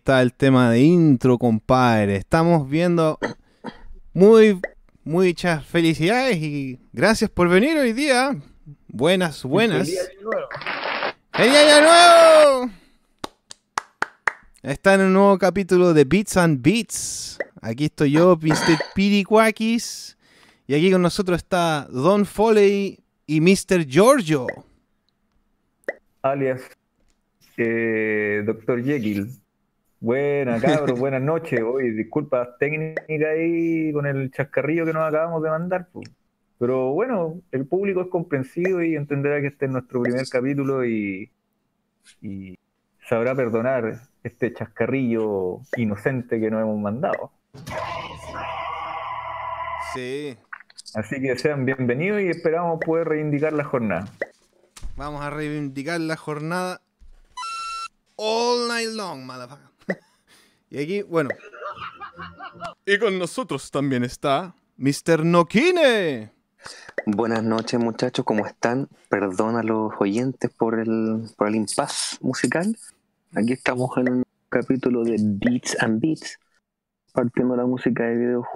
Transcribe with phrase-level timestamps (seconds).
[0.00, 2.16] está el tema de intro, compadre.
[2.16, 3.18] Estamos viendo
[4.14, 4.58] muy,
[5.04, 8.34] muchas felicidades y gracias por venir hoy día.
[8.88, 9.86] Buenas, buenas.
[9.86, 10.48] ¡Feliz año nuevo!
[11.34, 12.70] ¡Feliz año nuevo!
[14.62, 17.38] Está en un nuevo capítulo de Beats and Beats.
[17.60, 18.78] Aquí estoy yo, Mr.
[18.94, 20.16] Piriquakis.
[20.66, 23.84] Y aquí con nosotros está Don Foley y Mr.
[23.86, 24.46] Giorgio.
[26.22, 26.62] Alias
[27.58, 29.39] eh, Doctor Jekyll.
[30.00, 31.60] Buena, cabros, buenas noches.
[31.60, 35.88] Hoy, disculpas técnicas ahí con el chascarrillo que nos acabamos de mandar.
[36.58, 41.30] Pero bueno, el público es comprensivo y entenderá que este es nuestro primer capítulo y,
[42.22, 42.58] y
[43.08, 47.32] sabrá perdonar este chascarrillo inocente que nos hemos mandado.
[49.94, 50.36] Sí.
[50.94, 54.06] Así que sean bienvenidos y esperamos poder reivindicar la jornada.
[54.96, 56.80] Vamos a reivindicar la jornada
[58.16, 59.69] all night long, motherfucker.
[60.70, 61.30] Y aquí, bueno.
[62.86, 65.24] Y con nosotros también está Mr.
[65.24, 66.32] Nokine.
[67.06, 68.88] Buenas noches muchachos, ¿cómo están?
[69.08, 72.76] Perdón a los oyentes por el, por el impas musical.
[73.34, 76.38] Aquí estamos en un capítulo de Beats and Beats,
[77.12, 78.54] partiendo la música de videojuegos.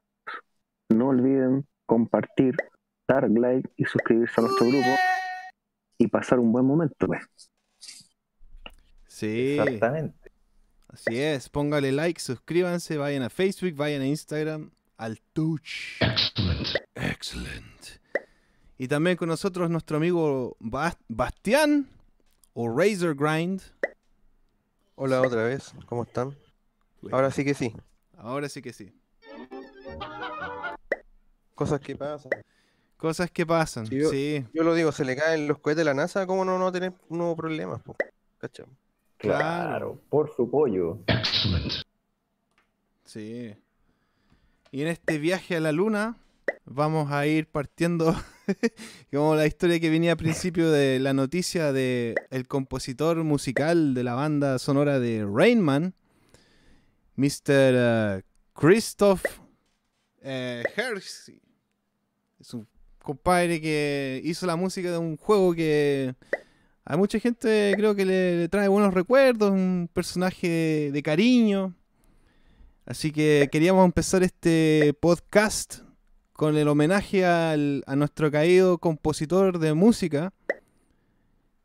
[0.91, 2.57] No olviden compartir,
[3.09, 4.91] dar like y suscribirse a nuestro grupo
[5.99, 7.23] y pasar un buen momento, pues.
[9.07, 9.59] Sí.
[9.59, 10.24] Exactamente.
[10.95, 16.01] Así es, póngale like, suscríbanse, vayan a Facebook, vayan a Instagram, al Touch.
[16.01, 16.69] Excellent.
[16.95, 17.87] Excellent.
[18.79, 21.89] Y también con nosotros nuestro amigo Bastián
[22.53, 23.61] o Razor Grind.
[24.95, 26.37] Hola otra vez, ¿cómo están?
[27.11, 27.75] Ahora sí que sí.
[28.17, 28.93] Ahora sí que sí.
[31.57, 32.31] Cosas que pasan.
[32.97, 34.47] Cosas que pasan, yo, sí.
[34.55, 36.93] Yo lo digo, se le caen los cohetes de la NASA, ¿cómo no, no tener
[37.09, 37.81] nuevos problemas?
[39.25, 40.99] Claro, por su pollo.
[43.05, 43.55] Sí.
[44.71, 46.17] Y en este viaje a la luna
[46.65, 48.15] vamos a ir partiendo
[49.13, 54.05] como la historia que venía al principio de la noticia de el compositor musical de
[54.05, 55.95] la banda sonora de Rainman,
[57.17, 58.19] Mr.
[58.19, 59.25] Uh, Christoph
[60.23, 60.63] uh,
[62.41, 62.67] Es un
[62.99, 66.15] compadre que hizo la música de un juego que
[66.87, 71.75] a mucha gente creo que le, trae buenos recuerdos, un personaje de cariño.
[72.85, 75.79] Así que queríamos empezar este podcast
[76.35, 77.57] con el homenaje a
[77.97, 80.33] nuestro caído compositor de música.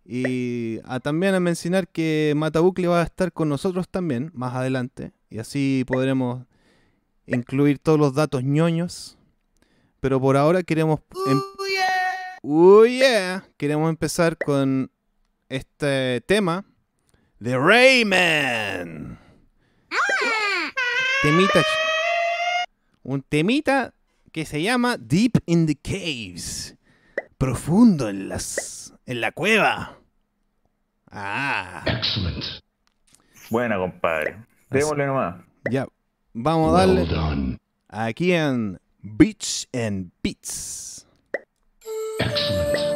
[0.06, 5.12] Y también a mencionar que Matabucle va a estar con nosotros también más adelante.
[5.30, 6.46] Y así podremos
[7.28, 9.18] incluir todos los datos ñoños.
[10.00, 11.02] Pero por ahora queremos...
[11.28, 11.42] Em
[12.88, 13.44] yeah.
[13.58, 14.90] Queremos empezar con
[15.50, 16.64] este tema
[17.40, 19.20] de Rayman.
[21.22, 21.64] Temita.
[23.04, 23.94] Un temita
[24.32, 26.76] que se llama Deep in the Caves.
[27.38, 29.98] Profundo en las en la cueva.
[31.12, 31.84] Ah.
[31.88, 32.44] Excellent.
[33.50, 34.46] Buena, compadre.
[34.70, 35.44] Démosle nomás.
[35.72, 35.88] Ya.
[36.34, 41.08] Vamos a darle aquí en Beats and Beats.
[42.20, 42.89] Excellent.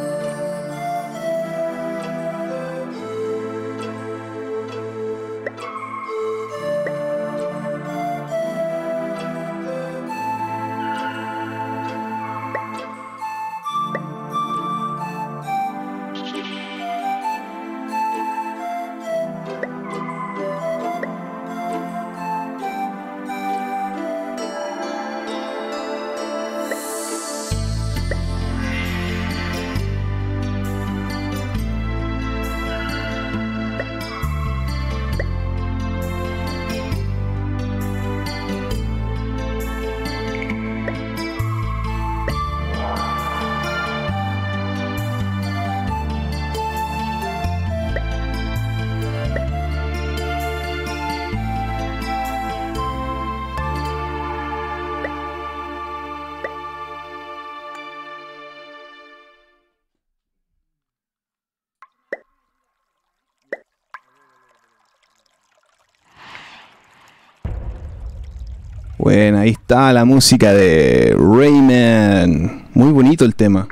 [69.16, 72.64] Bueno, ahí está la música de Rayman.
[72.74, 73.68] Muy bonito el tema.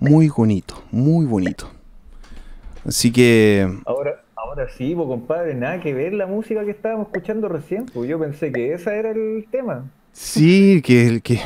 [0.00, 1.70] Muy bonito, muy bonito.
[2.84, 3.78] Así que.
[3.86, 7.86] Ahora, ahora sí, pues, compadre, nada que ver la música que estábamos escuchando recién.
[7.86, 9.84] Pues yo pensé que ese era el tema.
[10.10, 11.38] Sí, que el que.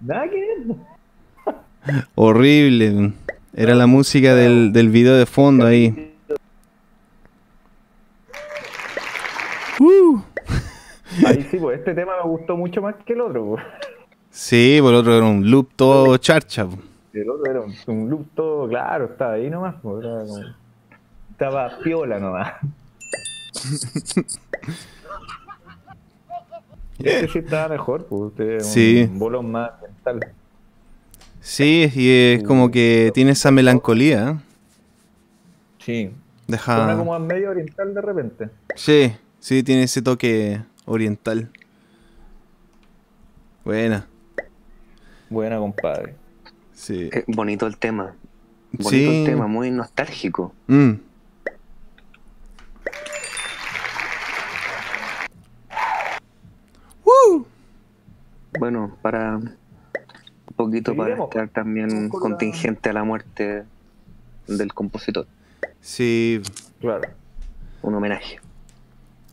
[0.00, 2.00] Nada que ver.
[2.14, 3.12] Horrible.
[3.52, 6.14] Era la música del, del video de fondo ahí.
[11.38, 13.44] Ahí sí, pues este tema me gustó mucho más que el otro.
[13.46, 13.64] pues.
[14.30, 16.66] Sí, por el otro era un loop todo charcha.
[16.66, 16.76] po.
[17.12, 19.74] El otro era un, un loop todo claro, estaba ahí nomás.
[19.82, 20.54] pues, era como-
[21.32, 22.52] Estaba piola nomás.
[26.98, 28.30] Este sí estaba mejor, pues.
[28.32, 29.08] Este es Sí.
[29.10, 30.32] un bolón más mental.
[31.40, 34.30] Sí, y es como que tiene esa melancolía.
[34.30, 34.36] ¿eh?
[35.78, 36.10] Sí.
[36.48, 36.96] Suena Deja.
[36.96, 38.48] como a medio oriental de repente.
[38.76, 41.50] Sí, sí, tiene ese toque oriental.
[43.64, 44.06] Buena.
[45.28, 46.14] Buena, compadre.
[46.72, 47.10] Sí.
[47.12, 48.14] Eh, bonito el tema.
[48.72, 49.04] Bonito Sí.
[49.20, 50.54] el tema, muy nostálgico.
[50.68, 50.92] Mm.
[57.04, 57.46] ¡Woo!
[58.58, 59.56] Bueno, para un
[60.56, 63.64] poquito para estar también contingente a la muerte
[64.46, 65.26] del compositor.
[65.80, 66.40] Sí.
[66.80, 67.08] Claro.
[67.82, 68.40] Un homenaje.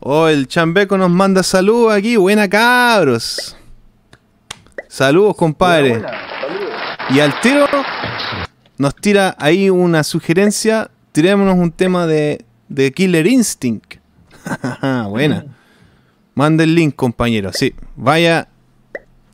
[0.06, 2.18] Oh, el Chambeco nos manda saludos aquí.
[2.18, 3.56] Buena cabros.
[4.90, 5.92] Saludos, compadre.
[5.92, 6.42] Buena, buena.
[6.42, 6.74] Saludos.
[7.10, 7.66] Y al tiro
[8.78, 10.92] nos tira ahí una sugerencia.
[11.14, 13.96] Tirémonos un tema de, de Killer Instinct.
[15.10, 15.46] Buena.
[16.36, 17.54] Manda el link, compañero.
[17.54, 17.74] Sí.
[17.96, 18.50] Vaya.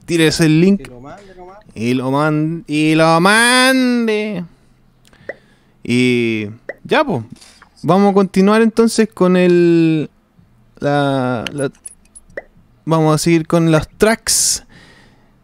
[0.06, 0.88] Tírese el link.
[1.74, 2.63] Y lo mande.
[2.68, 4.45] Y lo mande.
[5.83, 6.45] Y.
[6.83, 7.24] Ya, pues.
[7.81, 10.12] Vamos a continuar entonces con el.
[10.79, 11.43] La,
[12.85, 14.65] vamos a seguir con los tracks.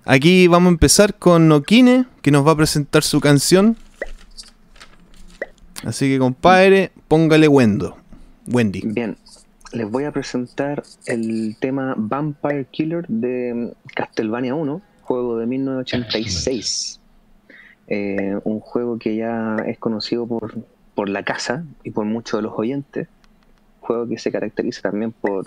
[0.06, 3.76] Aquí vamos a empezar con Nokine, que nos va a presentar su canción.
[5.84, 7.98] Así que, compadre, póngale Wendo.
[8.48, 8.82] Wendy.
[8.86, 9.18] Bien,
[9.74, 17.02] les voy a presentar el tema Vampire Killer de Castlevania 1, juego de 1986.
[17.88, 20.56] Eh, un juego que ya es conocido por,
[20.96, 23.08] por la casa y por muchos de los oyentes.
[23.86, 25.46] Juego que se caracteriza también por,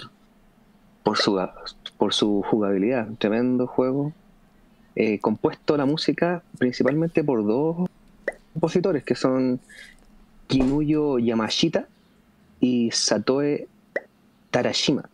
[1.02, 1.40] por, su,
[1.96, 3.08] por su jugabilidad.
[3.18, 4.12] Tremendo juego.
[4.94, 7.88] Eh, compuesto la música principalmente por dos
[8.52, 9.60] compositores que son
[10.48, 11.86] Kinuyo Yamashita
[12.60, 13.68] y Satoe
[14.50, 15.08] Tarashima.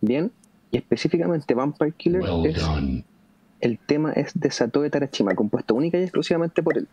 [0.00, 0.30] Bien,
[0.70, 2.62] y específicamente Vampire Killer es
[3.60, 6.86] el tema es de Satoe Tarashima, compuesto única y exclusivamente por él,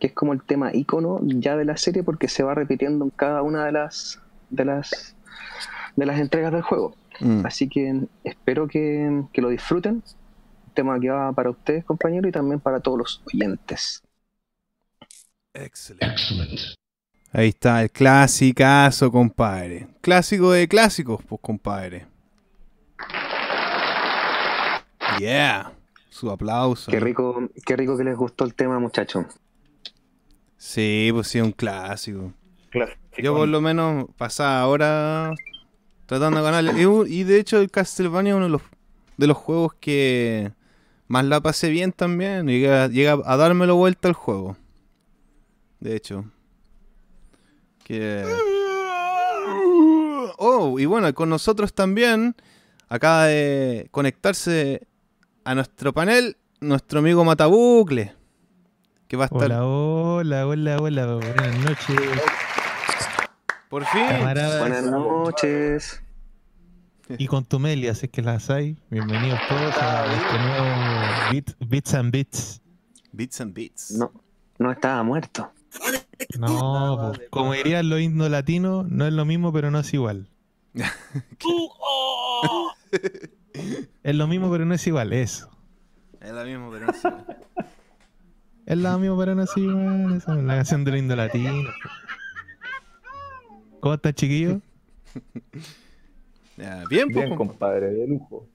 [0.00, 3.10] que es como el tema ícono ya de la serie porque se va repitiendo en
[3.10, 5.16] cada una de las de las
[5.96, 6.94] de las entregas del juego.
[7.20, 7.44] Mm.
[7.44, 10.02] Así que espero que, que lo disfruten.
[10.74, 14.02] Tema que va para ustedes, compañeros, y también para todos los oyentes.
[17.32, 19.88] Ahí está, el clasicazo, compadre.
[20.00, 22.06] Clásico de clásicos, pues, compadre.
[25.18, 25.72] Yeah.
[26.10, 26.90] Su aplauso.
[26.90, 29.26] Qué rico, qué rico que les gustó el tema, muchachos.
[30.56, 32.32] Sí, pues sí, un clásico.
[32.70, 32.98] Clásico.
[33.18, 35.34] Yo por lo menos pasaba ahora
[36.06, 36.72] tratando de ganarle.
[37.08, 38.62] Y de hecho el Castlevania es uno de los,
[39.16, 40.52] de los juegos que
[41.06, 42.46] más la pasé bien también.
[42.46, 44.56] Llega, llega a dármelo vuelta al juego.
[45.80, 46.24] De hecho.
[47.84, 48.24] Que...
[50.36, 52.36] Oh, y bueno, con nosotros también
[52.88, 54.86] acaba de conectarse
[55.44, 58.14] a nuestro panel nuestro amigo Matabucle.
[59.08, 59.50] Que va a estar...
[59.50, 62.00] Hola, hola, hola, hola, buenas noches,
[63.68, 64.06] Por fin.
[64.06, 64.60] camaradas.
[64.60, 66.02] Buenas noches.
[67.18, 68.76] Y con Tumelia, si es que las hay.
[68.90, 70.66] Bienvenidos todos a este nuevo
[71.32, 72.60] Beat- Bits and Bits.
[73.12, 73.90] Bits and Beats.
[73.92, 74.12] No,
[74.58, 75.50] no estaba muerto.
[76.38, 80.28] No, pues, como dirían los indos latinos, no es lo mismo, pero no es igual.
[84.04, 85.50] Es lo mismo, pero no es igual, eso.
[86.20, 87.08] Es lo mismo, pero no sé.
[88.66, 90.14] Es lo mismo, pero no es igual.
[90.16, 91.52] Esa es la canción del indo latino.
[93.80, 94.58] ¿Cómo están, chiquillos?
[96.56, 97.36] Ya, bien, Bien, compa.
[97.52, 98.48] compadre, de lujo.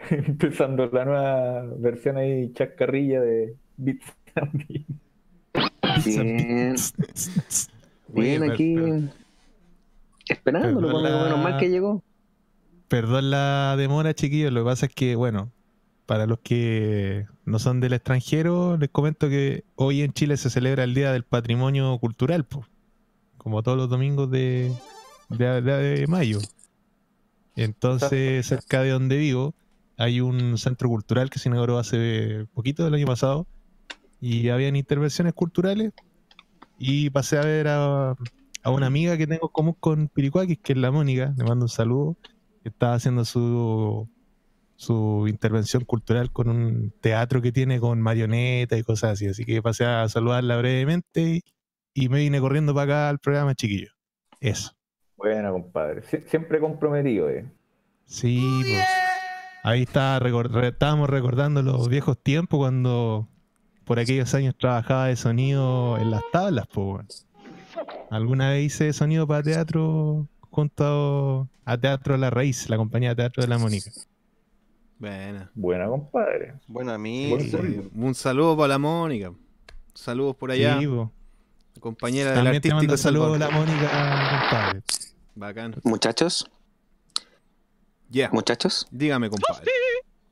[0.10, 4.04] Empezando la nueva versión ahí, chascarrilla de Beats.
[6.04, 6.74] Bien,
[8.08, 8.76] bien aquí.
[10.28, 12.02] Esperándolo, pues, la- menos mal que llegó.
[12.88, 14.52] Perdón la demora, chiquillos.
[14.52, 15.52] Lo que pasa es que, bueno,
[16.06, 20.84] para los que no son del extranjero, les comento que hoy en Chile se celebra
[20.84, 22.64] el Día del Patrimonio Cultural, po,
[23.46, 24.72] como todos los domingos de,
[25.28, 26.40] de, de mayo.
[27.54, 29.54] Entonces, cerca de donde vivo,
[29.96, 33.46] hay un centro cultural que se inauguró hace poquito, el año pasado,
[34.20, 35.92] y habían intervenciones culturales.
[36.76, 38.16] Y pasé a ver a,
[38.64, 41.66] a una amiga que tengo en común con Piricuaquis, que es la Mónica, le mando
[41.66, 42.16] un saludo
[42.64, 44.08] que estaba haciendo su,
[44.74, 49.28] su intervención cultural con un teatro que tiene con marionetas y cosas así.
[49.28, 51.55] Así que pasé a saludarla brevemente y,
[51.96, 53.90] y me vine corriendo para acá al programa, chiquillo.
[54.40, 54.72] Eso.
[55.16, 56.02] Bueno, compadre.
[56.02, 57.46] Sie- siempre comprometido, eh.
[58.04, 58.84] Sí, pues.
[59.64, 63.26] Ahí está, recor- re- estábamos recordando los viejos tiempos cuando
[63.84, 67.26] por aquellos años trabajaba de sonido en las tablas, pues.
[68.10, 73.42] Alguna vez hice sonido para teatro junto a Teatro La Raíz, la compañía de teatro
[73.42, 73.90] de la Mónica.
[74.98, 75.50] Buena.
[75.54, 76.54] Buena, compadre.
[76.68, 77.28] Bueno, a mí.
[77.30, 77.84] Buen Sí, sonido.
[77.94, 79.32] un saludo para la Mónica.
[79.94, 81.10] Saludos por allá, Sí, po.
[81.80, 83.50] Compañera del También te artístico mando saludos la.
[83.50, 84.82] Mónica, compadre.
[85.34, 85.74] Bacán.
[85.84, 86.50] Muchachos,
[88.08, 89.70] Ya, muchachos, dígame, compadre.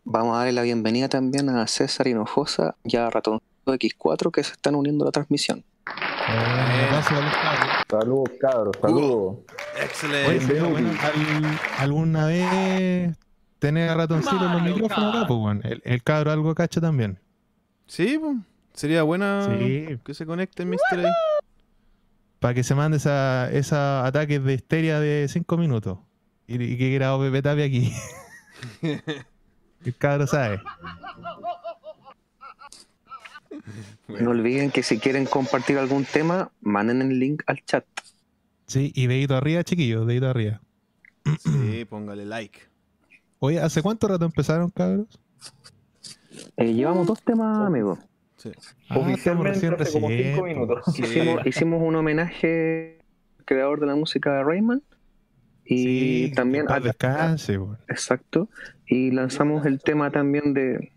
[0.04, 4.52] vamos a darle la bienvenida también a César Hinojosa y a Ratón X4 que se
[4.52, 5.64] están uniendo a la transmisión.
[5.86, 7.84] Abrazo a los cabros.
[7.90, 9.36] Saludos, cabros, saludos.
[9.76, 10.46] Oye, Excelente.
[10.46, 13.16] sería bueno al- alguna vez
[13.58, 15.58] tener a ratoncito en los micrófonos acá, pues.
[15.64, 17.18] El, el cabro algo cacha también.
[17.86, 18.36] Sí, pues,
[18.72, 19.98] sería buena Sí.
[20.04, 21.12] que se conecte el Mister ahí.
[22.44, 25.96] Para que se mande esa, esa ataques de histeria de 5 minutos.
[26.46, 27.90] Y, y que grabó Pepe Tapia aquí.
[28.82, 30.60] el cabro sabe.
[34.08, 37.86] No olviden que si quieren compartir algún tema, manden el link al chat.
[38.66, 40.60] Sí, y dedito arriba, chiquillos, dedito arriba.
[41.38, 42.60] Sí, póngale like.
[43.38, 45.18] Oye, ¿hace cuánto rato empezaron, cabros?
[46.58, 48.00] Eh, llevamos dos temas, amigos.
[48.44, 48.52] Sí.
[48.90, 50.84] Ah, Oficialmente hace como minutos.
[50.94, 51.02] Sí.
[51.02, 52.98] Hicimos, hicimos un homenaje
[53.38, 54.82] al creador de la música Rayman.
[55.64, 55.78] Y
[56.28, 57.78] Sí, también, ah, descanse, weón.
[57.88, 58.50] exacto.
[58.86, 60.92] Y lanzamos el tema también de.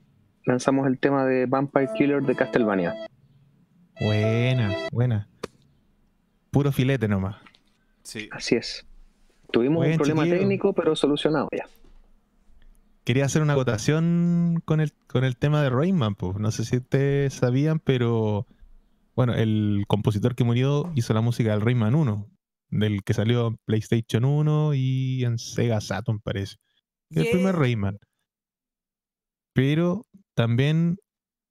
[0.45, 2.93] Lanzamos el tema de Vampire Killer de Castlevania.
[3.99, 5.27] Buena, buena.
[6.51, 7.37] Puro filete nomás.
[8.03, 8.27] Sí.
[8.31, 8.85] Así es.
[9.51, 10.39] Tuvimos Buen un problema chiquillo.
[10.39, 11.65] técnico, pero solucionado ya.
[13.07, 16.35] Quería hacer una acotación con el, con el tema de Rayman, pues.
[16.39, 18.47] No sé si ustedes sabían, pero
[19.15, 22.29] bueno, el compositor que murió hizo la música del Rayman 1,
[22.69, 26.57] del que salió en PlayStation 1 y en Sega Saturn, parece.
[27.09, 27.97] El primer Rayman.
[29.53, 30.97] Pero también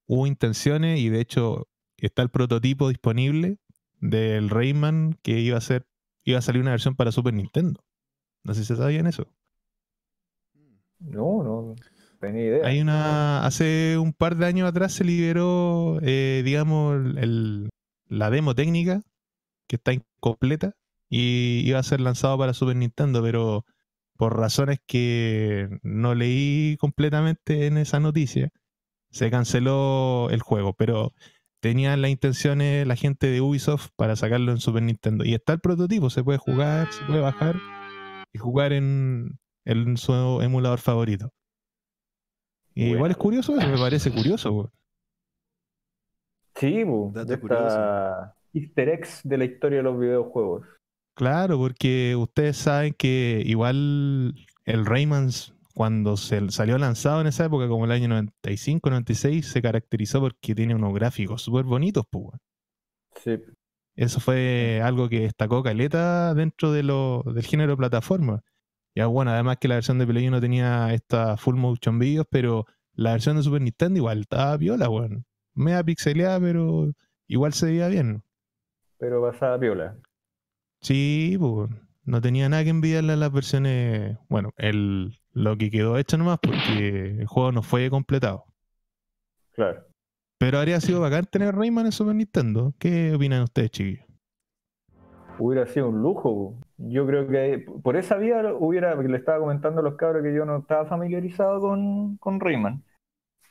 [0.05, 1.65] hubo intenciones y de hecho
[1.97, 3.57] está el prototipo disponible
[3.99, 5.87] del Rayman que iba a ser
[6.23, 7.83] iba a salir una versión para Super Nintendo.
[8.43, 9.27] No sé si sabían eso.
[10.99, 11.75] No, no,
[12.19, 12.67] tenía idea.
[12.67, 13.45] Hay una.
[13.45, 17.69] Hace un par de años atrás se liberó, eh, digamos, el-
[18.07, 19.01] la demo técnica,
[19.67, 20.73] que está incompleta,
[21.09, 23.65] y iba a ser lanzado para Super Nintendo, pero
[24.17, 28.49] por razones que no leí completamente en esa noticia,
[29.11, 30.73] se canceló el juego.
[30.73, 31.13] Pero
[31.61, 35.25] tenían las intenciones la gente de Ubisoft para sacarlo en Super Nintendo.
[35.25, 37.57] Y está el prototipo, se puede jugar, se puede bajar
[38.33, 41.31] y jugar en, en su emulador favorito.
[42.73, 44.51] Y igual es curioso eso, me parece curioso.
[44.51, 44.71] weón.
[46.55, 50.65] Sí, bu, de esta easter eggs de la historia de los videojuegos.
[51.15, 55.29] Claro, porque ustedes saben que igual el Rayman
[55.73, 60.55] cuando se salió lanzado en esa época, como el año 95, 96, se caracterizó porque
[60.55, 62.27] tiene unos gráficos súper bonitos, pues.
[63.15, 63.39] Sí,
[63.95, 68.43] Eso fue algo que destacó Caleta dentro de lo, del género de plataforma.
[68.97, 72.65] Ya bueno, además que la versión de Play 1 tenía esta full motion videos, pero
[72.93, 75.23] la versión de Super Nintendo igual estaba viola, weón.
[75.53, 76.91] Media pixeleada, pero
[77.27, 78.23] igual se veía bien.
[78.97, 79.95] pero pasada piola.
[80.81, 81.69] Sí, pues,
[82.05, 84.17] no tenía nada que envidiarle a las versiones.
[84.29, 88.45] Bueno, el, lo que quedó hecho nomás porque el juego no fue completado.
[89.51, 89.85] Claro.
[90.39, 92.73] Pero habría sido bacán tener Rayman en Super Nintendo.
[92.79, 94.06] ¿Qué opinan ustedes, chiquillos?
[95.39, 96.55] Hubiera sido un lujo.
[96.77, 100.33] Yo creo que por esa vía hubiera, porque le estaba comentando a los cabros que
[100.33, 102.83] yo no estaba familiarizado con, con Rayman.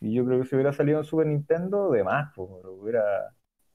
[0.00, 3.02] Y yo creo que si hubiera salido en Super Nintendo, de más, pues, lo hubiera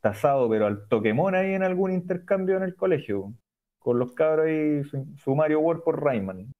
[0.01, 3.33] tasado, pero al Pokémon ahí en algún intercambio en el colegio.
[3.79, 6.51] Con los cabros ahí, su, su Mario World por Rayman.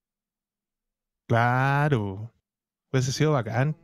[1.28, 2.32] Claro.
[2.92, 3.76] Hubiese sido bacán.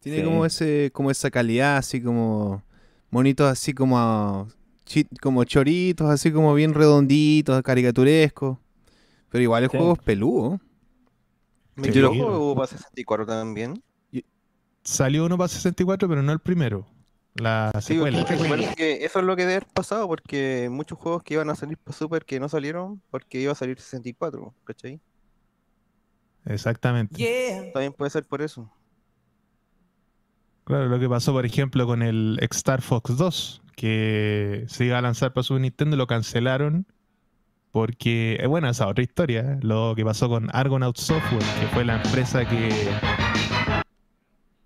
[0.00, 0.24] Tiene Sí.
[0.24, 2.62] como ese, como esa calidad, así como
[3.10, 4.48] monitos así como
[5.20, 8.58] como choritos, así como bien redonditos, caricaturescos.
[9.30, 9.76] Pero igual el Sí.
[9.76, 10.60] juego es peludo.
[11.74, 11.98] ¿Me Sí.
[11.98, 13.82] equivoco o para 64 también?
[14.82, 16.86] Salió uno para 64, pero no el primero.
[17.34, 18.74] La Sí, porque secuela.
[18.74, 21.76] que eso es lo que debe haber pasado, porque muchos juegos que iban a salir
[21.76, 25.00] para Super que no salieron porque iba a salir 64, ¿cachai?
[26.46, 27.70] Exactamente.
[27.74, 28.70] También puede ser por eso.
[30.64, 35.02] Claro, lo que pasó, por ejemplo, con el Star Fox 2, que se iba a
[35.02, 36.86] lanzar para Super Nintendo, lo cancelaron
[37.70, 39.58] porque, eh, bueno, esa otra historia, ¿eh?
[39.60, 42.70] lo que pasó con Argonaut Software, que fue la empresa que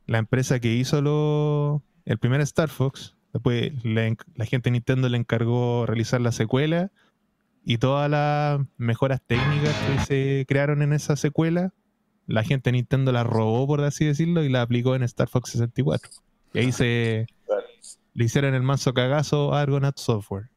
[0.06, 5.18] la empresa que hizo lo, el primer Star Fox, después la gente de Nintendo le
[5.18, 6.90] encargó realizar la secuela
[7.64, 11.72] y todas las mejoras técnicas que se crearon en esa secuela
[12.30, 15.50] la gente de Nintendo la robó, por así decirlo, y la aplicó en Star Fox
[15.50, 16.10] 64.
[16.54, 17.26] Y ahí se.
[18.14, 20.50] Le hicieron el manso cagazo a Argonaut Software.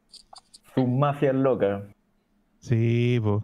[0.74, 1.84] Sus mafias locas.
[2.60, 3.44] Sí, pues.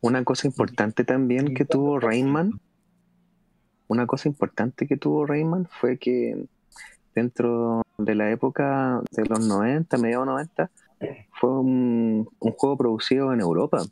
[0.00, 2.60] Una cosa importante también que tuvo Rayman,
[3.88, 6.46] una cosa importante que tuvo Rayman fue que
[7.14, 10.70] dentro de la época de los 90, mediados 90,
[11.40, 13.82] fue un, un juego producido en Europa,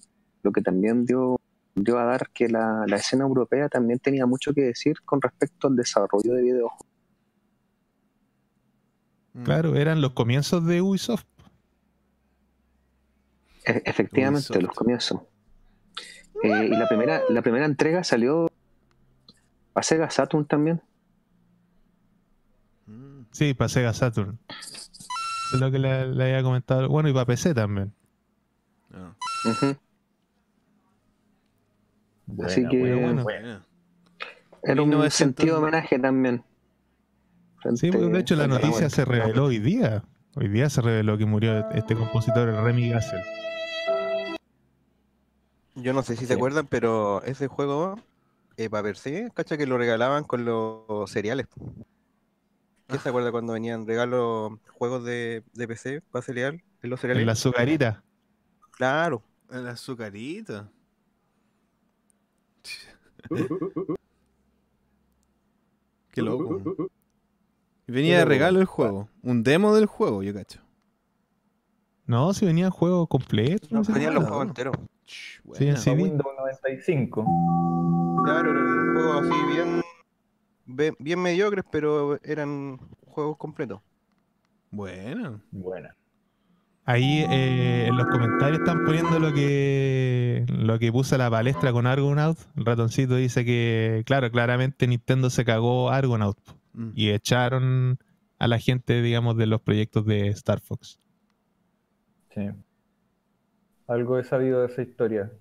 [0.43, 1.41] lo que también dio,
[1.75, 5.67] dio a dar que la, la escena europea también tenía mucho que decir con respecto
[5.67, 6.86] al desarrollo de videojuegos.
[9.37, 9.43] Mm.
[9.45, 11.25] Claro, eran los comienzos de Ubisoft.
[13.65, 14.63] E- efectivamente, Ubisoft.
[14.63, 15.21] los comienzos.
[16.43, 18.49] Eh, y la primera, la primera entrega salió
[19.75, 20.81] a Sega Saturn también.
[22.87, 23.23] Mm.
[23.33, 24.39] Sí, para Sega Saturn.
[24.49, 26.89] Es lo que le, le había comentado.
[26.89, 27.93] Bueno, y para PC también.
[28.93, 29.15] Ah.
[29.45, 29.77] Así
[32.63, 33.23] Buena, que- buena, Bueno.
[33.23, 33.67] buena.
[34.63, 35.15] Era un 1900.
[35.15, 36.43] sentido de homenaje también.
[37.75, 40.05] Sí, Frente- de hecho la noticia se reveló hoy día.
[40.35, 43.21] Hoy día se reveló que murió este compositor, el Remy Gassel.
[45.75, 47.99] Yo no sé si se acuerdan, pero ese juego,
[48.57, 51.47] eh, para PC, cacha que lo regalaban con los cereales.
[52.87, 57.23] ¿Quién se acuerda cuando venían regalos, juegos de, de PC para cereal en los cereales?
[57.23, 58.03] En la azucarita.
[58.73, 59.23] Claro.
[59.51, 60.69] El azucarito.
[66.13, 66.89] Qué loco.
[67.89, 69.09] Y venía de regalo el juego.
[69.23, 70.61] Un demo del juego, yo cacho.
[72.07, 73.69] No, si venía juego completo.
[73.71, 74.21] No, no sé venían qué.
[74.21, 74.77] los juegos enteros.
[75.07, 75.91] Ch, Sí.
[75.91, 77.25] Windows 95.
[78.25, 79.81] Claro, eran juegos así bien,
[80.67, 83.81] bien, bien mediocres, pero eran juegos completos.
[84.71, 85.41] Buena.
[85.53, 85.97] Buena.
[86.85, 91.73] Ahí eh, en los comentarios están poniendo lo que lo que puse a la palestra
[91.73, 92.39] con Argonaut.
[92.57, 96.91] El ratoncito dice que, claro, claramente Nintendo se cagó Argonaut po, Mm.
[96.95, 97.99] y echaron
[98.39, 101.01] a la gente, digamos, de los proyectos de Star Fox.
[102.35, 102.51] Sí.
[103.87, 105.33] Algo he sabido de esa historia.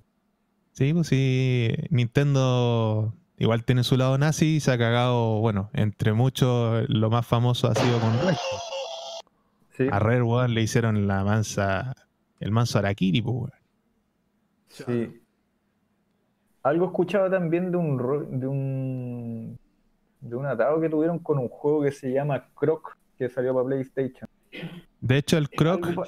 [0.72, 6.14] Sí, pues sí, Nintendo igual tiene su lado nazi y se ha cagado, bueno, entre
[6.14, 8.38] muchos, lo más famoso ha sido con Rare.
[9.72, 9.88] Sí.
[9.92, 11.94] A Rare, weón, le hicieron la mansa,
[12.40, 13.52] el manso Arakiri, pues, weón.
[14.70, 15.22] Sí.
[16.64, 19.60] Algo escuchaba también de un de un
[20.30, 23.68] de un atado que tuvieron con un juego que se llama Croc, que salió para
[23.68, 24.28] PlayStation.
[25.00, 26.04] De hecho, el Croc, Algo,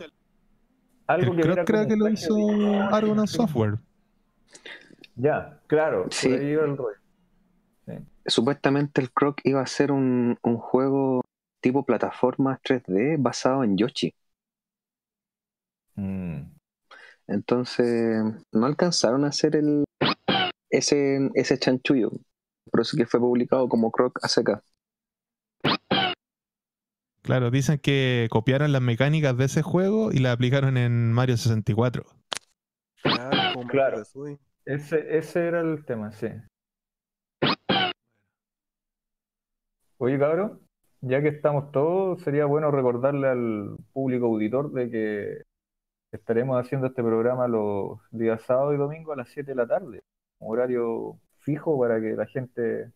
[1.07, 3.75] algo el que Croc creo que lo hizo de- Argonaut Software.
[5.15, 6.29] Ya, claro, por Sí.
[6.31, 6.97] ahí iba el rollo.
[8.25, 11.21] Supuestamente el Croc iba a ser un, un juego
[11.61, 14.13] tipo plataforma 3D basado en Yoshi.
[15.95, 16.41] Mm.
[17.27, 19.83] Entonces no alcanzaron a hacer el
[20.69, 22.11] ese, ese chanchullo.
[22.69, 24.61] Por eso que fue publicado como Croc ACK.
[27.21, 32.05] Claro, dicen que copiaron las mecánicas de ese juego y las aplicaron en Mario 64.
[33.03, 34.01] Claro, Claro.
[34.65, 36.27] Ese, ese era el tema, sí.
[39.97, 40.61] Oye, cabrón,
[41.01, 45.41] ya que estamos todos, sería bueno recordarle al público auditor de que
[46.11, 50.03] estaremos haciendo este programa los días sábado y domingo a las 7 de la tarde.
[50.39, 52.91] Horario fijo para que la gente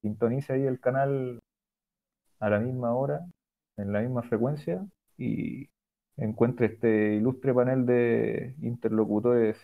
[0.00, 1.40] sintonice ahí el canal
[2.38, 3.26] a la misma hora,
[3.76, 4.86] en la misma frecuencia
[5.18, 5.68] y
[6.16, 9.56] encuentre este ilustre panel de interlocutores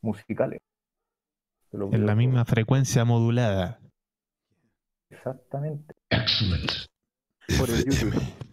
[0.00, 0.60] musicales.
[1.72, 3.80] En la misma frecuencia modulada.
[5.10, 5.94] Exactamente.
[7.58, 8.14] Por el YouTube.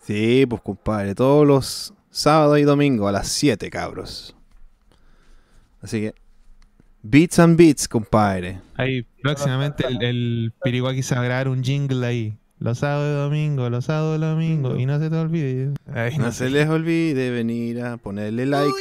[0.00, 4.34] Sí, pues compadre, todos los sábados y domingos a las 7, cabros.
[5.82, 6.14] Así que,
[7.02, 8.60] Beats and Beats, compadre.
[8.76, 12.36] Ahí próximamente el, el Piriwaki se va a grabar un jingle ahí.
[12.60, 14.78] Los sábados y domingos, los sábados y domingos.
[14.80, 15.74] Y no se te olvide.
[15.92, 18.74] Ay, No no se les olvide venir a ponerle like.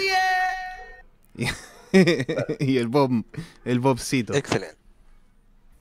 [1.35, 1.45] y,
[2.73, 3.23] y el Bob,
[3.65, 4.33] el Bobcito.
[4.33, 4.75] Excelente.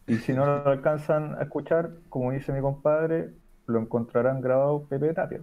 [0.07, 3.31] Y si no lo alcanzan a escuchar, como dice mi compadre,
[3.67, 5.41] lo encontrarán grabado Pepe Tapia.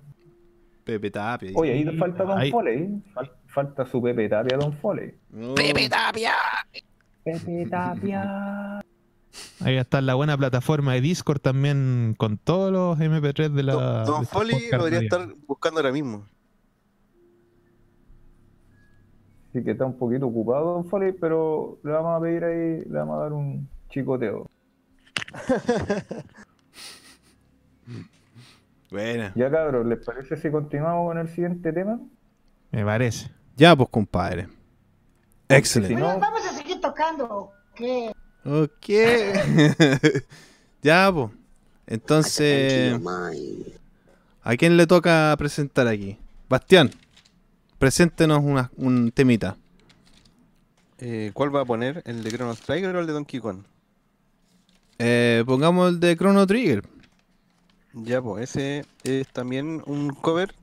[0.84, 1.52] Pepe Tapia.
[1.56, 3.02] Oye, ahí falta Don Ahí- Foley.
[3.14, 5.14] Fal- falta su Pepe Tapia, Don Foley.
[5.30, 5.54] No.
[5.90, 6.34] Tapia!
[7.24, 8.80] Pepe Tapia.
[9.62, 13.74] Ahí está la buena plataforma de Discord también con todos los MP3 de la.
[13.74, 16.26] Don, Don de Foley lo debería de- estar buscando ahora mismo.
[19.50, 22.98] Así que está un poquito ocupado Don Foley, pero le vamos a pedir ahí, le
[23.00, 24.50] vamos a dar un chicoteo.
[28.94, 29.32] Buena.
[29.36, 32.00] Ya cabros, ¿les parece si continuamos con el siguiente tema?
[32.70, 33.32] Me parece.
[33.58, 34.46] Ya, pues compadre.
[35.50, 35.96] Si Excelente.
[35.96, 37.52] no, Oigan, vamos a seguir tocando.
[38.46, 38.90] Ok.
[40.84, 41.32] ya, pues.
[41.88, 43.00] Entonces,
[44.44, 46.20] ¿a quién le toca presentar aquí?
[46.48, 46.92] Bastián,
[47.80, 49.58] preséntenos una- un temita.
[51.00, 52.04] Eh, ¿Cuál va a poner?
[52.06, 53.64] ¿El de Chrono Trigger o el de Donkey Kong?
[55.00, 56.84] Eh, pongamos el de Chrono Trigger.
[57.94, 60.56] Ya, pues ese es también un cover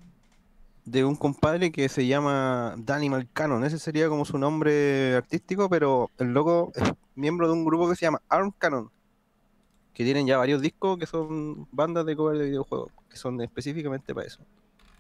[0.84, 3.64] de un compadre que se llama Danimal Cannon.
[3.64, 7.94] Ese sería como su nombre artístico, pero el loco es miembro de un grupo que
[7.94, 8.90] se llama Arm Cannon,
[9.94, 14.12] que tienen ya varios discos que son bandas de cover de videojuegos, que son específicamente
[14.12, 14.40] para eso.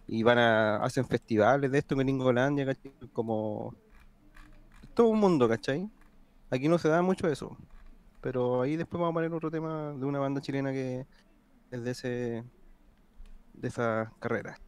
[0.06, 2.92] Y van a, hacen festivales de esto en Gringolandia, ¿cachai?
[3.12, 3.74] Como
[4.94, 5.88] todo un mundo, ¿cachai?
[6.50, 7.56] Aquí no se da mucho eso.
[8.20, 11.06] Pero ahí después vamos a poner otro tema de una banda chilena que
[11.70, 12.44] es de ese
[13.54, 14.58] de esa carrera.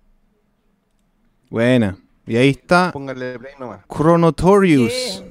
[1.50, 1.96] Buena.
[2.26, 3.84] Y ahí está Póngale play nomás.
[3.88, 5.24] Chronotorius.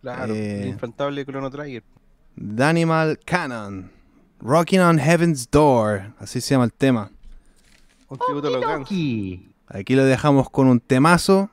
[0.00, 0.62] Claro, Eh.
[0.62, 1.82] el infantable Chrono Trigger.
[2.36, 3.90] Danimal Cannon.
[4.40, 6.14] Rocking on Heaven's Door.
[6.18, 7.10] Así se llama el tema.
[8.08, 8.88] Un tributo a los Guns.
[9.66, 11.50] Aquí lo dejamos con un temazo.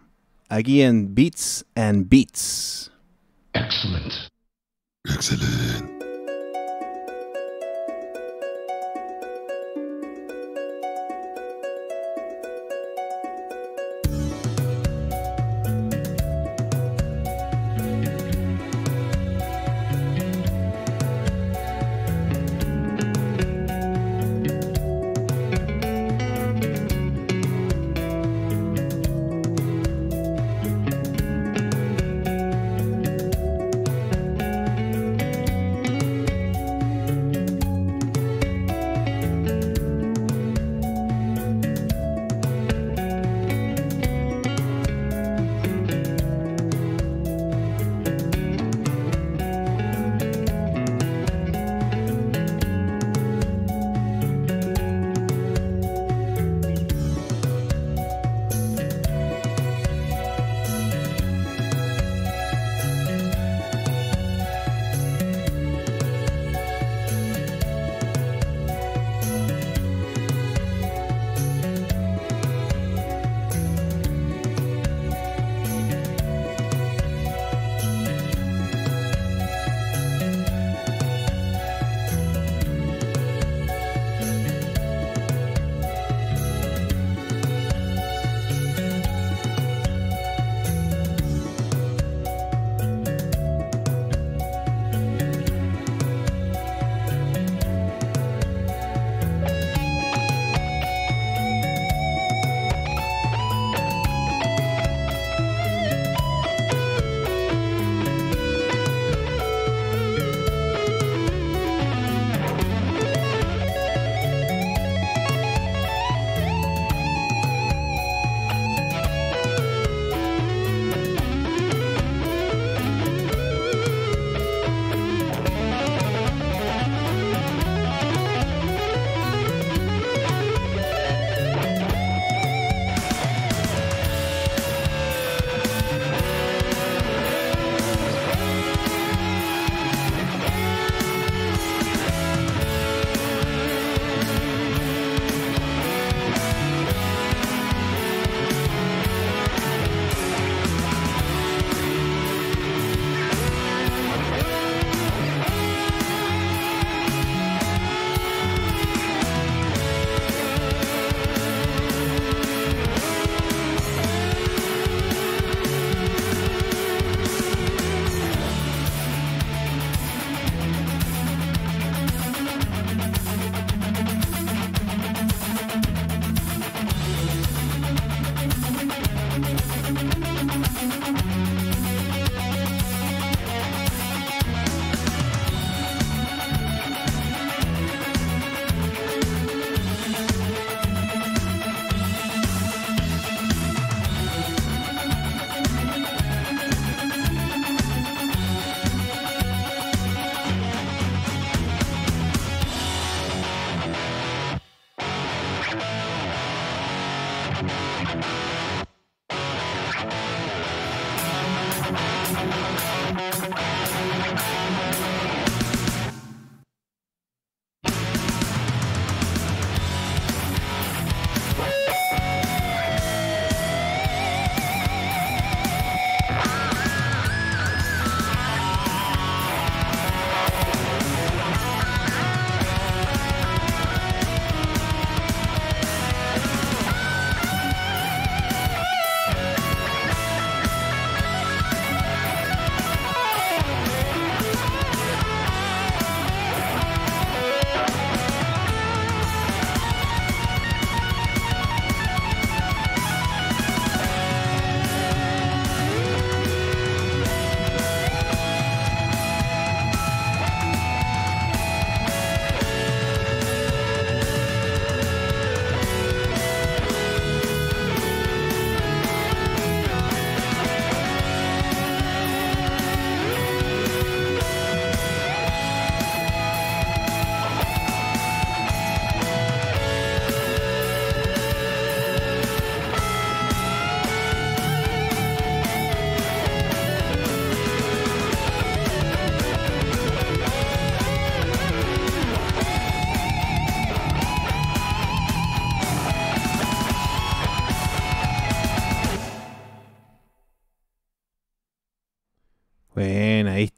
[0.48, 2.92] Aquí en Beats and Beats.
[3.54, 4.14] Excellent.
[5.06, 5.95] Excellent.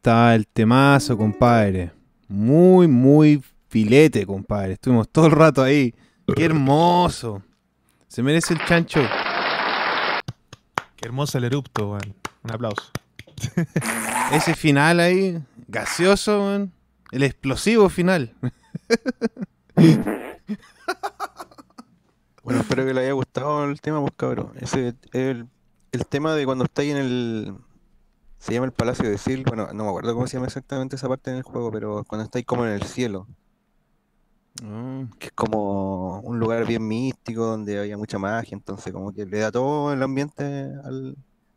[0.07, 1.91] Está el temazo, compadre.
[2.29, 4.73] Muy, muy filete, compadre.
[4.73, 5.93] Estuvimos todo el rato ahí.
[6.33, 7.43] Qué hermoso.
[8.07, 9.01] Se merece el chancho.
[10.95, 12.15] Qué hermoso el erupto, weón.
[12.41, 12.89] Un aplauso.
[14.31, 16.71] Ese final ahí, gaseoso, weón.
[17.11, 18.33] El explosivo final.
[22.43, 24.53] Bueno, espero que le haya gustado el tema, pues cabrón.
[24.61, 25.49] Ese, el,
[25.91, 27.53] el tema de cuando estáis en el.
[28.47, 29.43] Se llama el Palacio de Sil.
[29.45, 32.23] Bueno, no me acuerdo cómo se llama exactamente esa parte en el juego, pero cuando
[32.23, 33.27] estáis como en el cielo.
[34.63, 38.55] Ah, Que es como un lugar bien místico donde había mucha magia.
[38.55, 40.89] Entonces, como que le da todo el ambiente a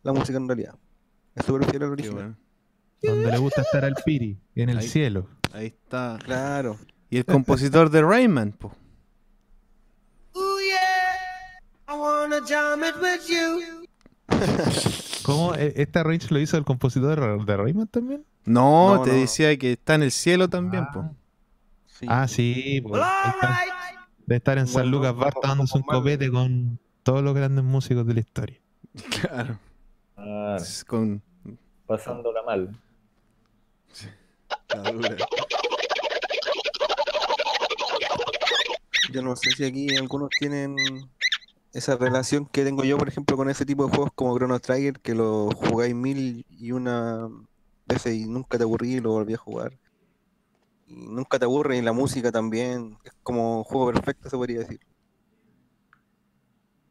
[0.03, 0.75] la música en realidad.
[1.37, 2.15] Es súper fiel al original.
[2.17, 2.37] bueno.
[3.03, 4.89] Donde le gusta estar al Piri, en el Ahí.
[4.89, 5.29] cielo.
[5.53, 6.19] Ahí está.
[6.25, 6.77] Claro.
[7.09, 8.73] Y el compositor de Rayman, po.
[15.31, 15.55] ¿Cómo?
[15.55, 18.25] ¿E- ¿Esta range lo hizo el compositor de Rayman también?
[18.45, 19.17] No, No, te no.
[19.17, 21.15] decía que está en el cielo también, po.
[21.87, 22.07] Sí.
[22.09, 23.03] Ah, sí, pues.
[23.35, 23.59] está.
[24.27, 28.07] De estar en San Bueno, Lucas Bar dándose un copete con todos los grandes músicos
[28.07, 28.59] de la historia.
[29.21, 29.59] Claro.
[30.17, 31.23] Ah, Con
[31.87, 32.77] pasándola mal.
[34.75, 35.17] la dura.
[39.13, 40.77] Yo no sé si aquí algunos tienen
[41.73, 45.01] esa relación que tengo yo, por ejemplo, con ese tipo de juegos como Chrono Trigger,
[45.01, 47.29] que lo jugáis mil y una
[47.87, 49.79] veces y nunca te aburrí y lo volví a jugar.
[50.87, 52.99] Y nunca te aburre y la música también.
[53.05, 54.81] Es como juego perfecto, se podría decir.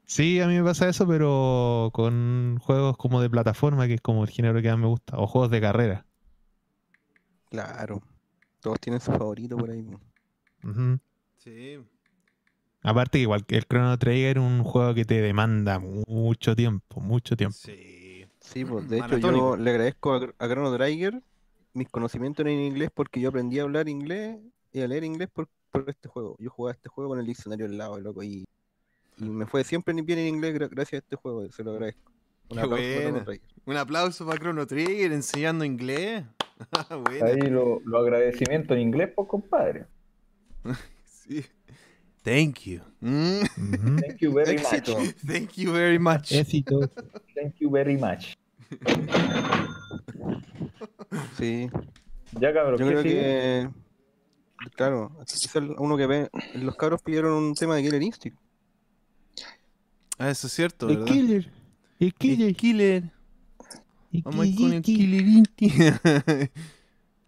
[0.06, 4.24] Sí, a mí me pasa eso, pero con juegos como de plataforma, que es como
[4.24, 6.06] el género que más me gusta, o juegos de carrera.
[7.50, 8.02] Claro.
[8.60, 9.88] Todos tienen su favorito por ahí.
[11.38, 11.78] Sí.
[12.82, 17.02] Aparte que igual que el Chrono Trigger es un juego que te demanda mucho tiempo,
[17.02, 17.56] mucho tiempo.
[17.58, 18.26] Sí.
[18.40, 21.22] Sí, pues de hecho yo le agradezco a, a Chrono Trigger
[21.74, 24.38] mis conocimientos en inglés porque yo aprendí a hablar inglés
[24.72, 26.36] y a leer inglés por, por este juego.
[26.40, 28.46] Yo jugaba este juego con el diccionario al lado, loco, y,
[29.18, 32.12] y me fue siempre bien en inglés gra- gracias a este juego, se lo agradezco.
[32.50, 33.26] Un Qué aplauso para Chrono buena.
[33.26, 33.50] Trigger.
[33.66, 36.24] Un aplauso para Chrono Trigger enseñando inglés.
[36.74, 37.02] Ah.
[37.24, 39.86] Ahí los lo agradecimientos en inglés, pues compadre.
[41.06, 41.46] Sí.
[42.24, 42.82] Thank you.
[43.02, 43.42] Mm.
[44.02, 44.98] Thank you very Éxito.
[45.00, 45.16] much.
[45.26, 46.32] Thank you very much.
[46.32, 46.88] Éxito.
[47.36, 48.36] Thank you very much.
[51.38, 51.70] Sí,
[52.40, 53.14] Ya cabrón, yo ¿qué creo sigue?
[53.16, 53.70] que,
[54.76, 55.12] claro,
[55.56, 58.38] el- uno que ve, los cabros pidieron un tema de Killer Instinct.
[60.18, 61.14] Ah, eso es cierto, El ¿verdad?
[61.14, 61.52] killer.
[62.00, 62.56] El El killer.
[62.56, 63.04] killer.
[64.12, 65.24] el Vamos a ir con el killer.
[65.24, 65.72] killer inti.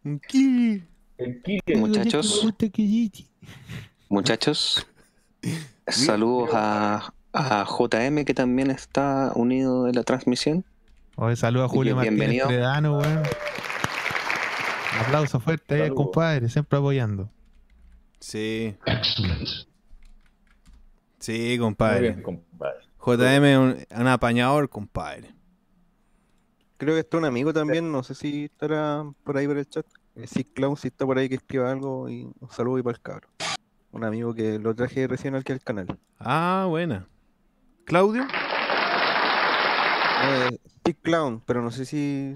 [0.04, 0.82] Un killer.
[1.18, 1.78] El Killer.
[1.78, 2.46] Muchachos.
[4.12, 4.86] Muchachos,
[5.88, 10.66] saludos a, a JM que también está unido en la transmisión.
[11.16, 12.48] Oye, saludos a Julio Martínez bienvenido.
[12.50, 13.24] Predano, weón.
[15.00, 16.04] Aplauso fuerte ahí, Saludos.
[16.06, 17.30] compadre, siempre apoyando.
[18.20, 19.48] Sí, Excellent.
[21.20, 22.02] sí, Muy compadre.
[22.12, 22.80] bien, compadre.
[23.06, 25.34] JM es un, un apañador, compadre.
[26.76, 29.86] Creo que está un amigo también, no sé si estará por ahí por el chat.
[30.16, 32.96] Eh, Si Clown, si está por ahí que escriba algo y un saludo y para
[32.98, 33.30] el cabro.
[33.92, 35.88] Un amigo que lo traje recién aquí al canal.
[36.20, 37.08] Ah, buena.
[37.86, 38.26] ¿Claudio?
[40.24, 40.58] Eh,
[41.02, 42.36] Clown, pero no sé si,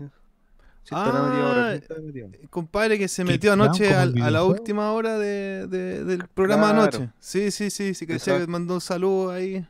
[0.84, 1.20] si ahora.
[1.20, 2.30] Ah, ¿Quién estará metido?
[2.50, 6.82] Compadre que se metió anoche a la última hora de, de- del programa Claro.
[6.82, 7.10] anoche.
[7.20, 8.48] Sí, sí, sí, sí, que Exacto.
[8.48, 9.65] mandó un saludo ahí.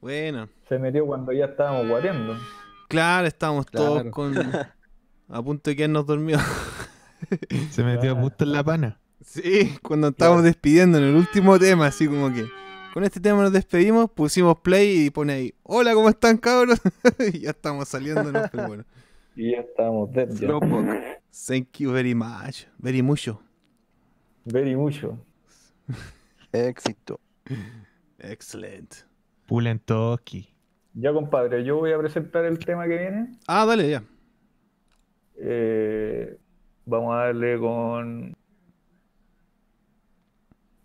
[0.00, 2.36] Bueno, Se metió cuando ya estábamos guateando.
[2.88, 4.34] claro, estábamos todos con
[5.28, 6.42] a punto de quedarnos dormidos.
[7.70, 8.16] Se metió Claro.
[8.26, 8.98] justo en la pana.
[9.24, 12.44] Sí, cuando estábamos despidiendo en el último tema, así como que
[12.92, 16.80] con este tema nos despedimos, pusimos play y pone ahí, hola, ¿cómo están cabros?
[17.32, 18.42] y ya estamos saliendo, ¿no?
[18.50, 18.84] Pero bueno.
[19.34, 20.26] Y ya ya.
[20.26, 21.22] Slowpoke.
[21.46, 22.66] Thank you very much.
[22.76, 23.40] Very mucho.
[24.44, 25.18] Very mucho.
[26.52, 27.18] Éxito.
[28.18, 28.94] Excellent.
[29.46, 30.54] Pulentoski.
[30.92, 33.32] Ya, compadre, yo voy a presentar el tema que viene.
[33.46, 34.04] Ah, dale, ya.
[35.38, 36.36] Eh,
[36.84, 38.36] vamos a darle con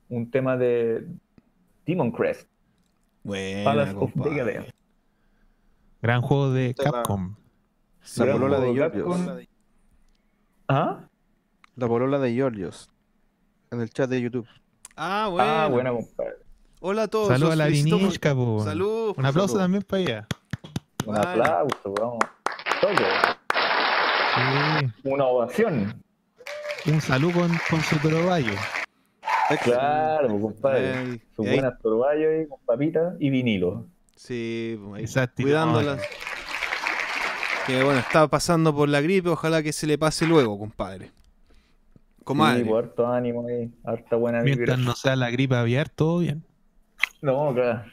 [0.09, 1.05] un tema de
[1.85, 2.47] Demon Crest,
[3.23, 4.11] Buena, Palace of.
[6.01, 7.35] Gran juego de la- Capcom.
[8.17, 9.17] La Gran polola de Georgios.
[10.69, 10.99] ¿Ah?
[11.75, 12.89] La polola de Georgios.
[13.71, 14.47] En el chat de YouTube.
[14.95, 15.49] Ah, bueno.
[15.49, 16.35] Ah, buena, compadre.
[16.79, 17.27] Hola a todos.
[17.27, 18.63] Saludos a la Vinishka, po.
[18.63, 19.13] Salud.
[19.17, 19.63] Un aplauso salud.
[19.63, 20.27] también para ella.
[21.05, 21.41] Un Vale.
[21.41, 22.19] aplauso, vamos.
[24.35, 24.91] Sí.
[25.03, 26.03] Una ovación.
[26.85, 27.97] Un saludo con, con su.
[29.63, 30.93] Claro, compadre.
[30.97, 33.86] Ay, Sus y buenas torballos ahí con papitas y vinilo.
[34.15, 35.43] Sí, Exacto.
[35.43, 36.01] cuidándolas.
[37.65, 41.12] Que bueno, está pasando por la gripe, ojalá que se le pase luego, compadre.
[42.23, 42.63] Comadre.
[42.63, 44.55] Sí, pues, harto ánimo ahí, harta buena vibra.
[44.55, 46.43] Mientras no sea la gripe aviar, todo bien.
[47.21, 47.83] No, claro.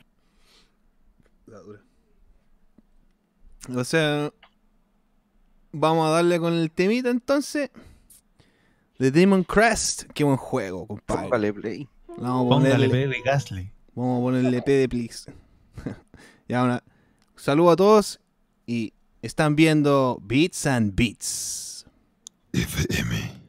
[3.76, 4.32] O sea,
[5.72, 7.70] vamos a darle con el temita entonces.
[8.98, 10.04] The Demon Crest.
[10.14, 11.22] Qué buen juego, compadre.
[11.24, 11.88] Póngale play.
[12.08, 13.70] Vamos a Póngale ponerle, P de Gasly.
[13.94, 15.32] vamos a ponerle P de please.
[16.48, 16.82] ya, una,
[17.36, 18.20] saludo a todos
[18.66, 21.86] y están viendo Beats and Beats.
[22.52, 23.43] FM.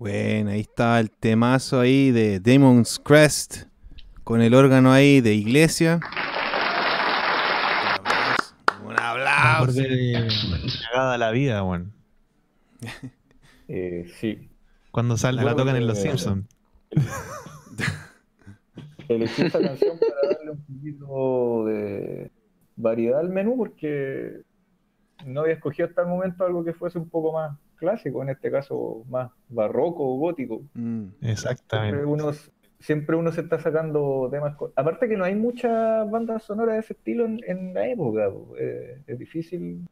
[0.00, 3.64] Bueno, ahí está el temazo ahí de Demon's Crest
[4.24, 6.00] con el órgano ahí de iglesia.
[8.82, 9.82] Un Me aplauso.
[10.90, 11.92] Cagada la vida, weón.
[13.72, 14.50] Eh, sí.
[14.90, 16.44] Cuando sale, la tocan en Los eh, Simpsons.
[19.08, 22.32] Elegí esta canción para darle un poquito de
[22.74, 24.40] variedad al menú porque
[25.26, 28.50] no había escogido hasta el momento algo que fuese un poco más clásico, en este
[28.50, 30.62] caso más barroco o gótico.
[30.74, 31.06] Mm.
[31.08, 32.04] Siempre Exactamente.
[32.04, 32.30] uno,
[32.78, 34.56] siempre uno se está sacando temas.
[34.76, 38.30] Aparte que no hay muchas bandas sonoras de ese estilo en, en la época.
[38.30, 38.54] po.
[38.56, 39.88] Eh, es difícil.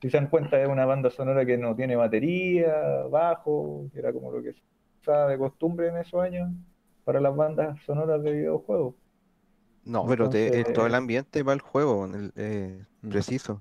[0.00, 2.74] Si se dan cuenta, es una banda sonora que no tiene batería,
[3.10, 4.60] bajo, que era como lo que se
[5.02, 6.50] usaba de costumbre en esos años
[7.04, 8.94] para las bandas sonoras de videojuegos.
[9.84, 13.08] No, pero te- todo el ambiente va al juego, el- eh, Mm.
[13.10, 13.60] preciso.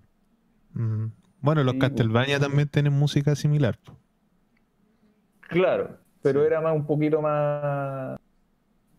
[0.73, 1.05] Mm.
[1.41, 2.47] Bueno, los Sí, Castlevania pues.
[2.47, 3.79] también tienen música similar.
[5.41, 8.19] Claro, pero era más un poquito más,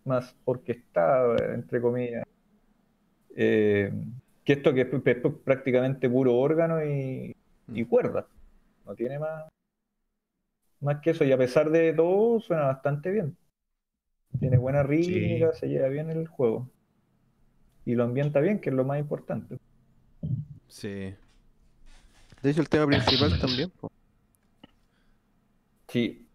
[0.05, 2.24] más orquestada, entre comillas.
[3.36, 3.93] Eh,
[4.45, 4.88] que esto que es,
[5.45, 7.36] prácticamente puro órgano y,
[7.68, 8.26] y cuerda.
[8.86, 9.49] No tiene más,
[10.80, 11.24] más que eso.
[11.24, 13.36] Y a pesar de todo, suena bastante bien.
[14.41, 16.68] Tiene buena rítmica, se lleva bien el juego.
[17.84, 19.59] Y lo ambienta bien, que es lo más importante.
[20.68, 21.14] Sí.
[22.43, 23.70] De hecho, el tema principal también.
[23.70, 23.91] po.
[25.88, 26.26] Sí.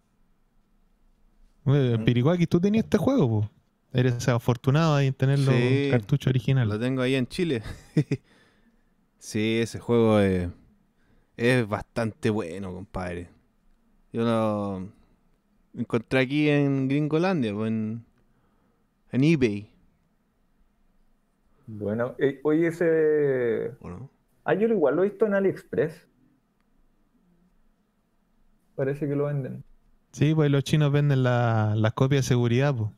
[1.65, 3.51] Eh, Piricuaki, tú tenías este juego, po.
[3.93, 5.87] Eres afortunado ahí en tener los Sí.
[5.89, 7.63] cartuchos Lo tengo ahí en Chile.
[9.19, 10.49] sí, ese juego es,
[11.37, 13.29] es bastante bueno, compadre.
[14.11, 14.89] Yo lo
[15.77, 18.05] encontré aquí en Gringolandia, en,
[19.11, 19.69] en eBay.
[21.67, 23.75] Bueno, eh, oye, ese.
[23.79, 24.09] ¿o no?
[24.45, 26.07] Ah, yo igual lo he visto en AliExpress.
[28.75, 29.63] Parece que lo venden.
[30.11, 32.89] Sí, pues los chinos venden la- las copias de seguridad, pues.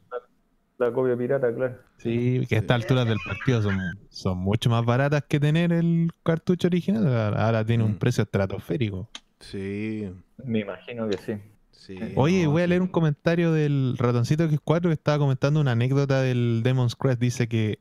[0.77, 1.77] La copia pirata, claro.
[1.97, 3.79] Sí, que a estas alturas del partido son,
[4.09, 7.35] son mucho más baratas que tener el cartucho original.
[7.35, 7.97] Ahora tiene un Mm.
[7.99, 9.09] precio estratosférico.
[9.39, 10.11] Sí,
[10.43, 11.33] Me imagino que sí.
[11.71, 11.97] sí.
[12.15, 16.21] Oye, no, voy a leer un comentario del ratoncito X4 que estaba comentando una anécdota
[16.21, 17.19] del Demon's Crest.
[17.19, 17.79] Dice que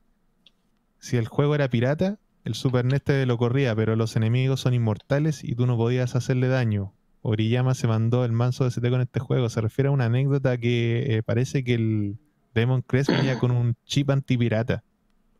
[0.98, 4.72] si el juego era pirata, el Super NES te lo corría, pero los enemigos son
[4.72, 6.92] inmortales y tú no podías hacerle daño.
[7.22, 9.48] Oriyama se mandó el manso de ST con este juego.
[9.48, 12.18] Se refiere a una anécdota que eh, parece que el
[12.54, 14.84] Demon Crest venía con un chip antipirata.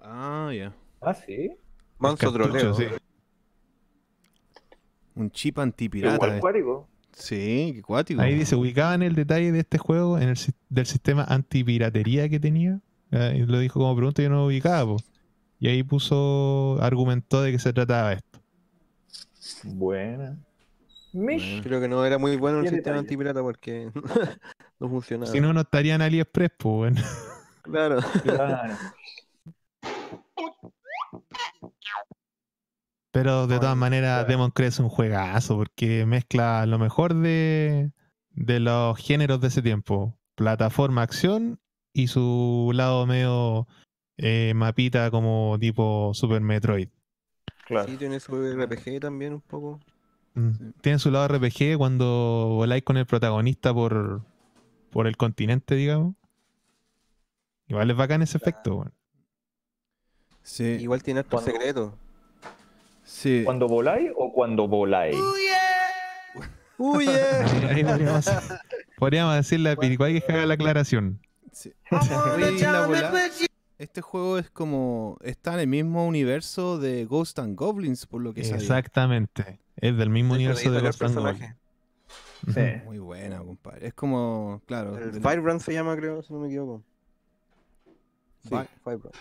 [0.01, 0.75] Ah, ya.
[1.01, 1.53] Ah, sí.
[1.99, 2.75] Manso troleo.
[2.75, 2.87] sí.
[5.15, 6.39] Un chip antipirata.
[6.39, 6.41] Eh.
[7.13, 8.21] Sí, qué cuático.
[8.21, 10.39] Ahí dice, ubicaban el detalle de este juego en el,
[10.71, 12.81] del sistema antipiratería que tenía.
[13.13, 14.85] Eh, y lo dijo como pregunta, yo no lo ubicaba.
[14.85, 14.97] po.
[15.59, 18.41] Y ahí puso, argumentó de que se trataba esto.
[19.65, 20.37] Buena.
[21.13, 21.63] Mish.
[21.63, 23.91] Creo que no era muy bueno el sistema antipirata porque
[24.81, 25.31] no funcionaba.
[25.33, 27.03] Si no, no estaría en AliExpress, pues bueno.
[27.63, 27.99] Claro.
[28.23, 28.77] Claro.
[33.11, 34.29] Pero de todas maneras, claro.
[34.29, 37.91] Demon Crest es un juegazo porque mezcla lo mejor de,
[38.31, 41.59] de los géneros de ese tiempo: plataforma, acción
[41.95, 43.67] y su lado medio
[44.19, 46.89] eh, mapita como tipo Super Metroid.
[47.67, 47.89] Claro.
[47.89, 49.81] Sí, tiene su RPG también un poco.
[50.35, 50.51] Mm.
[50.81, 52.05] Tiene su lado RPG cuando
[52.57, 54.23] voláis con el protagonista por,
[54.91, 56.15] por el continente, digamos.
[57.69, 58.87] Igual es bacán ese efecto.
[60.43, 61.93] Sí, Igual tiene hartos Cuando- secretos.
[63.03, 63.43] sí.
[63.45, 65.17] ¿Cuando voláis o cuando voláis?
[66.79, 67.07] ¡Uy!
[67.71, 68.31] Ahí podríamos,
[68.99, 71.21] podríamos decirle a Piricuay que haga la aclaración.
[71.51, 71.73] Sí.
[73.79, 75.19] Este juego es como.
[75.23, 78.63] Está en el mismo universo de Ghost and Goblins, por lo que sabía.
[78.63, 79.61] Exactamente.
[79.77, 81.55] Es del mismo universo de los personaje.
[82.55, 82.61] Sí.
[82.85, 83.89] Muy buena, compadre.
[83.89, 84.63] Es como.
[84.67, 84.97] Claro.
[84.97, 86.83] El del- Firebrand se llama, creo, si no me equivoco.
[88.43, 89.15] Sí, Fi- Firebrand.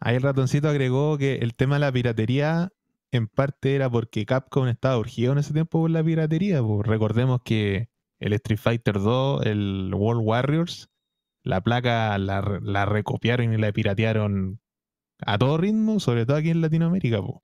[0.00, 2.72] Ahí el ratoncito agregó que el tema de la piratería
[3.10, 6.62] en parte era porque Capcom estaba urgido en ese tiempo por la piratería.
[6.62, 6.86] pues.
[6.86, 7.88] Recordemos que
[8.20, 10.88] el Street Fighter 2, el World Warriors,
[11.48, 14.60] la placa la, re- la recopiaron y la piratearon
[15.24, 17.20] a todo ritmo, sobre todo aquí en Latinoamérica.
[17.22, 17.38] pues.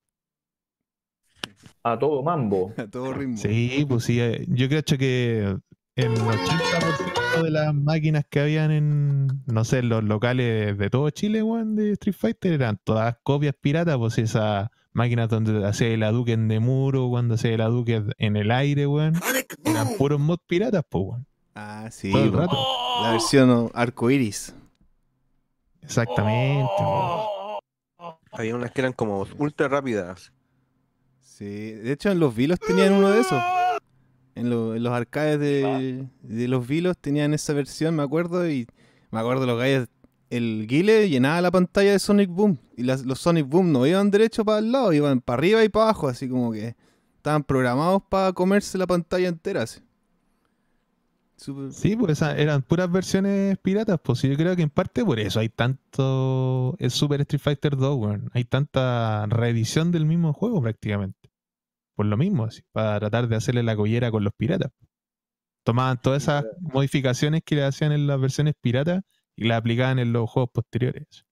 [1.82, 2.72] A todo mambo.
[2.78, 3.36] A todo ritmo.
[3.36, 5.56] Sí, pues sí, eh, yo creo que
[5.96, 11.08] el 80% de las máquinas que habían en, no sé, en los locales de todo
[11.10, 16.02] Chile, weón, de Street Fighter, eran todas copias piratas, pues esas máquinas donde hacía el
[16.02, 19.14] Hadouken de muro, cuando hacía el Hadouken en el aire, weón,
[19.64, 22.10] eran puros mod piratas, pues, weón, Ah, sí.
[23.02, 24.54] La versión arcoiris.
[25.82, 27.24] Exactamente, weón.
[28.32, 30.32] Había unas que eran como ultra rápidas.
[31.20, 31.44] Sí.
[31.72, 33.40] De hecho, en los Vilos tenían uno de esos.
[34.34, 38.48] En, lo- en los arcades de, de los Vilos tenían esa versión, me acuerdo.
[38.50, 38.66] Y
[39.10, 39.88] me acuerdo los gallos.
[40.30, 42.58] El Guile llenaba la pantalla de Sonic Boom.
[42.76, 45.68] Y las- los Sonic Boom no iban derecho para el lado, iban para arriba y
[45.68, 46.08] para abajo.
[46.08, 46.74] Así como que
[47.16, 49.62] estaban programados para comerse la pantalla entera.
[49.62, 49.80] Así.
[51.36, 55.48] Sí, pues eran puras versiones piratas, pues yo creo que en parte por eso hay
[55.48, 58.30] tanto el Super Street Fighter 2, weón.
[58.34, 61.30] Hay tanta reedición del mismo juego prácticamente.
[61.96, 64.70] Por lo mismo, así, para tratar de hacerle la collera con los piratas.
[65.64, 69.02] Tomaban todas esas modificaciones que le hacían en las versiones piratas
[69.36, 71.24] y las aplicaban en los juegos posteriores.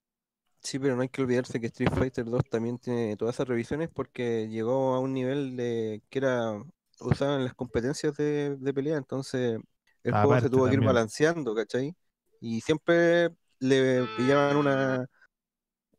[0.61, 3.89] Sí, pero no hay que olvidarse que Street Fighter 2 también tiene todas esas revisiones
[3.93, 6.55] porque llegó a un nivel de que era
[7.01, 9.59] usado en las competencias de, de pelea, entonces
[10.05, 10.95] el juego Aparte se tuvo que ir también.
[10.95, 11.95] balanceando, ¿cachai?
[12.41, 13.31] Y siempre
[13.61, 15.07] le pillaban una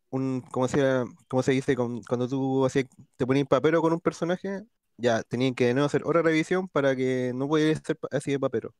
[0.09, 0.81] un como se
[1.27, 2.85] como se dice con- cuando tú hacías
[3.17, 4.63] te ponías papero con un personaje,
[4.97, 8.39] ya tenían que de nuevo hacer otra revisión para que no pudiera ser así de
[8.39, 8.73] papero.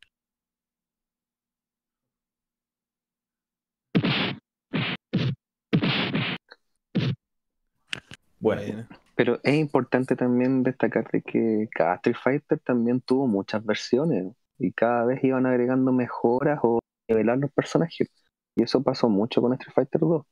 [8.39, 8.87] Bueno, Bueno.
[9.15, 14.73] Pero es importante también destacar de que cada Street Fighter también tuvo muchas versiones y
[14.73, 16.79] cada vez iban agregando mejoras o
[17.09, 18.09] nivelar los personajes.
[18.55, 20.25] Y eso pasó mucho con Street Fighter 2.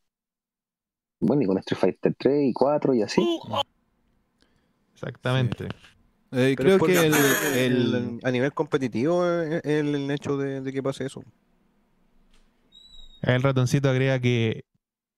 [1.21, 3.21] Bueno, y con Street Fighter 3 y 4 y así.
[4.93, 5.67] Exactamente.
[6.31, 10.73] Eh, creo que el, el- el- a nivel competitivo es el, el hecho de, de
[10.73, 11.23] que pase eso.
[13.21, 14.63] El ratoncito agrega que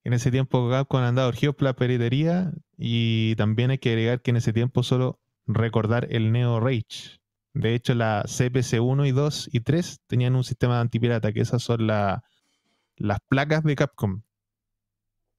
[0.06, 4.32] en ese tiempo Capcom andaba urgidos por la peritería y también hay que agregar que
[4.32, 7.20] en ese tiempo solo recordar el Neo Rage.
[7.54, 11.42] De hecho, la CPC 1 y 2 y 3 tenían un sistema de antipirata, que
[11.42, 12.24] esas son la-
[12.98, 14.24] las placas de Capcom.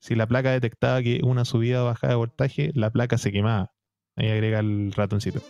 [0.01, 3.73] Si la placa detectaba que una subida o bajada de voltaje, la placa se quemaba.
[4.15, 5.41] Ahí agrega el ratoncito.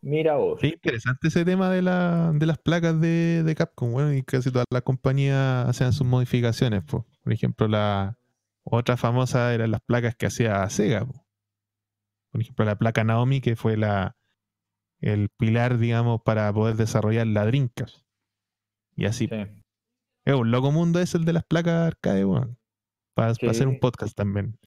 [0.00, 0.60] Mira vos.
[0.60, 4.50] Sí, interesante ese tema de, la, de las placas de, de Capcom, bueno, y casi
[4.50, 7.06] todas las compañías hacían sus modificaciones, po.
[7.22, 8.16] Por ejemplo, la
[8.64, 11.24] otra famosa eran las placas que hacía Sega, po.
[12.38, 14.16] Por ejemplo, la placa Naomi, que fue la
[15.00, 18.04] el pilar, digamos, para poder desarrollar la Dreamcast.
[18.96, 19.28] Y así.
[19.28, 19.36] Sí.
[20.24, 22.56] Es un loco mundo es el de las placas arcade, bueno.
[23.14, 23.46] Para Sí.
[23.46, 24.58] hacer un podcast también.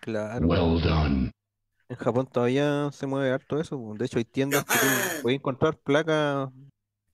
[0.00, 0.46] Claro.
[0.46, 1.30] Well done.
[1.88, 3.94] En Japón todavía se mueve harto eso.
[3.96, 6.50] De hecho, hay tiendas que puedes encontrar placas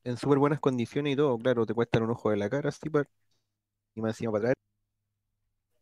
[0.04, 1.36] en súper buenas condiciones y todo.
[1.38, 3.04] Claro, te cuestan un ojo de la cara, así, pa-
[3.94, 4.56] y más encima para traer.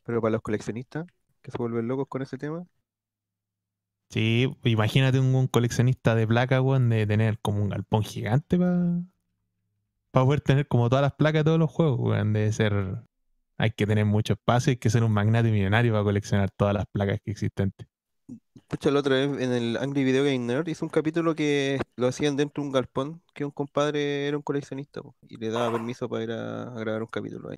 [0.05, 1.07] Pero para los coleccionistas
[1.43, 2.65] que se vuelven locos con ese tema,
[4.11, 9.03] Sí, imagínate un, un coleccionista de placas, weón, de tener como un galpón gigante para
[10.13, 12.33] poder tener como todas las placas de todos los juegos, weón.
[12.33, 13.03] Debe ser.
[13.59, 16.87] Hay que tener mucho espacio, hay que ser un magnate millonario para coleccionar todas las
[16.93, 17.73] placas que existen.
[18.69, 22.07] Pucha, la otra vez en el Angry Video Game Nerd hizo un capítulo que lo
[22.07, 25.73] hacían dentro de un galpón, que un compadre era un coleccionista po, y le daba
[25.73, 27.57] permiso para ir a, a grabar un capítulo ahí.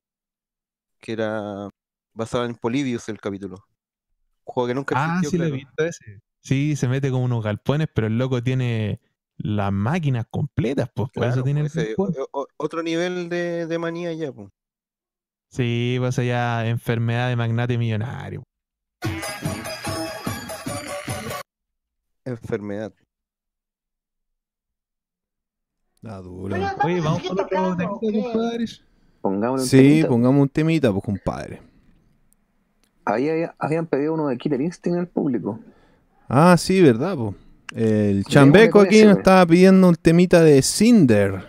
[1.00, 1.68] Que era
[2.14, 3.57] basado en Polybius el capítulo.
[4.46, 5.53] Un juego que nunca Ah, existió, sí, lo he claro.
[5.53, 6.20] visto ese.
[6.43, 9.01] Sí, se mete como unos galpones, pero el loco tiene
[9.36, 12.14] las máquinas completas, pues por eso tiene el pues, ese- galpón.
[12.32, 14.49] o- o- otro nivel de, de manía ya, pues.
[15.51, 18.43] Sí, pues allá enfermedad de magnate millonario.
[22.24, 22.93] Enfermedad.
[26.05, 26.57] Ah, duro.
[26.84, 27.88] Oye, vamos con otro temita,
[28.32, 28.82] compadres.
[29.20, 30.09] Pongámosle un Sí, temita.
[30.09, 31.62] pongamos un temita, pues, compadre.
[33.05, 35.61] Ahí había- habían pedido uno de Killer Instinct al público.
[36.34, 37.14] Ah, sí, ¿verdad?
[37.14, 37.34] po?
[37.74, 41.44] El Chambeco aquí nos estaba pidiendo un temita de Cinder,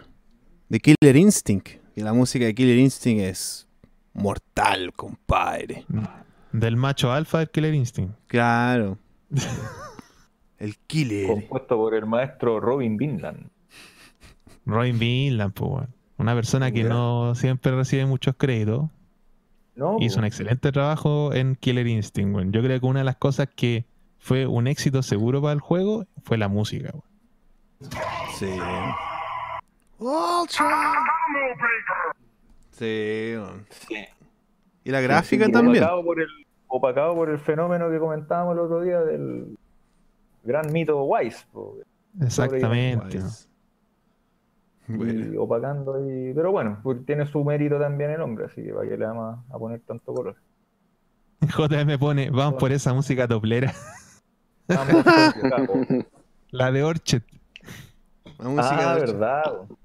[0.68, 1.70] de Killer Instinct.
[1.96, 3.66] Y la música de Killer Instinct es
[4.12, 5.86] mortal, compadre.
[6.52, 8.14] Del macho alfa del Killer Instinct.
[8.28, 8.98] Claro.
[10.60, 11.28] El Killer.
[11.28, 13.48] Compuesto por el maestro Robin Vinland.
[14.66, 15.96] Robin Vinland, pues, weón.
[16.18, 18.90] Una persona que no siempre recibe muchos créditos.
[19.76, 22.52] No, Hizo un excelente trabajo en Killer Instinct, weón.
[22.52, 23.86] Yo creo que una de las cosas que
[24.24, 26.94] fue un éxito seguro para el juego fue la música.
[28.40, 28.58] Sí.
[32.72, 33.66] Sí, man.
[34.86, 35.84] Y la gráfica Sí, también.
[35.84, 36.28] Opacado por, el,
[36.68, 39.58] opacado por el fenómeno que comentábamos el otro día del
[40.46, 41.46] gran mito Wise.
[42.22, 43.20] Exactamente.
[44.88, 45.42] Y Bueno.
[45.42, 46.34] opacando y...
[46.34, 49.38] Pero bueno, pues tiene su mérito también el hombre, así que para que le vamos
[49.50, 50.38] a poner tanto color.
[51.42, 53.74] JM pone, vamos por esa música toplera.
[54.68, 55.06] Vamos.
[56.52, 57.24] La de Orchet.
[58.40, 59.44] La música ah, de- verdad.
[59.68, 59.78] po.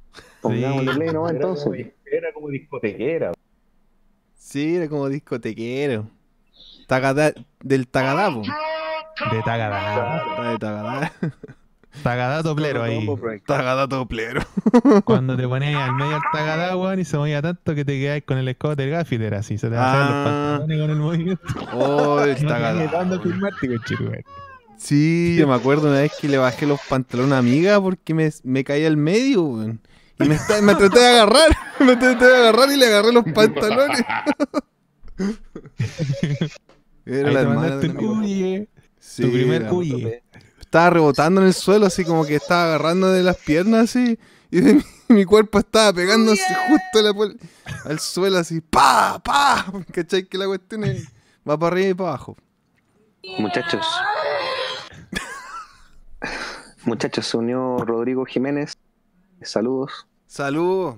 [0.42, 1.86] Pongámosle play nomás Era como, entonces.
[2.06, 3.32] era como discotequera.
[4.34, 6.08] Sí, era como discotequero.
[6.86, 8.42] Tagada, del Tagadapo.
[8.42, 10.16] De Tagadá.
[10.28, 11.12] Está de Tagadá.
[12.02, 13.06] Tagadá toplero ahí.
[13.46, 14.42] Tagadá toplero.
[15.04, 18.22] Cuando te pones al medio del Tagadá, weón, y se movía tanto que te quedas
[18.24, 19.58] con el escote del gaffiter así.
[19.58, 20.12] Se te bajaban Ah.
[20.12, 21.42] los pantalones con el movimiento.
[21.74, 22.84] Oh, el Tagadá.
[24.78, 28.14] Sí, yo me acuerdo una vez que le bajé los pantalones a una amiga porque
[28.14, 29.80] me, me caía al medio, weón.
[30.20, 31.48] Y me, está- me traté de agarrar.
[31.80, 34.00] Me traté de agarrar y le agarré los pantalones.
[37.06, 38.68] Era Ahí la hermana de
[38.98, 40.22] Sí, tu primer huye.
[40.60, 44.18] Estaba rebotando en el suelo, así como que estaba agarrando de las piernas, así.
[44.50, 47.38] Y de mi, mi cuerpo estaba pegándose justo a la puer-
[47.84, 48.60] al suelo, así.
[48.60, 49.20] ¡Pa!
[49.24, 49.66] ¡Pa!
[49.92, 50.24] ¿Cachai?
[50.24, 51.06] Que la cuestión es-
[51.48, 52.36] va para arriba y para abajo.
[53.38, 53.86] Muchachos.
[56.88, 58.72] Muchachos, se unió Rodrigo Jiménez.
[59.42, 60.06] Saludos.
[60.26, 60.96] Saludos.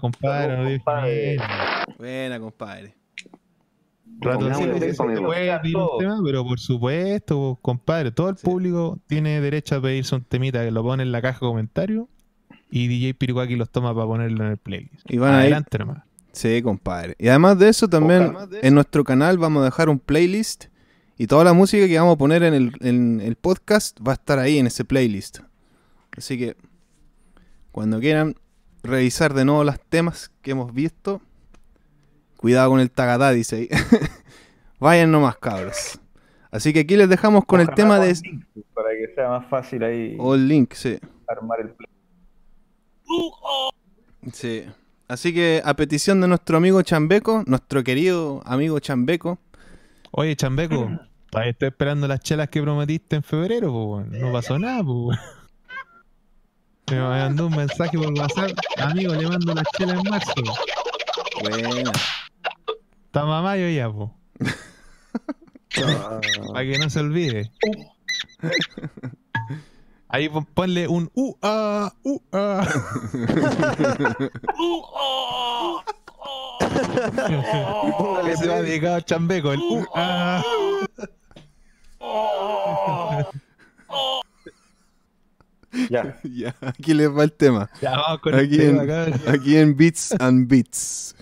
[0.00, 0.56] Compadre.
[0.56, 1.36] Saludos, no compadre.
[1.36, 1.84] nada.
[1.98, 2.94] Buena, compadre.
[4.20, 5.98] Puede pedir un Todo.
[5.98, 8.44] tema, pero por supuesto, pues, compadre, todo el Sí.
[8.44, 12.06] público tiene derecho a pedirse un temita que lo pone en la caja de comentarios
[12.70, 15.10] y DJ Piruaki los toma para ponerlo en el playlist.
[15.10, 16.02] Y van a ir- Adelante nomás.
[16.32, 17.14] Sí, compadre.
[17.18, 20.66] Y además de eso, también en nuestro canal vamos a dejar un playlist.
[21.18, 24.14] Y toda la música que vamos a poner en el, en el podcast va a
[24.14, 25.40] estar ahí en ese playlist.
[26.16, 26.56] Así que
[27.70, 28.34] cuando quieran
[28.82, 31.20] revisar de nuevo los temas que hemos visto,
[32.36, 33.68] cuidado con el tagadá, dice ahí.
[34.80, 36.00] Vayan nomás, cabros.
[36.50, 38.44] Así que aquí les dejamos con el tema de link,
[38.74, 40.98] Para que sea más fácil ahí All Link, sí.
[41.26, 41.88] armar el play.
[44.32, 44.64] Sí.
[45.08, 49.38] Así que a petición de nuestro amigo Chambeco, nuestro querido amigo Chambeco,
[50.12, 50.90] Oye, Chambeco,
[51.30, 54.02] todavía estoy esperando las chelas que prometiste en febrero, po.
[54.06, 55.10] No pasó nada, po.
[56.90, 58.50] Me mandó un mensaje por WhatsApp.
[58.78, 60.32] Amigo, le mando las chelas en marzo.
[61.40, 61.90] buena.
[63.06, 64.14] Está mamayo ya, po.
[66.52, 67.50] Para que no se olvide.
[70.08, 72.18] Ahí pon- ponle un uh ah uh
[76.24, 78.20] ah.
[78.24, 80.42] que se va dedicado a Chambeco, el uh ah.
[85.88, 86.18] Ya.
[86.24, 87.70] ya, aquí les va el tema.
[87.80, 89.20] Ya vamos con el Aquí tema, en, cabrón.
[89.28, 91.14] aquí en Beats and Beats.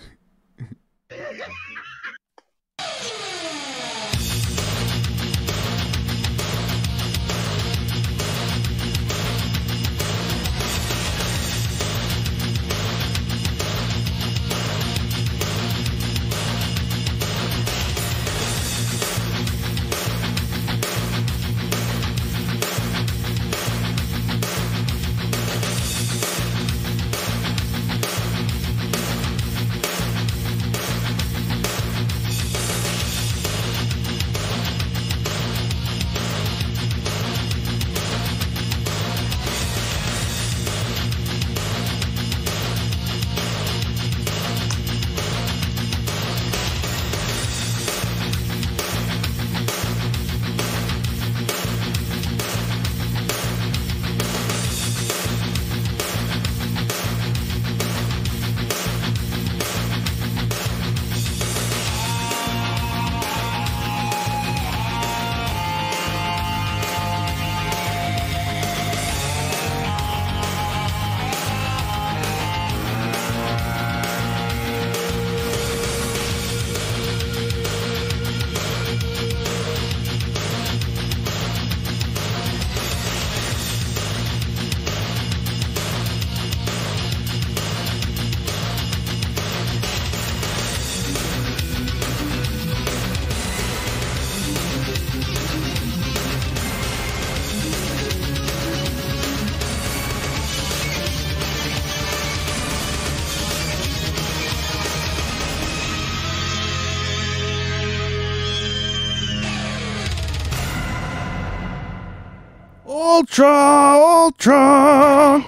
[113.31, 115.41] Ultra, Ultra.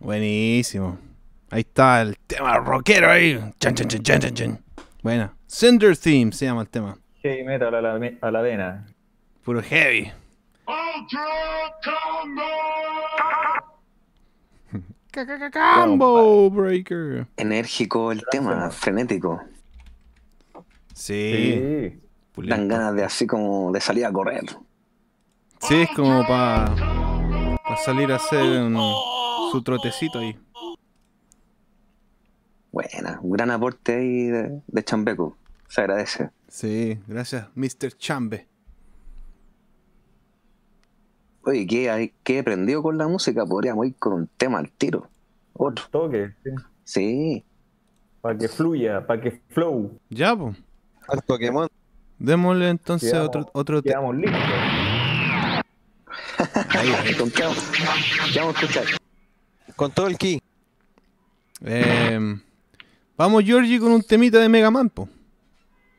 [0.00, 0.96] Buenísimo.
[1.50, 3.38] Ahí está el tema rockero ahí.
[3.60, 4.58] Chan, chan, chan, chan, chan, chan.
[5.02, 5.34] Buena.
[5.46, 6.96] Cinder Theme se llama el tema.
[7.22, 8.86] Heavy metal a la, a la vena.
[9.44, 10.10] Puro heavy.
[15.74, 17.26] Combo Breaker.
[17.36, 19.42] Enérgico el tema, frenético.
[20.94, 22.00] Sí.
[22.34, 24.44] Dan ganas de así como de salir a correr.
[25.68, 28.78] Sí, es como para salir a hacer un-
[29.50, 30.36] su trotecito ahí.
[32.70, 35.36] Buena, un gran aporte ahí de, de Chambeco.
[35.68, 36.30] Se agradece.
[36.48, 37.92] Sí, gracias, Mr.
[37.98, 38.46] Chambe.
[41.44, 43.44] Oye, ¿qué, qué he aprendido con la música?
[43.46, 45.08] Podríamos ir con un tema al tiro.
[45.54, 45.84] Otro.
[45.90, 46.50] Toque, sí.
[46.84, 47.44] Sí.
[48.20, 49.98] Para que fluya, para que flow.
[50.10, 50.56] Ya, pues.
[51.08, 51.68] Al Pokémon.
[52.18, 53.90] Démosle entonces Quedamos- otro, otro te-
[57.18, 57.72] ¿Con qué vamos,
[58.32, 58.84] qué vamos a escuchar?
[59.74, 60.40] Con todo el ki.
[61.64, 62.18] Eh,
[63.16, 65.08] vamos, Georgie, con un temita de Mega Man, po.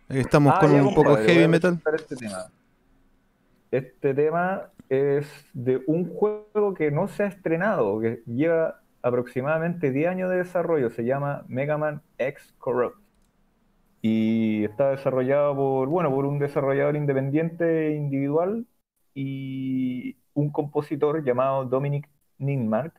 [0.09, 1.79] Estamos Ah, con un poco heavy metal.
[1.95, 2.45] Este tema.
[3.71, 10.09] Este tema es de un juego que no se ha estrenado, que lleva aproximadamente 10
[10.09, 10.89] años de desarrollo.
[10.89, 12.97] Se llama Mega Man X Corrupt.
[14.01, 18.65] Y está desarrollado por, bueno, por un desarrollador independiente individual
[19.17, 22.07] y un compositor llamado Dominic
[22.37, 22.93] Ninmark.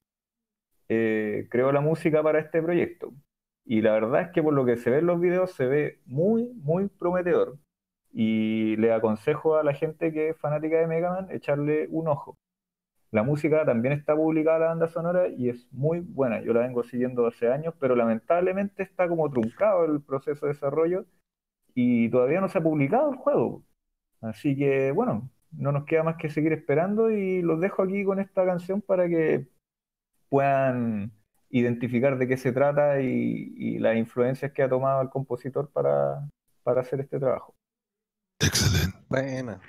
[0.89, 3.13] eh, creó la música para este proyecto.
[3.65, 6.01] Y la verdad es que por lo que se ve en los videos se ve
[6.07, 7.59] muy, muy prometedor.
[8.13, 12.39] Y le aconsejo a la gente que es fanática de Mega Man echarle un ojo.
[13.11, 16.41] La música también está publicada la banda sonora y es muy buena.
[16.43, 21.07] Yo la vengo siguiendo hace años, pero lamentablemente está como truncado el proceso de desarrollo
[21.75, 23.63] y todavía no se ha publicado el juego.
[24.21, 28.21] Así que bueno, no nos queda más que seguir esperando y los dejo aquí con
[28.21, 29.49] esta canción para que
[30.29, 31.13] puedan
[31.51, 36.29] identificar de qué se trata y, y las influencias que ha tomado el compositor para,
[36.63, 37.55] para hacer este trabajo.
[38.41, 38.97] Excelente.
[39.09, 39.61] Buena.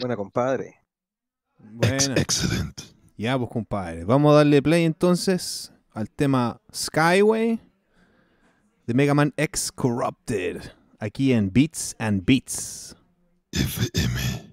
[0.00, 0.80] Buena, compadre.
[1.58, 2.14] Buena.
[2.16, 2.84] Excelente.
[3.16, 4.04] Ya, pues compadre.
[4.04, 7.60] Vamos a darle play entonces al tema Skyway
[8.86, 10.62] de Mega Man X Corrupted.
[10.98, 12.96] Aquí en Beats and Beats.
[13.52, 14.45] FM.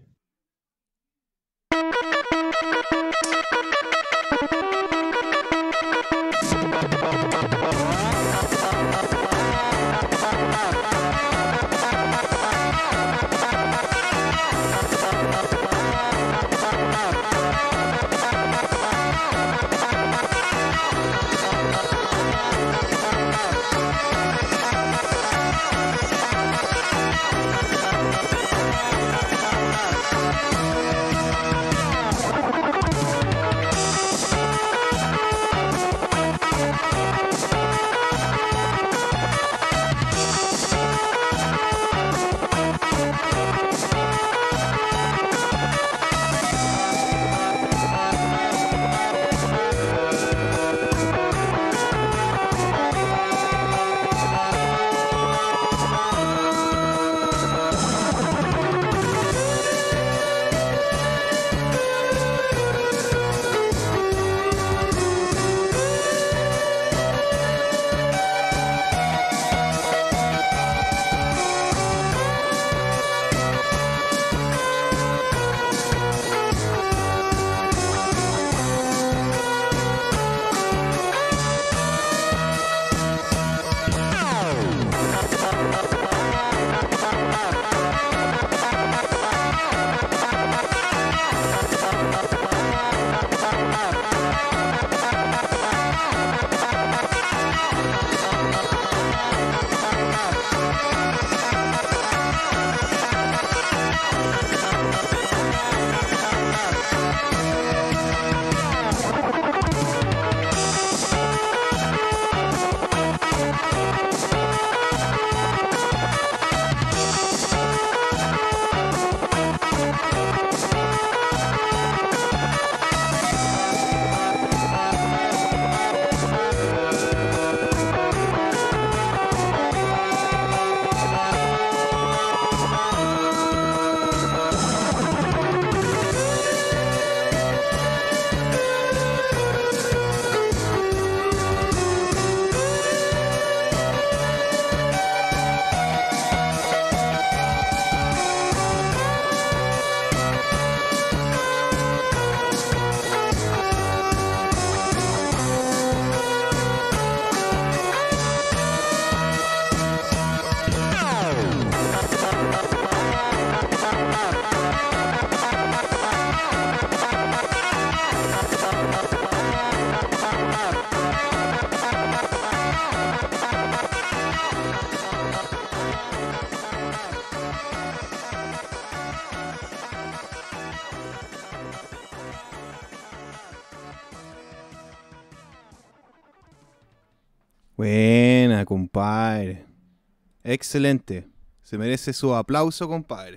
[190.54, 191.28] Excelente.
[191.64, 193.34] Se merece su aplauso, compadre.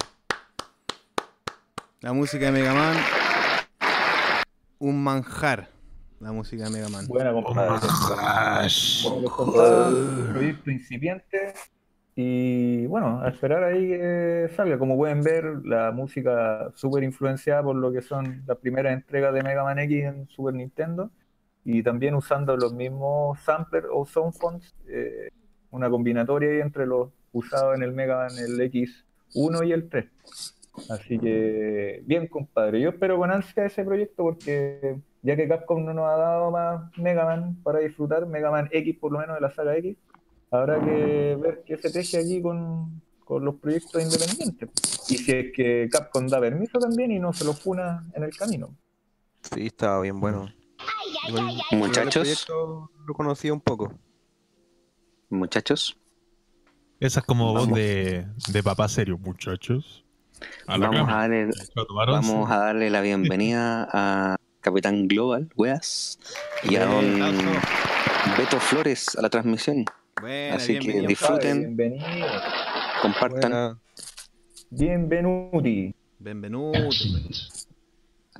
[2.03, 2.95] La música de Mega Man.
[4.79, 5.71] Un manjar.
[6.21, 7.07] La música de Mega Man.
[7.07, 7.79] Buena, compadre.
[10.31, 11.55] Proyecto incipiente
[12.14, 14.79] y bueno, a esperar ahí que salga.
[14.79, 19.43] Como pueden ver, la música súper influenciada por lo que son las primeras entregas de
[19.43, 21.11] Mega Man X en Super Nintendo
[21.64, 25.31] y también usando los mismos samplers o soundphones, eh,
[25.77, 30.07] una combinatoria ahí entre los usados en el Mega Man, el X1 y el 3.
[30.91, 32.81] Así que, bien, compadre.
[32.81, 36.97] Yo espero con ansia ese proyecto porque ya que Capcom no nos ha dado más
[36.99, 39.97] Mega Man para disfrutar, Mega Man X por lo menos de la saga X,
[40.51, 44.70] habrá que ver qué se teje allí con, con los proyectos independientes.
[45.09, 48.37] Y si es que Capcom da permiso también y no se lo funa en el
[48.37, 48.77] camino.
[49.41, 50.49] Sí, estaba bien bueno.
[51.72, 52.47] Muchachos.
[53.07, 53.93] Lo conocía un poco.
[55.29, 55.97] Muchachos,
[57.01, 60.05] Esa es como voz de, de papá serio, muchachos.
[60.68, 66.20] A vamos a, darle, vamos a darle la bienvenida a Capitán Global, weas,
[66.62, 67.18] y a don
[68.39, 69.85] Beto Flores a la transmisión.
[70.20, 71.77] Buena, Así que disfruten.
[71.77, 72.29] Bienvenido.
[73.03, 73.79] Compartan, Buena.
[74.70, 75.93] Bienvenuti.
[76.20, 76.79] Bienvenuti.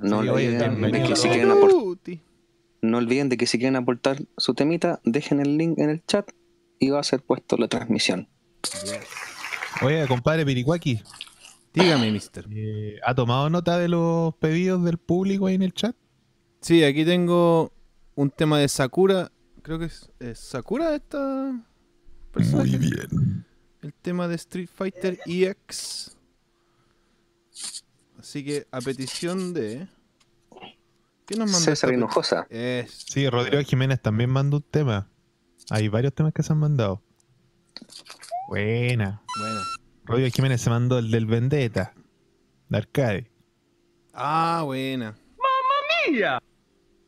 [0.03, 2.21] no, Sí, olviden de que si quieren aportar Bienvenuti.
[2.83, 6.31] No olviden de que si quieren aportar su temita, dejen el link en el chat
[6.79, 8.29] y va a ser puesto la transmisión.
[9.83, 11.01] Oye, compadre Piricuaki,
[11.75, 12.47] Dígame, mister.
[12.51, 15.95] eh, ¿ha tomado nota de los pedidos del público ahí en el chat?
[16.61, 17.73] Sí, aquí tengo
[18.15, 19.31] un tema de Sakura.
[19.63, 21.61] Creo que es, es Sakura esta
[22.33, 22.79] personaje.
[22.79, 23.45] Muy bien.
[23.83, 26.17] El tema de Street Fighter EX.
[28.19, 29.87] Así que a petición de.
[31.27, 31.65] ¿Qué nos mandó?
[31.65, 32.47] César Hinojosa.
[32.49, 33.05] Es.
[33.09, 35.09] Sí, Rodrigo Jiménez también mandó un tema.
[35.71, 37.03] Hay varios temas que se han mandado.
[38.49, 39.23] Buena.
[39.39, 39.61] Bueno.
[40.05, 41.93] Rodrigo Jiménez se mandó el del Vendetta.
[42.69, 43.31] De arcade.
[44.13, 45.15] Ah, buena.
[45.37, 46.43] ¡Mamma mía!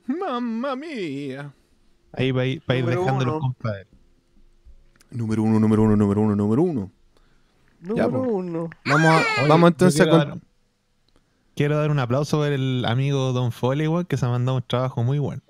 [0.07, 1.53] ¡Mamma mía!
[2.13, 3.41] Ahí va a ir, va a ir Número dejando los uno.
[3.41, 3.87] compadres.
[5.11, 6.91] Número uno, número uno, número uno, número uno.
[7.81, 8.71] Ya, Número uno.
[8.85, 10.39] Vamos, a- Oye, vamos entonces a quiero, con- dar,
[11.55, 15.03] quiero dar un aplauso por el amigo Don Foley, que se ha mandado un trabajo
[15.05, 15.43] muy bueno.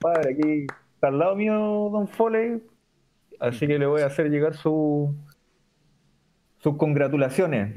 [0.00, 0.32] Compadre.
[0.32, 1.54] Aquí está al lado mío
[1.92, 2.62] Don Foley.
[3.38, 5.14] Así que le voy a hacer llegar su,
[6.58, 7.74] sus congratulaciones.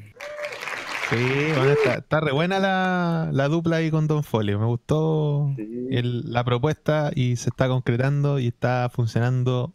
[1.10, 1.18] Sí,
[1.56, 4.58] bueno, está, está re buena la, la dupla ahí con Don Foley.
[4.58, 9.74] Me gustó el- la propuesta y se está concretando y está funcionando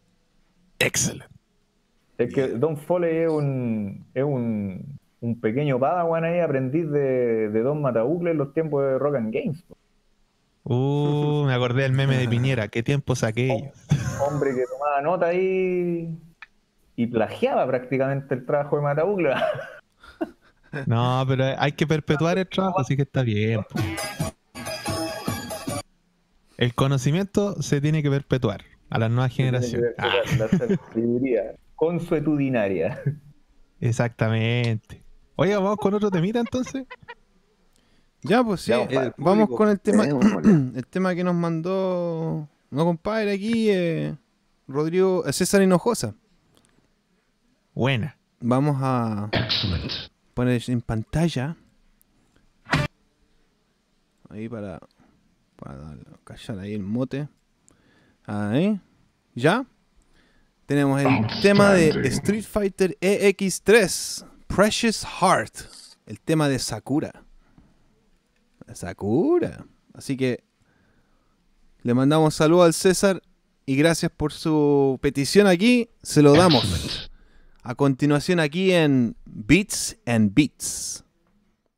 [0.78, 1.32] excelente.
[2.18, 7.62] Es que Don Foley es un, es un, un pequeño padawan ahí, aprendiz de, de
[7.62, 9.64] Don Matabucle en los tiempos de Rock and Games.
[10.70, 12.68] Uh, me acordé del meme de Piñera.
[12.68, 13.62] ¿Qué tiempos aquellos?
[14.20, 16.14] Hombre que tomaba nota ahí
[16.96, 19.30] y plagiaba prácticamente el trabajo de Matabucle.
[20.84, 23.62] No, pero hay que perpetuar el trabajo, así que está bien.
[23.62, 23.80] po.
[26.58, 29.92] El conocimiento se tiene que perpetuar a las nuevas generaciones.
[29.96, 33.00] Ah, La sabiduría consuetudinaria.
[33.80, 35.02] exactamente.
[35.36, 36.84] Oye, vamos con otro temita entonces.
[38.22, 38.70] Ya, pues sí.
[38.70, 39.12] Ya, eh, compadre.
[39.18, 40.04] vamos con el tema.
[40.74, 42.48] El tema que nos mandó.
[42.70, 43.70] No, compadre, aquí.
[43.70, 44.16] eh,
[44.66, 45.24] Rodrigo.
[45.26, 46.14] eh, César Hinojosa.
[47.74, 48.16] Buena.
[48.40, 49.30] Vamos a
[50.34, 51.56] poner en pantalla.
[54.30, 54.80] Ahí para.
[55.56, 57.28] Para callar ahí el mote.
[58.26, 58.80] Ahí.
[59.34, 59.64] ¿Ya?
[60.66, 64.24] Tenemos el tema de Street Fighter EX3.
[64.46, 65.54] Precious Heart.
[66.06, 67.24] El tema de Sakura.
[68.74, 69.66] Sakura.
[69.94, 70.44] Así que
[71.82, 73.22] le mandamos saludos al César
[73.66, 75.90] y gracias por su petición aquí.
[76.02, 77.10] Se lo damos.
[77.62, 81.04] A continuación aquí en Beats and Beats.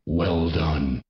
[0.07, 1.03] Well done.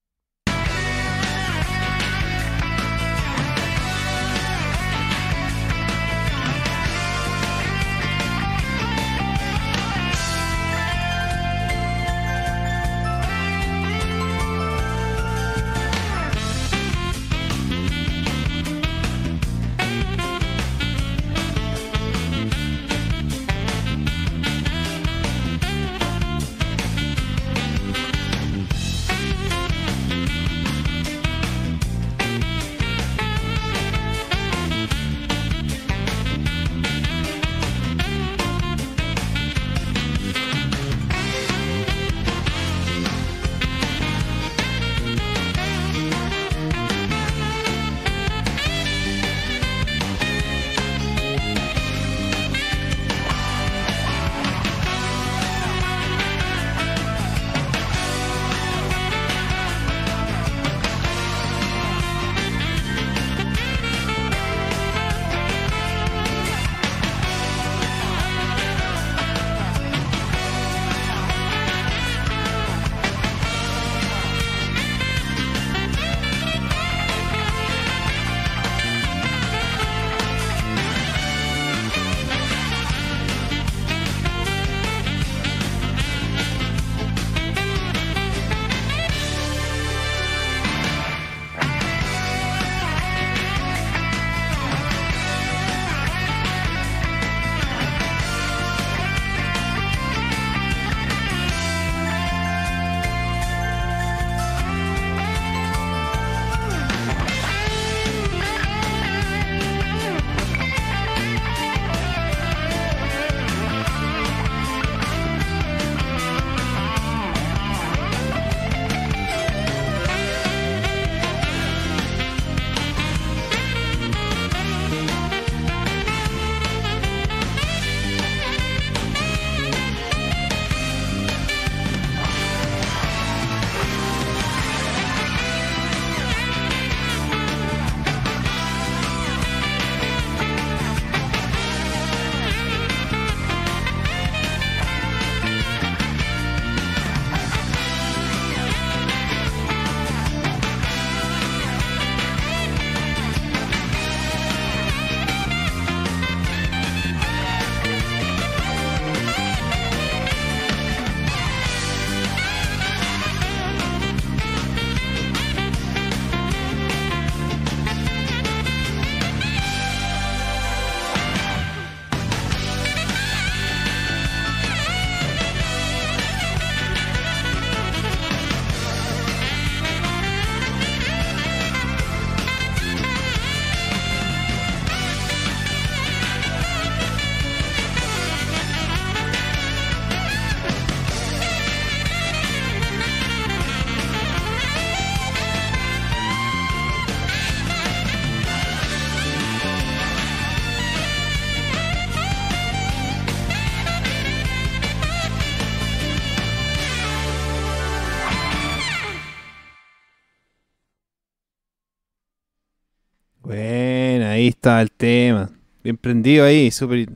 [214.61, 215.49] Está el tema.
[215.83, 217.09] Bien prendido ahí, súper.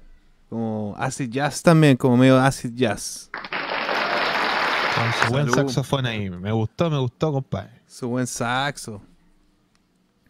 [0.49, 3.31] Como acid jazz también, como medio acid jazz.
[4.95, 6.31] Con su buen saxofón ahí.
[6.31, 7.83] Me gustó, me gustó, compadre.
[7.87, 9.03] Su buen saxo.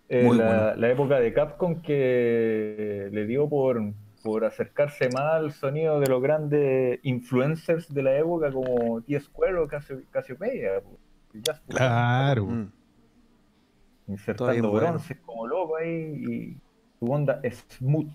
[0.08, 0.74] Eh, la, bueno.
[0.74, 3.80] la época de Capcom que le dio por,
[4.24, 9.68] por acercarse más al sonido de los grandes influencers de la época como T-Square o
[9.68, 10.82] Casio- Cassiopeia.
[11.30, 12.46] fusión, Claro.
[12.46, 12.72] Mm.
[14.08, 14.88] Insertando bueno.
[14.88, 16.56] bronces como loco ahí
[17.10, 17.40] onda
[17.78, 18.08] smooth.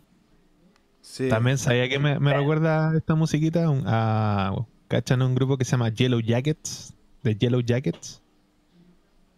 [1.01, 1.29] Sí.
[1.29, 4.65] También sabía que me, me recuerda esta musiquita a.
[4.87, 6.95] ¿Cachan un grupo que se llama Yellow Jackets?
[7.23, 8.23] De Yellow Jackets.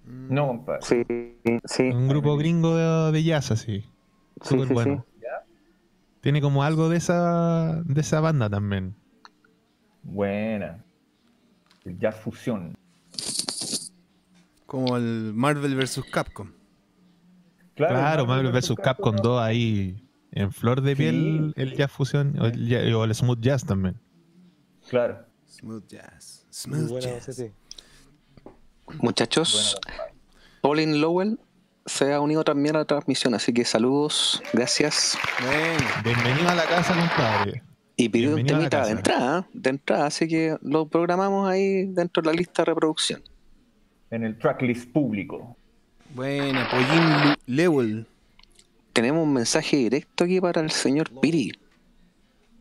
[0.06, 0.34] Mm.
[0.34, 0.82] No, compadre.
[0.82, 1.06] Sí,
[1.66, 1.84] sí.
[1.84, 3.82] Un grupo gringo de, de jazz así.
[3.82, 3.90] Sí,
[4.42, 5.06] Súper sí, bueno.
[6.22, 8.96] Tiene como algo de esa, de esa banda también.
[10.04, 10.86] Buena.
[11.84, 12.78] El jazz fusión.
[14.68, 16.04] Como el Marvel vs.
[16.12, 16.52] Capcom.
[17.76, 18.74] Claro, Marvel vs.
[18.84, 20.96] Capcom 2 ahí en flor de Sí.
[20.98, 24.00] piel el jazz fusión o el, o el smooth jazz también.
[24.90, 25.26] Claro.
[25.48, 26.46] Smooth jazz.
[26.50, 27.46] Smooth jazz.
[29.00, 30.14] Muchachos, Buena,
[30.62, 31.40] Pauline Lowell
[31.86, 35.18] se ha unido también a la transmisión, así que saludos, gracias.
[35.42, 37.64] Bueno, Bienvenido a la casa, compadre.
[37.96, 39.50] Y pidió un Bienvenido a la temita de entrada, ¿eh?
[39.54, 43.22] de entrada, así que lo programamos ahí dentro de la lista de reproducción.
[44.10, 45.58] En el tracklist público.
[46.16, 46.68] Buena.
[46.70, 48.06] Pollín Lewell.
[48.94, 51.54] Tenemos un mensaje directo aquí para el señor Piri.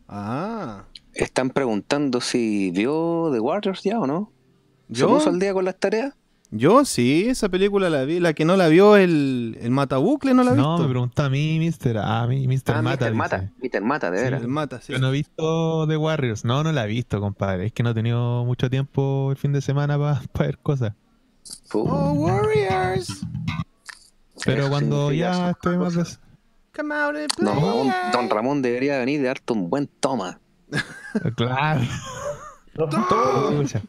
[0.07, 0.83] Ah.
[1.13, 4.31] Están preguntando si vio The Warriors ya o no.
[4.91, 5.09] ¿Se ¿Yo?
[5.09, 6.13] puso al día con las tareas?
[6.53, 8.19] Yo sí, esa película la vi.
[8.19, 10.83] La que no la vio, el, el Matabucle no la ha No, visto.
[10.83, 11.97] me preguntó a mí, mister.
[11.97, 12.73] A mí, Mr.
[12.75, 13.09] Ah, Mata.
[13.09, 13.15] Mr.
[13.15, 13.79] Mata, dice.
[13.79, 13.81] Mr.
[13.85, 14.47] Mata, de Sí, veras.
[14.47, 14.91] Mata, sí.
[14.93, 16.43] Yo no he visto The Warriors.
[16.43, 17.67] No, no la he visto, compadre.
[17.67, 20.93] Es que no he tenido mucho tiempo el fin de semana para ver cosas.
[21.73, 23.21] Oh, Warriors.
[24.45, 25.95] Pero Eso cuando ya esté más...
[25.95, 26.19] des-
[26.75, 27.53] Come out and Don play.
[27.53, 30.39] Ramón, Don Ramón debería venir de darte un buen toma.
[31.35, 31.81] Claro.
[32.73, 33.81] Pucha.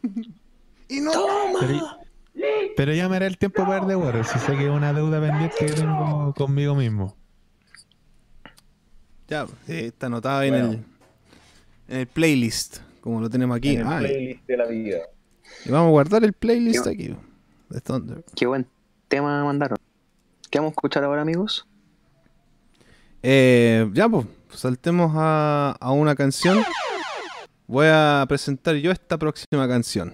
[0.89, 1.11] Y no.
[1.61, 1.79] Pero,
[2.75, 4.27] pero ya me hará el tiempo para ver The Warriors.
[4.27, 7.15] Si sé que es una deuda pendiente que tengo conmigo mismo.
[9.29, 10.71] Ya, sí, está anotado ahí en, Bueno.
[10.73, 10.85] el,
[11.87, 13.69] en el playlist, como lo tenemos aquí.
[13.75, 14.97] En el Ah, playlist de la vida.
[15.65, 17.15] y vamos a guardar el playlist aquí.
[17.69, 18.23] De Thunder.
[18.35, 18.67] Qué buen
[19.07, 19.77] tema mandaron.
[20.49, 21.67] ¿Qué vamos a escuchar ahora, amigos?
[23.23, 26.59] Eh, ya, pues, saltemos a, a una canción.
[27.67, 30.13] Voy a presentar yo esta próxima canción.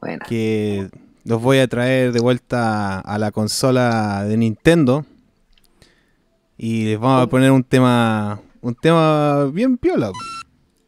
[0.00, 0.24] Buena.
[0.26, 0.88] Que
[1.24, 5.04] los voy a traer de vuelta a la consola de Nintendo.
[6.56, 8.40] Y les vamos a poner un tema.
[8.60, 10.10] Un tema bien piola.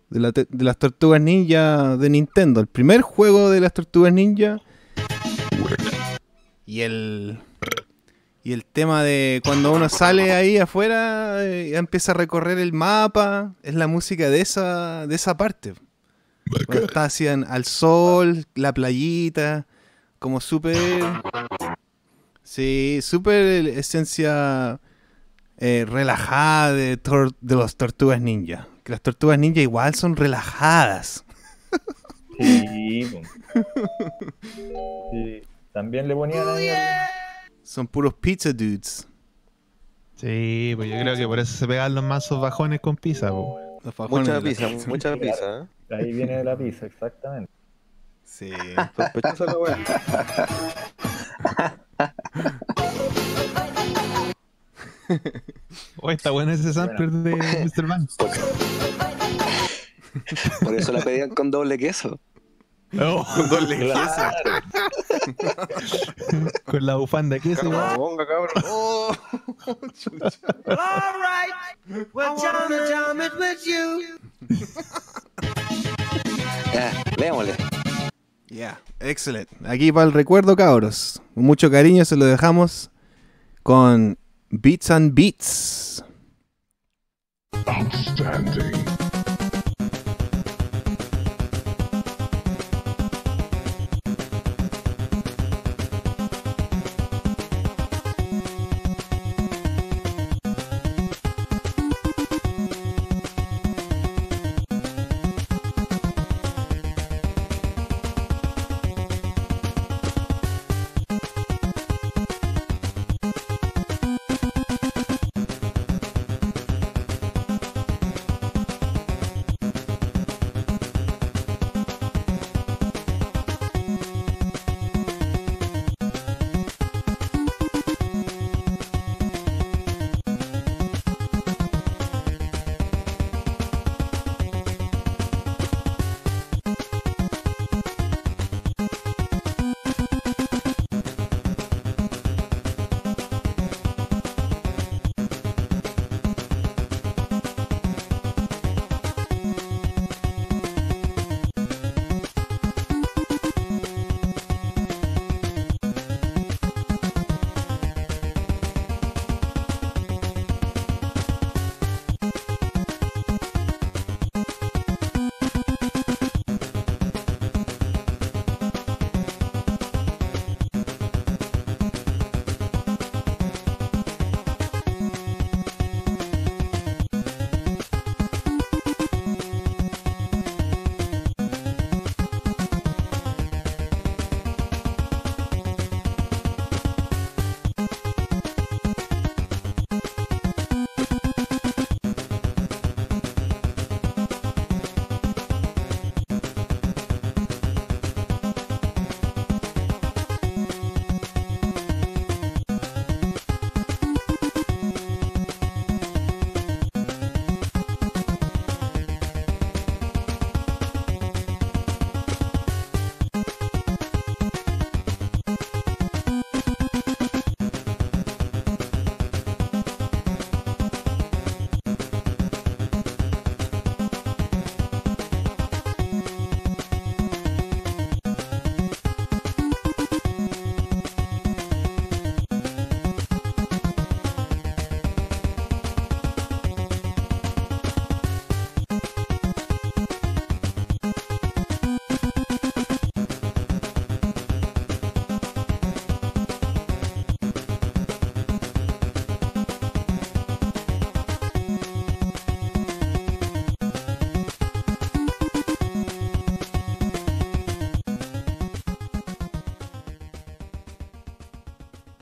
[0.08, 2.60] De, la de las tortugas ninja de Nintendo.
[2.60, 4.60] El primer juego de las tortugas ninja.
[6.66, 7.38] Y el.
[8.42, 13.54] Y el tema de cuando uno sale ahí afuera, eh, empieza a recorrer el mapa,
[13.62, 15.74] es la música de esa, de esa parte.
[16.66, 19.66] Cuando está así en- al sol, la playita,
[20.18, 20.76] como súper...
[22.42, 24.80] Sí, súper esencia
[25.58, 28.66] eh, relajada de, tor- de los tortugas ninja.
[28.84, 31.24] Que las tortugas ninja igual son relajadas.
[32.38, 33.06] Sí,
[35.12, 35.42] Sí.
[35.72, 37.08] También le ponían ahí al-
[37.62, 39.06] Son puros pizza dudes.
[40.16, 43.28] Sí, pues yo creo que por eso se pegan los mazos bajones con pizza.
[43.28, 44.88] Los Mucha pizza, pizza.
[44.88, 45.66] mucha pizza, ¿eh?
[45.94, 47.50] Ahí viene de la pizza, exactamente.
[48.24, 48.50] Sí.
[48.96, 49.78] Sospechosa la weá.
[56.00, 57.86] Oh, está bueno ese sampler de Mr.
[57.86, 58.08] Van.
[60.62, 62.20] Por eso la pedían con doble queso.
[62.98, 64.52] Oh, Claro.
[66.64, 67.70] con la bufanda de queso.
[67.70, 68.50] Caramba, ponga, cabrón.
[68.66, 69.16] Oh,
[76.72, 77.54] Ya, veámosle.
[78.48, 79.54] Yeah, excelente.
[79.66, 81.20] Aquí para el recuerdo, cabros.
[81.34, 82.90] Con mucho cariño se lo dejamos
[83.62, 84.18] con
[84.50, 86.04] Beats and Beats.
[87.66, 88.72] Outstanding.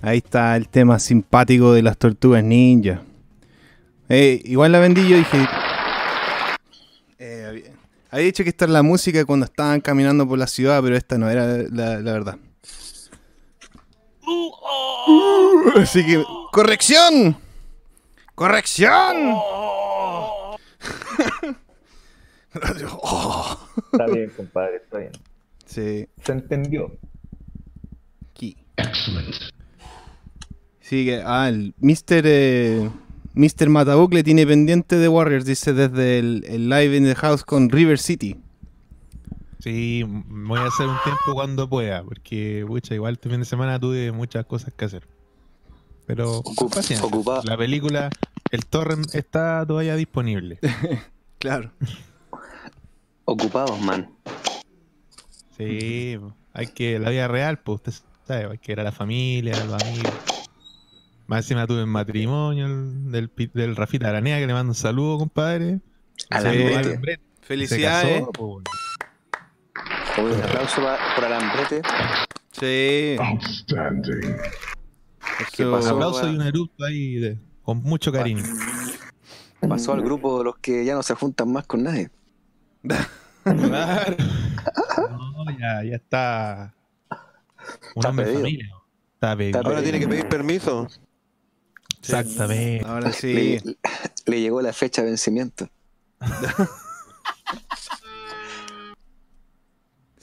[0.08, 3.02] Ahí está el tema simpático de las tortugas ninja.
[4.08, 5.46] Eh, igual la vendí yo dije.
[7.18, 7.44] eh,
[8.10, 11.18] había- dicho que esta es la música cuando estaban caminando por la ciudad, pero esta
[11.18, 12.38] no era la, la verdad.
[15.76, 16.24] Así que.
[16.52, 17.36] ¡Corrección!
[18.34, 19.36] ¡Corrección!
[23.92, 25.12] Está bien, compadre, está bien.
[25.66, 26.96] Sí, Se entendió.
[28.30, 28.56] aquí.
[28.76, 29.34] Excellent.
[30.88, 31.22] Sí, que.
[31.24, 32.22] Ah, el Mr.
[32.24, 32.88] Eh,
[33.34, 33.68] Mr.
[33.68, 37.98] Matabucle tiene pendiente de Warriors, dice desde el, el live in the house con River
[37.98, 38.36] City.
[39.60, 43.78] Sí, voy a hacer un tiempo cuando pueda, porque pucha, igual este fin de semana
[43.78, 45.06] tuve muchas cosas que hacer.
[46.06, 47.06] Pero paciencia.
[47.06, 48.08] ocupa- la película,
[48.50, 50.58] el torrent está todavía disponible.
[51.38, 51.70] Claro.
[53.24, 54.10] Ocupados, man.
[55.56, 56.18] Sí,
[56.52, 57.92] hay que, la vida real, pues usted
[58.26, 60.12] sabe, hay que ir a la familia, a los amigos.
[61.28, 65.18] Más encima tuve el matrimonio el- del, del Rafita Aranea, que le mando un saludo,
[65.18, 65.78] compadre.
[66.30, 66.64] Alambrete.
[66.64, 68.20] Saludo a Alambrete, se Felicidades.
[68.20, 68.64] casó, pues,
[70.18, 70.82] un aplauso
[71.14, 71.82] por Alambrete.
[72.52, 73.16] Sí.
[73.20, 74.36] Outstanding.
[75.54, 78.42] ¿Qué Eso- Un aplauso y un eructo ahí de- con mucho cariño.
[79.68, 82.10] Pasó al grupo de los que ya no se juntan más con nadie.
[82.82, 83.06] Claro.
[85.08, 86.74] No, ya, ya está.
[87.10, 87.18] Un
[87.96, 88.68] Está hombre de familia.
[89.14, 89.58] Está pedido.
[89.58, 90.88] Está Ahora tiene que pedir permiso.
[92.08, 92.84] Exactamente.
[92.86, 93.32] Ahora sí.
[93.34, 93.62] Le,
[94.26, 95.68] le llegó la fecha de vencimiento.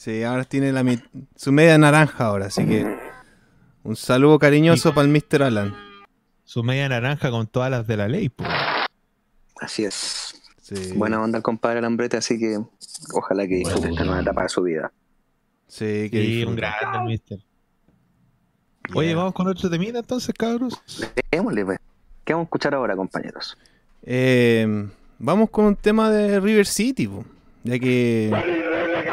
[0.05, 0.83] Sí, ahora tiene la
[1.35, 2.95] su media naranja ahora, así que
[3.81, 5.41] un saludo cariñoso para el Mr.
[5.41, 5.75] Alan.
[6.43, 8.47] Su media naranja con todas las de la ley, pues.
[9.59, 10.39] Así es.
[10.61, 12.59] Sí, Buena onda el compadre Alambrete, así que
[13.13, 14.91] ojalá que disfrute esta nueva etapa de su vida.
[15.67, 17.39] sí, que Sí, un grande el mister.
[18.93, 19.17] Oye, Yeah.
[19.17, 20.79] vamos con otro temita entonces, cabros.
[21.31, 21.79] Démosle, pues.
[22.23, 23.57] ¿Qué vamos a escuchar ahora, compañeros?
[24.03, 24.87] Eh,
[25.19, 27.25] vamos con un tema de River City, po,
[27.63, 28.31] ya que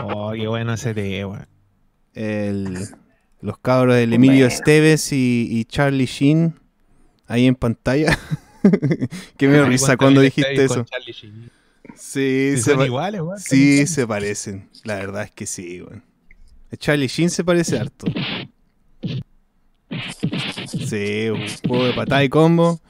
[0.02, 1.46] Oh, qué bueno ese tema.
[2.14, 2.86] el-
[3.40, 6.54] los cabros del Emilio Esteves y, y Charlie Sheen
[7.26, 8.16] ahí en pantalla.
[9.36, 10.86] que me risa cuando dijiste eso.
[11.96, 13.38] Sí, se son iguales, weón.
[13.40, 14.68] sí, se parecen.
[14.84, 16.02] La verdad es que sí, weón.
[16.78, 18.06] Charlie Sheen se parece harto.
[20.66, 22.80] Sí, un juego de patada y combo.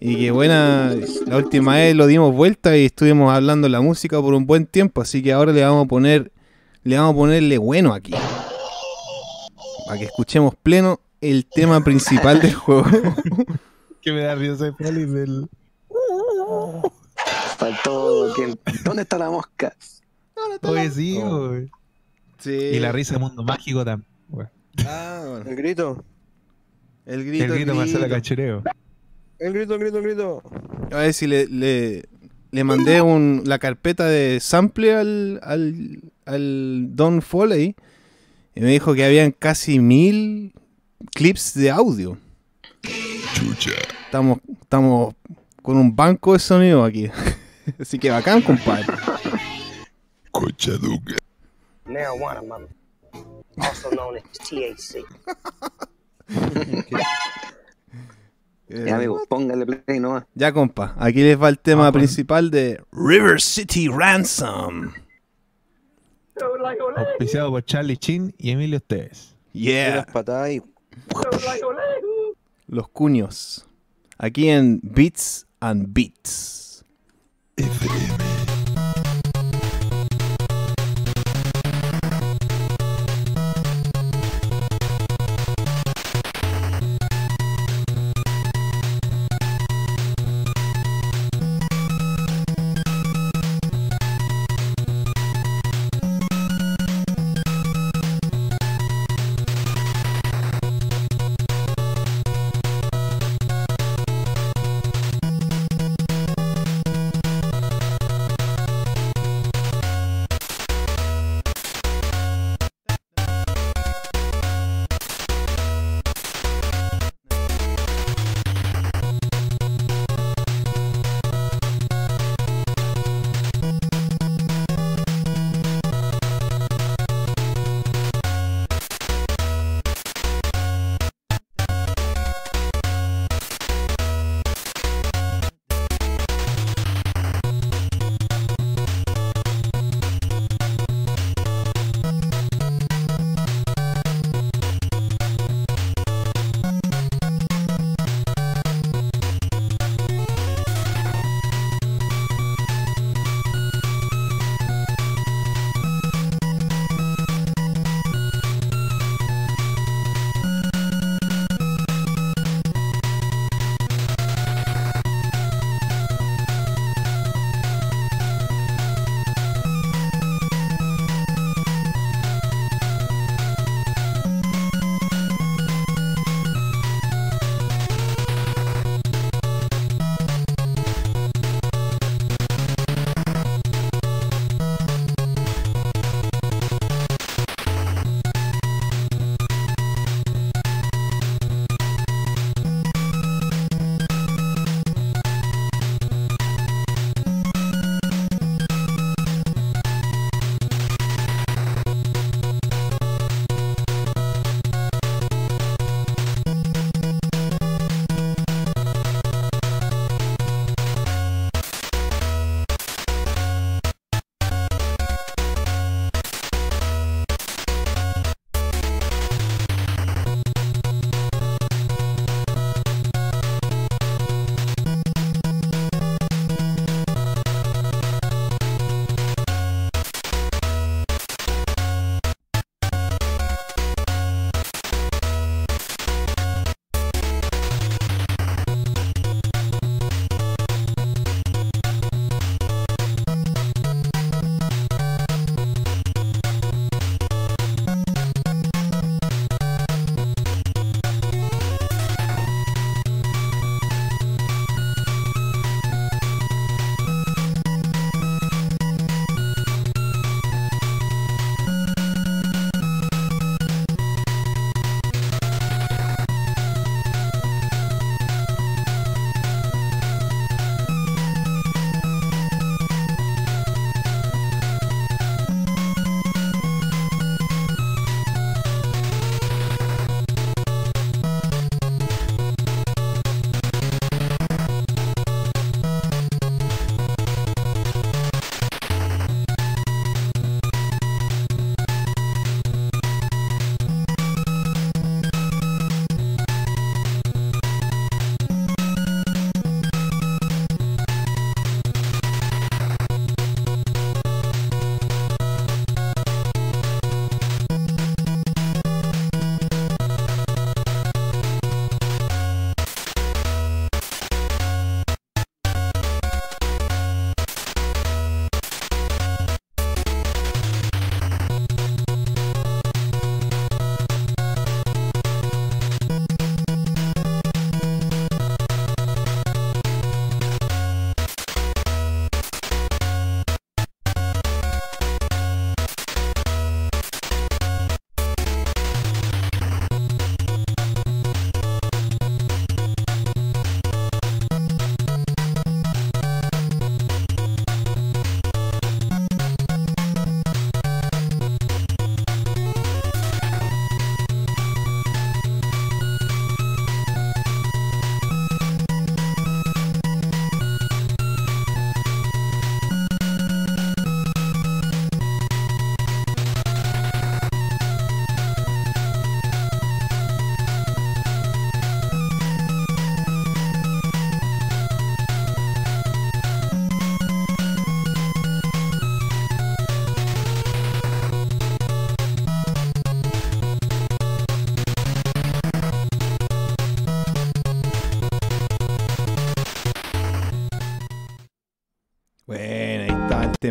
[0.00, 0.94] Y que buena,
[1.26, 4.66] la última vez lo dimos vuelta y estuvimos hablando de la música por un buen
[4.66, 6.30] tiempo, así que ahora le vamos a poner,
[6.84, 8.12] le vamos a ponerle bueno aquí.
[9.86, 12.84] Para que escuchemos pleno el tema principal del juego.
[14.00, 15.48] Que me da risa feliz del.
[17.56, 18.32] Faltó.
[18.36, 18.58] ¿quién?
[18.84, 19.74] ¿Dónde está la mosca?
[20.62, 21.48] Oye, sí, Oh.
[21.50, 21.70] weón.
[22.38, 22.52] Sí.
[22.52, 24.08] Y la risa de mundo mágico también.
[24.86, 25.50] Ah, bueno.
[25.50, 26.04] El grito.
[27.08, 28.62] El grito, El grito Marcela Cachureo.
[29.38, 30.42] El grito, el grito, el grito.
[30.92, 32.04] A ver si le, le,
[32.50, 37.74] le mandé un, la carpeta de sample al, al, al Don Foley
[38.54, 40.52] y me dijo que habían casi mil
[41.14, 42.18] clips de audio.
[44.04, 45.14] Estamos, estamos
[45.62, 47.08] con un banco de sonido aquí.
[47.80, 48.84] Así que bacán, compadre.
[51.86, 52.68] marijuana, mother.
[53.56, 55.02] Also known as THC.
[58.70, 60.24] Eh, Ya, amigo, póngale play nomás.
[60.34, 60.94] ya, compa.
[60.98, 64.92] Aquí les va el tema principal de River City Ransom.
[66.96, 69.34] Auspiciado por Charlie Chin y Emilio Esteves.
[69.54, 70.06] Yeah.
[72.66, 73.66] Los cuños.
[74.18, 76.84] Aquí en Beats and Beats.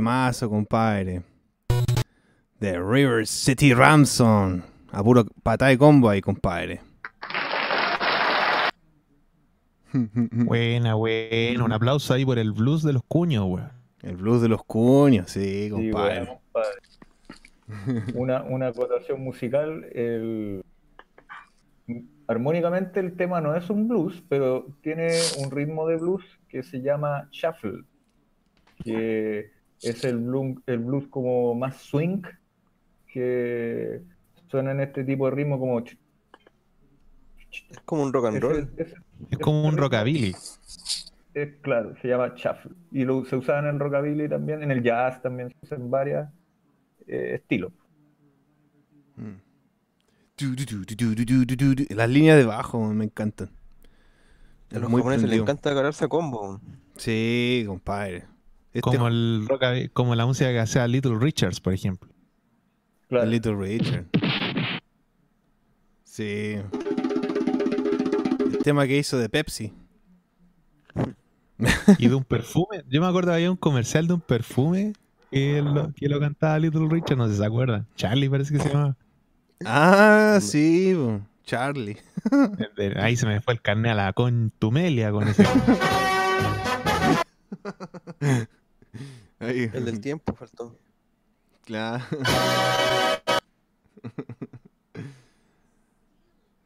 [0.08, 1.22] Temazo, compadre.
[2.60, 4.64] De River City Ramson.
[4.92, 6.80] A puro patá de combo ahí, compadre.
[10.32, 11.64] Buena, buena.
[11.64, 13.72] Un aplauso ahí por el blues de los cuños, weón.
[14.02, 16.20] El blues de los cuños, sí, Sí, compadre.
[16.20, 18.14] bueno, compadre.
[18.16, 19.86] Una, una acotación musical.
[19.92, 20.64] El...
[22.28, 25.10] Armónicamente el tema no es un blues, pero tiene
[25.44, 27.84] un ritmo de blues que se llama shuffle,
[28.84, 32.22] que es el blues, el blues como más swing,
[33.08, 34.02] que
[34.48, 35.80] suena en este tipo de ritmo como...
[35.80, 35.96] Es
[37.86, 38.70] como un rock and roll.
[38.78, 38.94] Es,
[39.40, 40.36] como un rockabilly.
[41.34, 42.72] Es, claro, se llama shuffle.
[42.92, 46.30] Y lo, se usaba en el rockabilly también, en el jazz también, se usan varias
[47.08, 47.72] estilos.
[51.90, 53.50] Las líneas de bajo me encantan.
[54.72, 56.60] A los muy japoneses les encanta agarrarse a combo.
[56.98, 58.26] Sí, compadre.
[58.78, 62.10] Este Como, el rockabilly- como la música que hacía Little Richards, por ejemplo.
[63.10, 63.26] Claro.
[63.26, 64.06] Little Richard.
[66.04, 66.56] Sí.
[68.52, 69.74] El tema que hizo de Pepsi.
[71.98, 72.84] Y de un perfume.
[72.90, 74.94] Yo me acuerdo que había un comercial de un perfume
[75.32, 77.88] que lo, que lo cantaba Little Richard, no sé si se acuerdan.
[77.96, 78.96] Charlie parece que se llamaba.
[79.66, 80.96] Ah, sí.
[81.46, 81.98] Charlie.
[82.98, 85.44] Ahí se me fue el carnet a la contumelia con ese.
[89.40, 89.70] Ahí.
[89.74, 90.76] El del tiempo faltó.
[91.66, 92.04] Claro.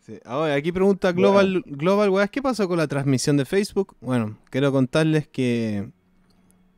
[0.03, 0.18] Sí.
[0.26, 3.95] Ahora, aquí pregunta Global, Global Weas, ¿qué pasó con la transmisión de Facebook?
[4.02, 5.91] Bueno, quiero contarles que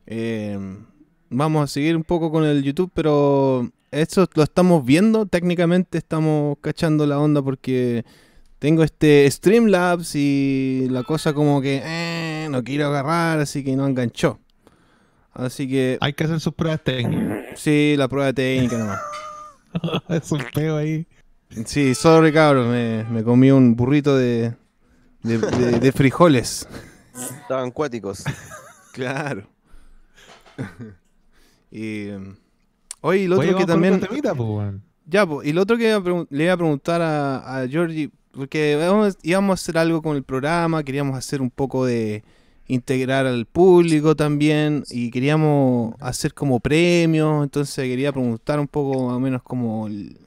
[0.06, 0.58] eh,
[1.30, 5.24] vamos a seguir un poco con el YouTube, pero eso lo estamos viendo.
[5.24, 8.04] Técnicamente estamos cachando la onda porque
[8.58, 13.86] tengo este Streamlabs y la cosa como que eh, no quiero agarrar, así que no
[13.86, 14.38] enganchó.
[15.34, 17.58] Así que Hay que hacer sus pruebas técnicas.
[17.60, 19.00] sí, la prueba técnica nomás.
[20.08, 21.06] es un peo ahí.
[21.66, 24.54] Sí, sorry cabros, me, me comí un burrito de,
[25.22, 26.66] de, de- de frijoles.
[27.42, 28.24] Estaban cuáticos.
[28.92, 29.46] Claro.
[31.70, 32.08] y
[33.00, 34.74] oye, y lo Oye, otro que también temita, pues,
[35.06, 37.68] ya, po, y lo otro que iba a pregun- le iba a preguntar a, a
[37.68, 38.72] Georgie, porque
[39.22, 42.24] íbamos a hacer algo con el programa, queríamos hacer un poco de
[42.66, 49.16] integrar al público también y queríamos hacer como premios, entonces quería preguntar un poco más
[49.16, 50.18] o menos como el-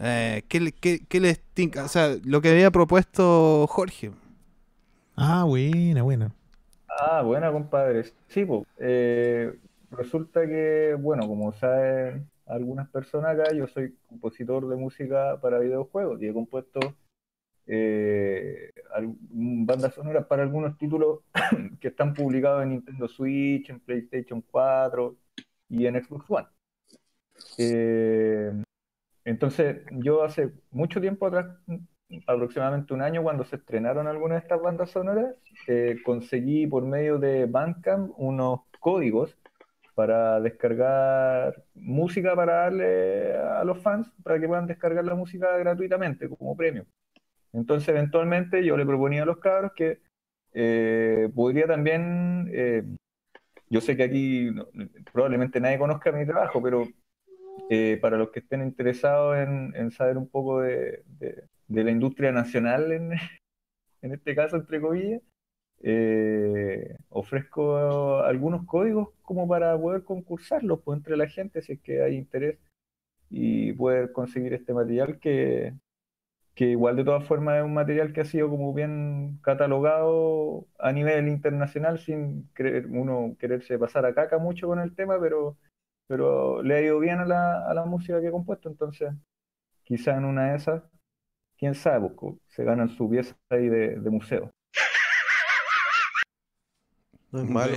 [0.00, 1.84] eh, ¿qué, le- qué, qué les tinca?
[1.84, 4.12] O sea, lo que había propuesto Jorge.
[5.16, 6.32] Ah, buena, buena.
[6.88, 8.04] Ah, buena, compadre.
[8.28, 8.64] Sí, pues.
[8.78, 9.52] eh,
[9.90, 16.20] resulta que, bueno, como saben algunas personas acá, yo soy compositor de música para videojuegos
[16.22, 16.96] y he compuesto
[17.66, 18.72] eh,
[19.30, 21.20] bandas sonoras para algunos títulos
[21.80, 25.16] que están publicados en Nintendo Switch, en PlayStation 4
[25.68, 26.46] y en Xbox One.
[27.58, 28.52] Eh,
[29.24, 31.46] entonces, yo hace mucho tiempo atrás,
[32.26, 35.34] aproximadamente un año, cuando se estrenaron algunas de estas bandas sonoras,
[35.66, 39.36] eh, conseguí por medio de Bandcamp unos códigos
[39.94, 46.28] para descargar música para darle a los fans para que puedan descargar la música gratuitamente
[46.28, 46.86] como premio.
[47.52, 49.98] Entonces, eventualmente yo le proponía a los cabros que
[50.52, 52.84] eh, podría también, eh,
[53.68, 54.50] yo sé que aquí
[55.12, 56.88] probablemente nadie conozca mi trabajo, pero
[57.70, 61.04] eh, para los que estén interesados en, saber un poco de,
[61.68, 63.12] la industria nacional, en,
[64.02, 65.22] este caso, entre comillas,
[67.08, 72.16] ofrezco algunos códigos como para poder concursarlos pues, entre la gente si es que hay
[72.16, 72.58] interés
[73.30, 75.72] y poder conseguir este material que,
[76.60, 80.92] que igual de todas formas es un material que ha sido como bien catalogado a
[80.92, 85.56] nivel internacional sin querer, uno quererse pasar a caca mucho con el tema, pero,
[86.06, 89.10] pero le ha ido bien a la, a la música que he compuesto, entonces
[89.84, 90.82] quizá en una de esas,
[91.58, 94.50] quién sabe, pues, co- se ganan su pieza ahí de, de museo.
[97.32, 97.74] No es malo.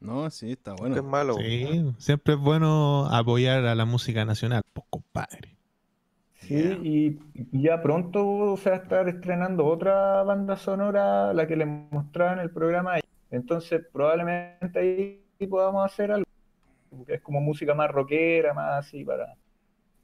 [0.00, 0.96] No, sí, está No bueno.
[0.96, 1.36] es malo.
[1.38, 5.55] Sí, siempre es bueno apoyar a la música nacional, pues, compadre.
[6.46, 7.18] Sí, y
[7.52, 12.34] y ya pronto se va a estar estrenando otra banda sonora, la que les mostraba
[12.34, 12.96] en el programa.
[13.30, 16.26] Entonces, probablemente ahí podamos hacer algo.
[17.06, 19.34] que Es como música más rockera, más así, para,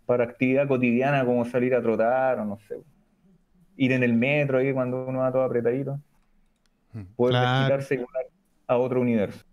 [0.06, 2.76] para actividad cotidiana, como salir a trotar o no sé.
[3.76, 5.98] Ir en el metro ahí cuando uno va todo apretadito.
[7.16, 7.82] Poder Claro.
[7.90, 7.98] y
[8.66, 9.44] a otro universo.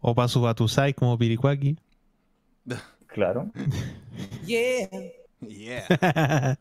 [0.00, 1.76] O para su batusai como Piricuaki.
[3.06, 3.50] Claro.
[4.46, 4.88] Yeah.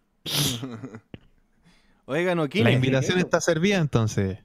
[2.05, 4.39] Oigan, La invitación está servida entonces.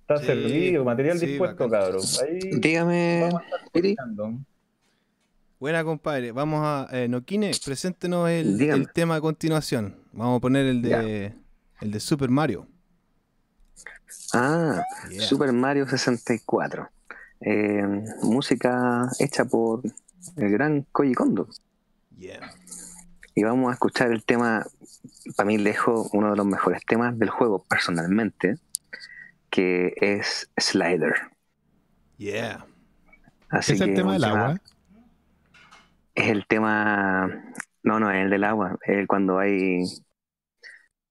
[0.00, 1.96] Está Sí, servido, material sí, dispuesto, bacán.
[2.22, 3.30] Ahí Dígame.
[5.58, 6.32] Buena, compadre.
[6.32, 6.88] Vamos a.
[6.92, 9.96] Eh, Noquine, preséntenos el, tema a continuación.
[10.12, 11.34] Vamos a poner el de.
[11.80, 12.68] El de Super Mario.
[14.34, 15.22] Ah, Yeah.
[15.22, 16.88] Super Mario 64.
[17.40, 19.82] Eh, música hecha por
[20.36, 21.48] el gran Koji Kondo.
[22.18, 22.52] Yeah.
[23.34, 24.64] Y vamos a escuchar el tema,
[25.36, 28.58] para mí lejos, uno de los mejores temas del juego personalmente,
[29.50, 31.14] que es Slider.
[32.16, 32.64] Yeah.
[33.50, 34.56] Así ¿Es el tema del agua?
[36.14, 37.26] Es el tema,
[37.82, 39.82] no, no, es el del agua, es cuando hay,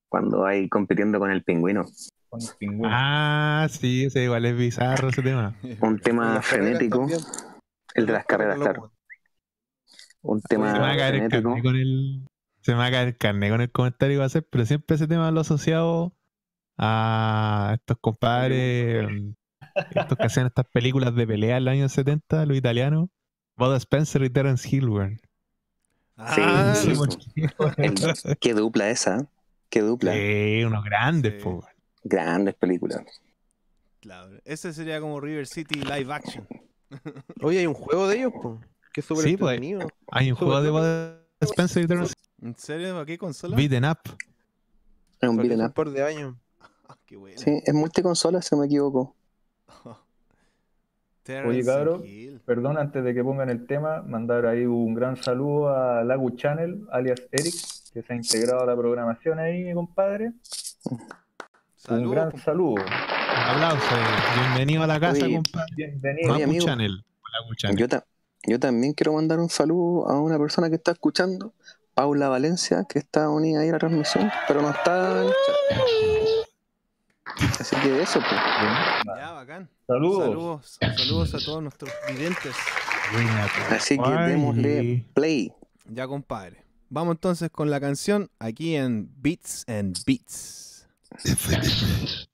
[0.07, 1.85] cuando hay compitiendo con el pingüino.
[2.29, 2.89] Con el pingüino.
[2.89, 5.57] Ah, sí, ese igual es bizarro ese tema.
[5.81, 7.05] Un tema frenético,
[7.95, 8.92] el de las carreras, claro.
[10.23, 12.27] Un Se me va tema a caer el carne con el.
[12.61, 14.65] Se me va a caer el carne con el comentario que va a hacer, pero
[14.65, 16.13] siempre ese tema lo he asociado
[16.77, 19.31] a estos compadres, mm,
[19.95, 23.09] estos que hacían estas películas de pelea en los años 70, los italianos.
[23.55, 25.19] Bud Spencer y Terence Hill, weón.
[26.17, 27.01] Ah, sí, Sí,
[27.35, 27.43] sí.
[27.77, 29.27] El- qué dupla esa,
[29.69, 30.13] qué dupla.
[30.13, 31.43] Sí, unos grandes, Sí.
[31.43, 31.63] po.
[32.03, 33.03] Grandes películas.
[34.01, 34.37] claro.
[34.45, 36.47] Ese sería como River City live action.
[37.41, 38.59] Oye, hay un juego de ellos, po,
[38.93, 39.59] que es súper Sí, pues.
[40.11, 40.69] Hay un juego de.
[40.69, 42.97] Bud Spencer y Terence ¿En serio?
[42.99, 43.55] ¿A qué consola?
[43.57, 43.99] Beaten Up.
[45.19, 45.73] Es un un up.
[45.73, 46.35] par de años.
[46.89, 47.37] Ah, qué bueno.
[47.39, 49.15] Sí, es multiconsola, si no me equivoco.
[51.23, 52.03] Cabro.
[52.03, 52.41] Hill.
[52.45, 56.85] Perdón, antes de que pongan el tema, mandar ahí un gran saludo a Lagu Channel,
[56.91, 57.53] alias Eric,
[57.93, 60.33] que se ha integrado a la programación ahí, mi compadre.
[60.89, 60.99] Un
[61.77, 62.43] Saludos, gran compadre.
[62.43, 62.75] saludo.
[63.35, 63.99] Aplausos.
[64.35, 65.73] Bienvenido a la casa, Oye, compadre.
[65.77, 66.33] Bienvenido.
[66.33, 66.65] Oye, amigo.
[66.65, 67.05] Channel.
[67.41, 67.77] Mapu Channel.
[67.77, 68.05] Yo, ta-
[68.45, 71.53] yo también quiero mandar un saludo a una persona que está escuchando,
[71.93, 75.55] Paula Valencia, que está unida ahí a la transmisión, pero no está en el chat.
[77.59, 78.41] Así que eso, pues.
[79.17, 79.69] Ya, bacán.
[79.87, 80.25] Saludos.
[80.25, 82.55] Saludos, saludos a todos nuestros videntes.
[83.69, 85.53] Así que démosle play.
[85.85, 86.63] Ya, compadre.
[86.89, 90.87] Vamos entonces con la canción aquí en Beats and Beats.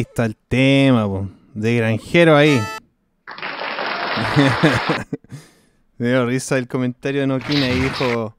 [0.00, 1.28] Ahí está el tema, po.
[1.52, 2.58] De granjero ahí.
[5.98, 8.34] Me dio risa el comentario de Noquina y dijo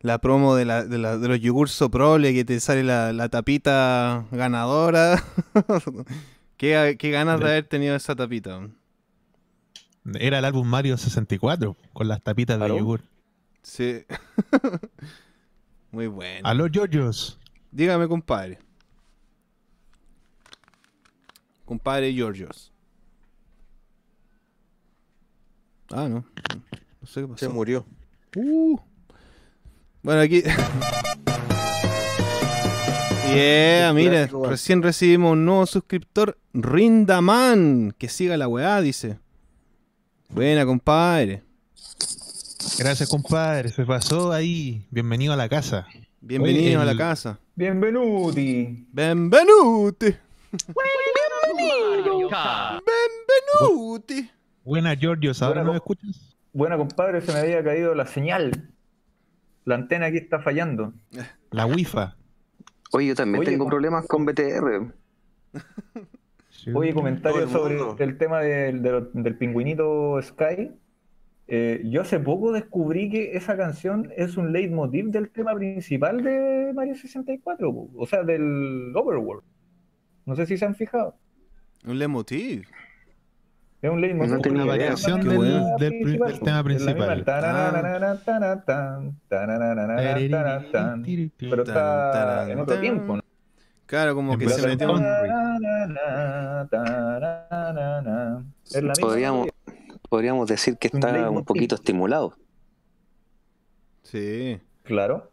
[0.00, 3.30] la promo de, la, de, la- de los yogur soprole que te sale la, la
[3.30, 5.24] tapita ganadora.
[6.58, 8.68] qué, qué ganas de haber tenido esa tapita.
[10.20, 12.74] Era el álbum Mario 64, con las tapitas ¿Aló?
[12.74, 13.00] de yogur.
[13.62, 14.04] Sí.
[15.92, 16.46] Muy bueno.
[16.46, 17.38] Aló, Georgios.
[17.70, 18.58] Dígame, compadre.
[21.64, 22.72] Compadre Georgios.
[25.90, 26.24] Ah, no.
[27.00, 27.46] No sé qué pasó.
[27.46, 27.86] Se murió.
[28.36, 28.78] Uh.
[30.02, 30.42] Bueno, aquí.
[33.34, 37.94] Yeah, mira, recién recibimos un nuevo suscriptor, Rindaman.
[37.98, 39.18] Que siga la weá, dice.
[40.28, 41.42] Buena, compadre.
[42.78, 43.70] Gracias, compadre.
[43.70, 44.86] Se pasó ahí.
[44.90, 45.86] Bienvenido a la casa.
[46.20, 47.38] Bienvenido a la casa.
[47.56, 48.86] Bienvenuti.
[52.34, 54.14] Benvenuti.
[54.14, 54.30] Benvenuti.
[54.64, 55.42] Buena, Georgios.
[55.42, 56.36] ¿Ahora no me escuchas?
[56.52, 58.70] Buena, compadre, se me había caído la señal.
[59.64, 60.92] La antena aquí está fallando.
[61.50, 62.14] La Wi-Fi.
[62.92, 64.92] Oye, yo también Oye, tengo problemas con BTR.
[66.74, 70.70] Oye, comentario el sobre el tema del, del, del pingüinito Sky.
[71.46, 76.72] Eh, yo hace poco descubrí que esa canción es un leitmotiv del tema principal de
[76.74, 77.90] Mario 64, po.
[77.96, 79.42] o sea, del Overworld.
[80.24, 81.16] No sé si se han fijado.
[81.84, 82.66] Un lemotiv.
[83.82, 84.52] Es un leitmotiv.
[84.52, 85.38] No la Variación del-
[85.78, 86.44] del principal, del po.
[86.46, 87.24] tema principal.
[91.38, 93.22] Pero está en otro tiempo, ¿no?
[93.86, 95.04] Claro, como que se metió un...
[99.00, 99.48] Podríamos,
[100.08, 101.44] podríamos decir que está un leitmotiv.
[101.44, 102.34] poquito estimulado.
[104.02, 104.58] Sí.
[104.84, 105.30] Claro.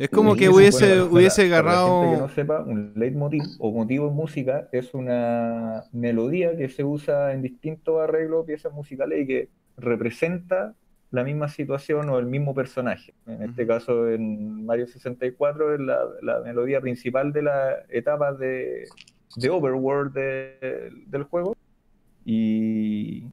[0.00, 2.16] Es como que hubiese, Bueno, hubiese para que agarrado...
[2.22, 7.42] no sepa, un leitmotiv o motivo en música es una melodía que se usa en
[7.42, 10.74] distintos arreglos, piezas musicales y que representa
[11.10, 13.12] la misma situación o el mismo personaje.
[13.26, 18.86] En este caso, en Mario 64 es la, la melodía principal de la etapa de,
[19.36, 21.56] de Overworld de- del juego.
[22.24, 23.24] Y,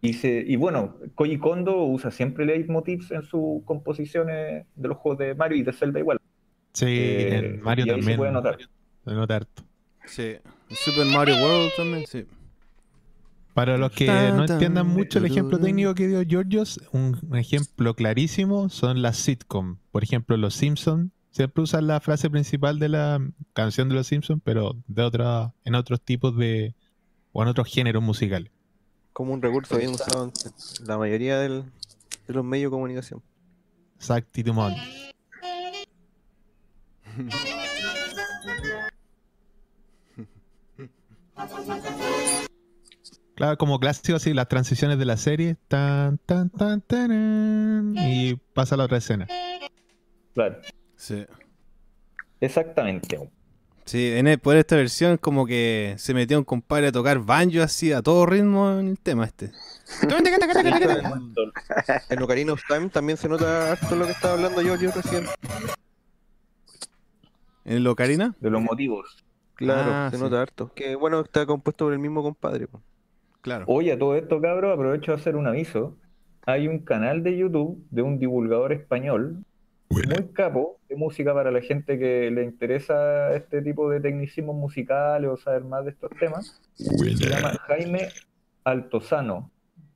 [0.00, 5.18] y, se, y bueno, Koji Kondo usa siempre leitmotivs en sus composiciones de los juegos
[5.18, 6.18] de Mario y de Zelda igual.
[6.72, 8.16] Sí, Eh, en Mario y ahí se también.
[8.18, 8.58] puede notar.
[9.04, 9.62] Se nota harto.
[10.06, 10.36] Sí.
[10.70, 12.24] Super Mario World también, sí.
[13.54, 17.94] Para los que no entiendan mucho el ejemplo técnico que dio Georgios, un, un ejemplo
[17.94, 19.78] clarísimo son las sitcom.
[19.90, 23.20] Por ejemplo, los Simpsons siempre usan la frase principal de la
[23.54, 26.74] canción de los Simpsons, pero de otra, en otros tipos de
[27.32, 28.52] o en otros géneros musicales.
[29.18, 31.64] Como un recurso bien usado en la mayoría del-
[32.28, 33.20] de los medios de comunicación.
[33.96, 34.76] Exactitumón.
[43.34, 48.74] Claro, como clásico así, las transiciones de la serie, tan, tan, tan, tarán, y pasa
[48.74, 49.28] a la otra escena.
[50.34, 50.60] Claro,
[50.96, 51.24] Sí.
[52.40, 53.30] exactamente.
[53.88, 57.62] Sí, en el- por esta versión como que se metió un compadre a tocar banjo
[57.62, 59.50] así a todo ritmo en el tema este.
[60.02, 60.10] En,
[62.10, 65.24] en Ocarina of Time también se nota harto lo que estaba hablando yo, yo recién.
[67.64, 68.34] ¿En el Ocarina?
[68.40, 69.24] De los motivos.
[69.54, 70.22] Claro, Ah, se sí.
[70.22, 70.70] nota harto.
[70.74, 72.66] Que bueno, está compuesto por el mismo compadre.
[72.68, 72.82] po.
[73.40, 73.64] Claro.
[73.68, 75.96] Oye, a todo esto, cabros, aprovecho de hacer un aviso.
[76.46, 79.44] Hay un canal de YouTube de un divulgador español
[79.90, 85.30] muy capo de música para la gente que le interesa este tipo de tecnicismos musicales
[85.30, 86.60] o saber más de estos temas.
[86.74, 88.08] Se llama Jaime
[88.64, 89.50] Altozano.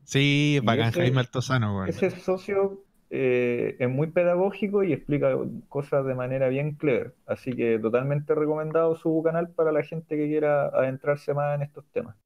[0.04, 1.86] Sí, bacán, ese- Jaime Altozano.
[1.86, 5.36] Ese socio eh, es muy pedagógico y explica
[5.68, 7.14] cosas de manera bien clever.
[7.26, 11.84] Así que totalmente recomendado su canal para la gente que quiera adentrarse más en estos
[11.92, 12.16] temas.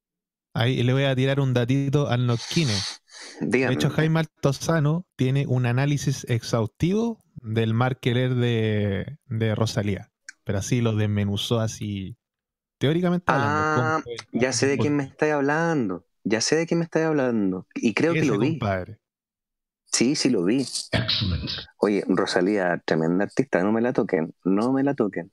[0.55, 2.73] Ahí le voy a tirar un datito al Notquine.
[3.41, 10.13] De hecho, Jaime Altozano tiene un análisis exhaustivo del Markeler de, de Rosalía.
[10.45, 12.17] Pero así lo desmenuzó así,
[12.79, 13.67] teóricamente Ah, hablando.
[13.75, 14.17] ¿cómo fue?
[14.33, 16.05] ya sé de quién me estáis hablando.
[16.25, 17.67] Ya sé de quién me estáis hablando.
[17.75, 18.59] Y creo que lo vi.
[18.59, 18.99] compadre.
[19.87, 20.61] Sí, sí lo vi.
[20.93, 21.51] Excellent.
[21.79, 25.33] Oye, Rosalía, tremenda artista, no me la toquen, no me la toquen.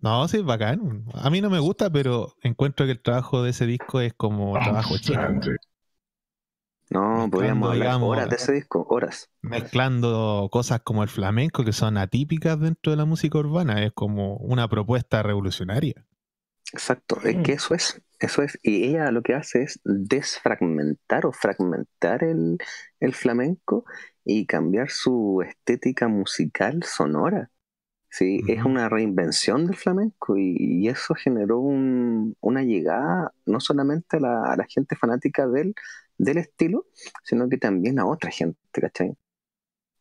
[0.00, 1.04] No, sí, bacán.
[1.14, 4.52] A mí no me gusta, pero encuentro que el trabajo de ese disco es como
[4.54, 5.20] trabajo chico.
[6.90, 9.30] No, podríamos hablar digamos, horas de ese disco, horas.
[9.42, 13.82] Mezclando cosas como el flamenco, que son atípicas dentro de la música urbana.
[13.84, 16.06] Es como una propuesta revolucionaria.
[16.72, 18.58] Exacto, es que eso es, eso es.
[18.62, 22.58] Y ella lo que hace es desfragmentar o fragmentar el,
[23.00, 23.84] el flamenco
[24.24, 27.50] y cambiar su estética musical sonora.
[28.10, 34.18] Sí, es una reinvención del flamenco y, y eso generó un- una llegada no solamente
[34.18, 35.74] a la, a la gente fanática del,
[36.18, 36.86] del estilo,
[37.22, 39.16] sino que también a otra gente, ¿cachai?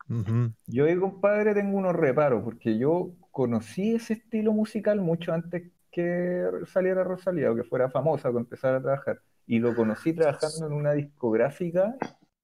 [0.10, 0.52] Ujú.
[0.68, 6.44] Yo ahí, compadre, tengo unos reparos, porque yo conocí ese estilo musical mucho antes que
[6.65, 9.22] saliera Rosalía o que fuera famosa, que empezara a trabajar.
[9.45, 11.95] Y lo conocí trabajando en una discográfica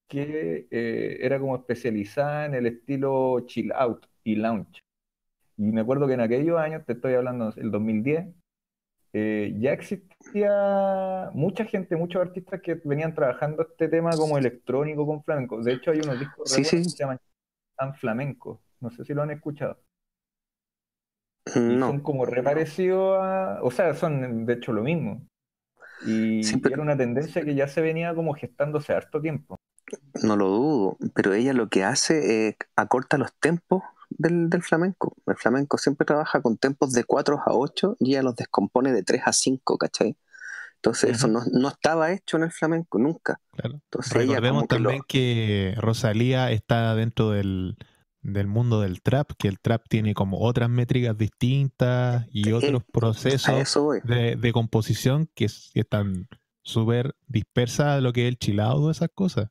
[0.08, 4.82] que eh, era como especializada en el estilo chill out y lounge.
[5.58, 8.28] Y me acuerdo que en aquellos años, te estoy hablando del 2010,
[9.14, 15.24] eh, ya existía mucha gente, muchos artistas que venían trabajando este tema como electrónico con
[15.24, 15.62] flamenco.
[15.62, 17.20] De hecho, hay unos discos Sí, que se llaman
[17.78, 18.62] Tan Flamenco.
[18.80, 19.80] No sé si lo han escuchado.
[21.56, 23.60] No, son como re parecidos a.
[23.62, 25.28] O sea, son de hecho lo mismo.
[26.06, 29.58] Y, Sí, pero- era una tendencia que ya se venía como gestándose harto tiempo.
[30.24, 33.84] no lo dudo, pero ella lo que hace es acorta los tempos
[34.18, 35.16] del, del flamenco.
[35.26, 39.04] El flamenco siempre trabaja con tempos de 4 a 8 y ella los descompone de
[39.04, 40.18] 3 a 5, ¿cachai?
[40.78, 43.40] Entonces eso no, no estaba hecho en el flamenco nunca.
[43.52, 43.76] Claro.
[43.86, 47.78] Entonces Recordemos como que lo- también que Rosalía está dentro del,
[48.22, 52.82] del mundo del trap, que el trap tiene como otras métricas distintas y Sí, otros
[52.82, 56.28] a procesos de, de composición que, es- que están
[56.64, 59.50] súper dispersas de lo que es el chilado, esas cosas.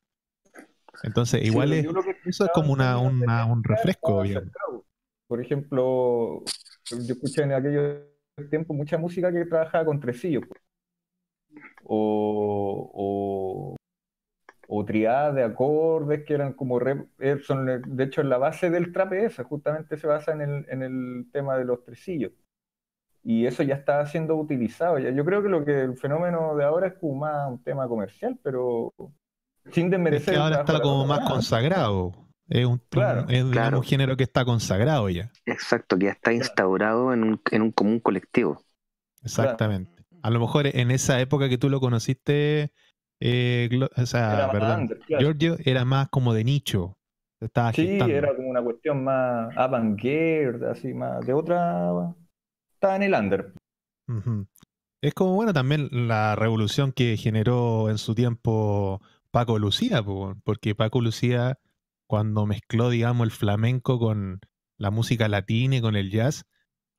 [1.01, 1.87] Entonces, Sí, igual pero es,
[2.25, 4.85] eso es como una, una- un refresco, acercado.
[5.27, 6.51] Por ejemplo,
[6.89, 8.03] yo escuché en aquellos
[8.49, 10.43] tiempos mucha música que trabajaba con tresillos.
[10.47, 10.61] pues.
[11.83, 13.75] O, o,
[14.67, 18.91] o triadas de acordes que eran como re- eh, son, de hecho la base del
[18.93, 22.31] trap es esa, justamente se basa en el, en el tema de los tresillos.
[23.23, 24.99] Y eso ya está siendo utilizado.
[24.99, 27.87] Ya- Yo creo que lo que el fenómeno de ahora es como más un tema
[27.87, 28.93] comercial, pero
[29.71, 31.31] sin Es desmerecer que el ahora está como más nada.
[31.31, 32.11] consagrado.
[32.49, 33.77] Es un, Claro, un- es, claro.
[33.79, 35.31] un género que está consagrado ya.
[35.45, 38.61] Exacto, que ya está instaurado en un, en un común colectivo.
[39.23, 39.91] Exactamente.
[40.21, 42.71] A lo mejor en esa época que tú lo conociste,
[43.19, 44.99] eh, o sea, Era perdón, under.
[45.07, 46.97] Giorgio era más como de nicho.
[47.41, 48.13] Estaba Sí, gestando.
[48.15, 51.91] era como una cuestión más avant-garde, así más de otra.
[52.73, 53.53] Estaba en el under.
[55.01, 59.01] Es como, bueno, también la revolución que generó en su tiempo
[59.33, 60.03] Paco Lucía,
[60.43, 61.57] porque Paco Lucía,
[62.07, 64.39] cuando mezcló, digamos, el flamenco con
[64.77, 66.43] la música latina y con el jazz,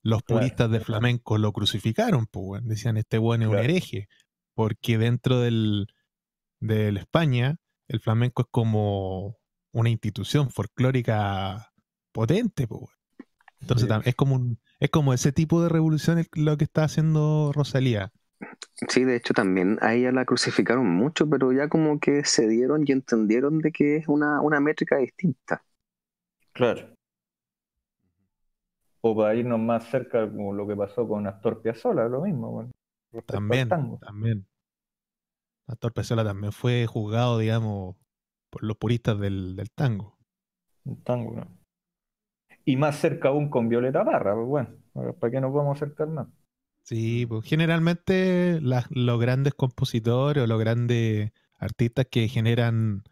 [0.02, 0.40] los Claro.
[0.40, 2.26] puristas del flamenco lo crucificaron,
[2.62, 3.64] decían, este bueno es un Claro.
[3.70, 4.08] hereje,
[4.56, 5.86] porque dentro del,
[6.60, 7.56] del España,
[7.86, 9.36] el flamenco es como
[9.72, 11.70] una institución folclórica
[12.12, 12.66] potente.
[13.60, 13.94] Entonces Sí.
[14.08, 18.12] es como un, es como ese tipo de revolución lo que está haciendo Rosalía.
[18.88, 22.84] Sí, de hecho también a ella la crucificaron mucho, pero ya como que se dieron
[22.86, 25.64] y entendieron de que es una, una métrica distinta.
[26.52, 26.94] Claro.
[29.02, 32.50] O para irnos más cerca, como lo que pasó con Astor Piazzolla, lo mismo.
[32.50, 32.72] bueno,
[33.26, 34.46] También, también.
[35.66, 37.96] Astor Piazzolla también fue juzgado, digamos,
[38.50, 40.16] por los puristas del, del tango.
[40.86, 41.46] Un tango, ¿no?
[42.66, 44.76] Y más cerca aún con Violeta Parra, pues bueno,
[45.18, 46.28] ¿para qué nos vamos a acercar más?
[46.84, 53.04] Sí, pues generalmente las- los grandes compositores o los grandes artistas que generan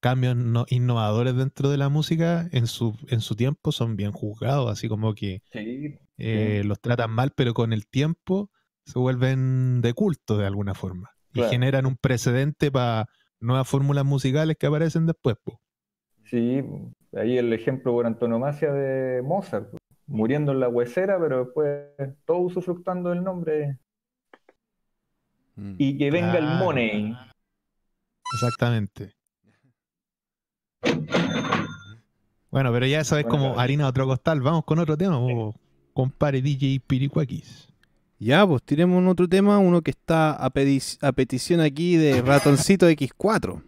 [0.00, 4.70] cambios no- innovadores dentro de la música en su, en su tiempo son bien juzgados,
[4.70, 8.50] así como que Sí, eh, los tratan mal, pero con el tiempo
[8.86, 11.10] se vuelven de culto de alguna forma.
[11.32, 11.50] Y Claro.
[11.50, 13.08] generan un precedente para
[13.40, 15.36] nuevas fórmulas musicales que aparecen después.
[15.44, 15.60] po.
[16.24, 16.62] sí,
[17.12, 19.68] ahí el ejemplo por antonomasia de Mozart,
[20.06, 21.88] muriendo en la huesera, pero después
[22.24, 23.78] todo usufructuando el nombre.
[25.56, 25.74] Mm.
[25.78, 27.16] Y que venga el money.
[28.34, 29.14] Exactamente.
[32.50, 33.60] Bueno, pero ya eso es Bueno, como claro.
[33.60, 34.40] harina de otro costal.
[34.40, 35.18] Vamos con otro tema,
[35.92, 37.68] compare DJ Piricuakis.
[38.18, 43.62] Ya, pues tiremos un otro tema, uno que está a, petición aquí de Ratoncito X4.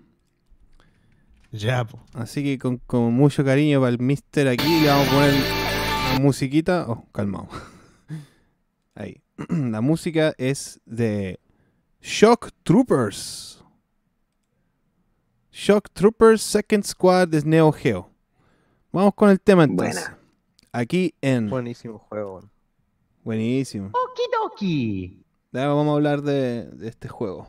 [1.52, 1.98] Ya, po.
[2.14, 5.65] Así que con, con mucho cariño para el mister aquí le vamos a poner
[6.12, 6.86] la musiquita.
[6.88, 7.48] Oh, calmado.
[8.94, 9.22] Ahí.
[9.48, 11.38] La música es de
[12.00, 13.62] Shock Troopers.
[15.52, 18.10] Shock Troopers Second Squad de Neo Geo.
[18.92, 20.02] Vamos con el tema entonces.
[20.02, 20.18] Buena.
[20.72, 21.50] Aquí en...
[21.50, 22.48] Buenísimo juego.
[23.24, 23.92] Buenísimo.
[25.52, 27.48] Ya vamos a hablar de, de este juego.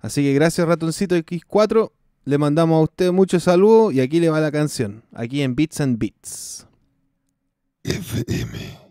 [0.00, 1.90] Así que gracias Ratoncito X4.
[2.24, 5.02] Le mandamos a usted muchos saludos y aquí le va la canción.
[5.12, 6.67] Aquí en Beats and Beats.
[7.84, 8.48] FM.
[8.58, 8.87] Thank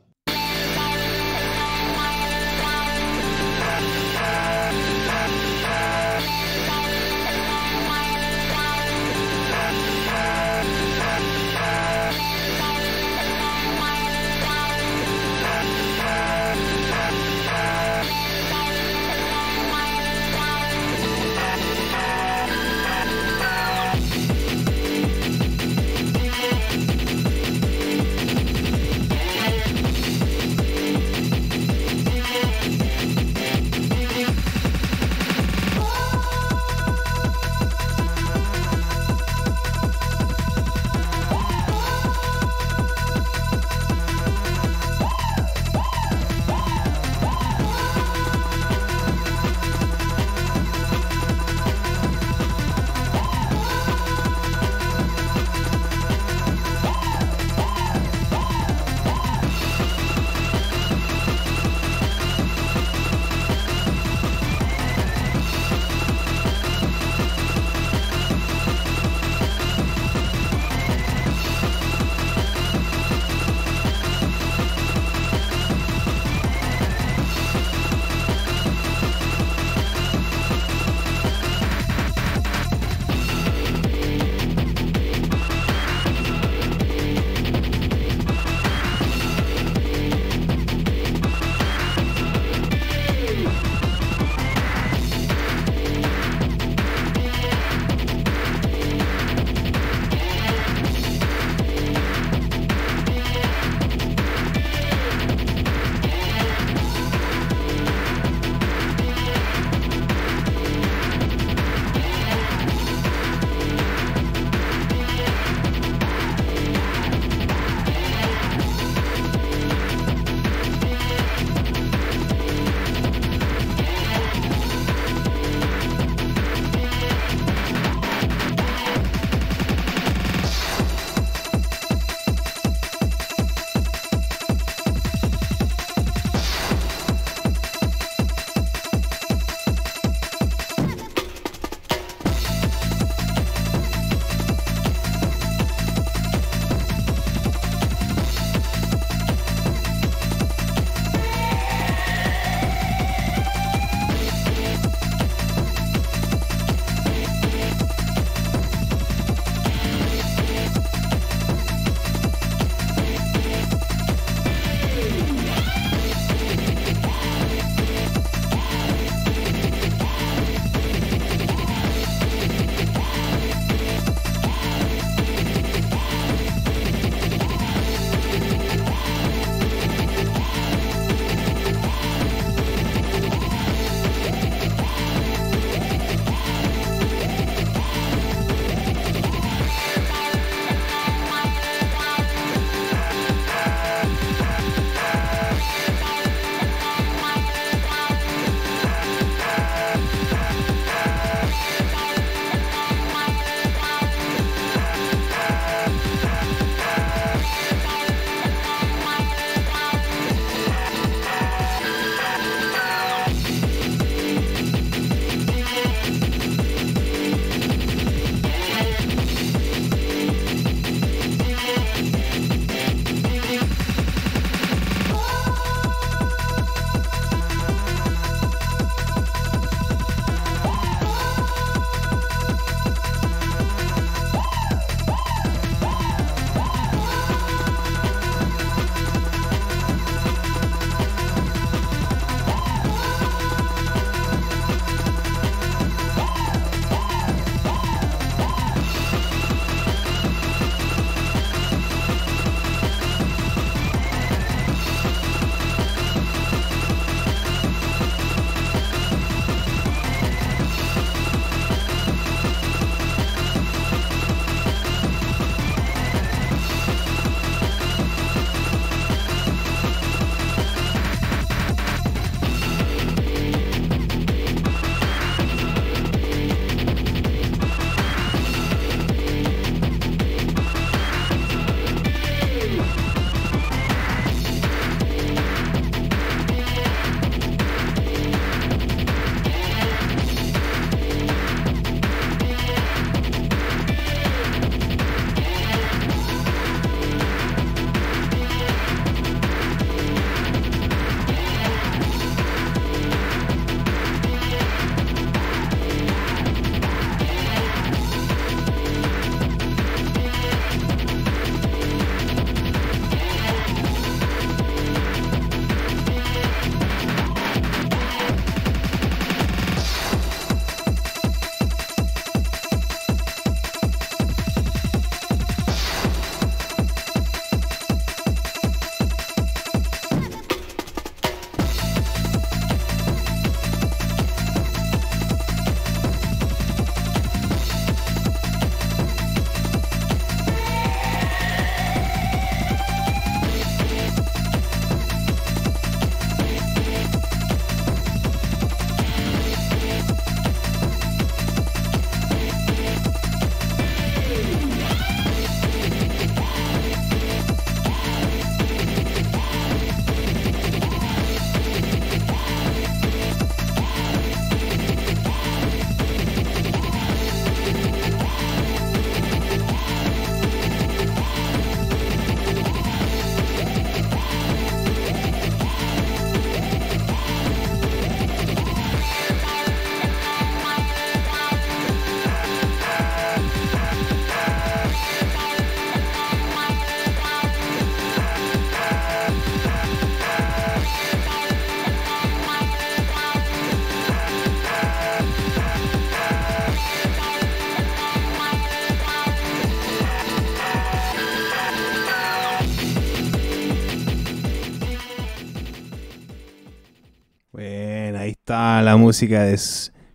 [408.57, 409.59] está la música de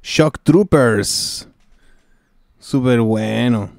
[0.02, 1.46] Shock Troopers.
[2.58, 3.70] Súper bueno.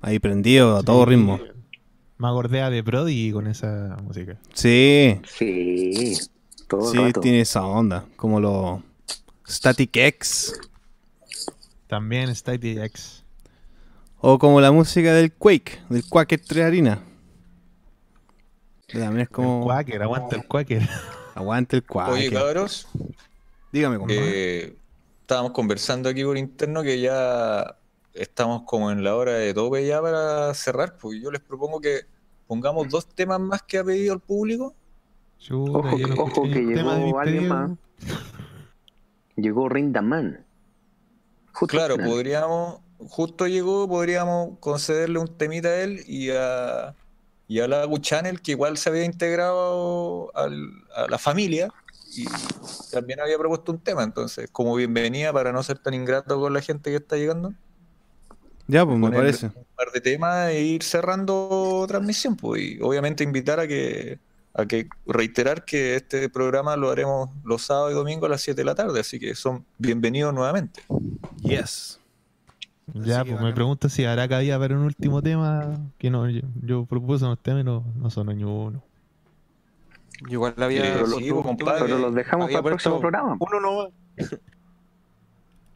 [0.00, 1.40] Ahí prendido a todo ritmo.
[2.16, 4.38] Me acordé a de Brody con esa música.
[4.54, 6.16] Sí, Sí,
[6.68, 7.20] todo sí, el rato.
[7.20, 8.04] tiene esa onda.
[8.14, 8.80] Como los
[9.48, 10.54] Static X.
[11.88, 13.24] También Static X.
[14.20, 17.02] O como la música del Quake, del Quaker 3 Harina.
[18.92, 19.64] También es El como.
[19.64, 20.88] Quaker, aguanta el Quaker.
[21.34, 22.14] Aguante el Quaker.
[22.14, 22.88] Oye, cabros,
[23.72, 24.20] Dígame, compadre.
[24.64, 24.76] eh,
[25.20, 27.76] estábamos conversando aquí por interno que ya
[28.14, 32.00] estamos como en la hora de tope ya para cerrar, pues yo les propongo que
[32.46, 34.74] pongamos dos temas más que ha pedido el público.
[35.38, 37.70] Chuta, Ojo, no ojo que llegó alguien más.
[39.36, 40.44] Llegó Rindaman.
[41.52, 42.10] Justo Claro, final.
[42.10, 46.94] podríamos, justo llegó, podríamos concederle un temita a él y a,
[47.46, 51.68] y a Lagu Channel, que igual se había integrado al- a la familia
[52.18, 54.02] y también había propuesto un tema.
[54.02, 57.52] Entonces, como bienvenida para no ser tan ingrato con la gente que está llegando,
[58.66, 59.46] Ya, pues me parece.
[59.46, 62.36] un par de temas e ir cerrando transmisión.
[62.36, 64.18] Pues, y obviamente invitar a que,
[64.54, 68.60] a que reiterar que este programa lo haremos los sábados y domingos a las 7
[68.60, 70.82] de la tarde, así que son bienvenidos nuevamente.
[71.42, 72.00] Yes.
[72.94, 75.78] Ya, Así pues me pregunto si habrá cabida para un último tema.
[75.98, 78.82] Que no, yo, yo propuse unos temas y no, no sonó ni uno.
[78.82, 78.87] Yo
[80.28, 81.00] igual la había.
[81.00, 81.82] Eh, sí, compadre.
[81.82, 83.36] Pero los dejamos para el próximo programa.
[83.38, 83.88] Uno no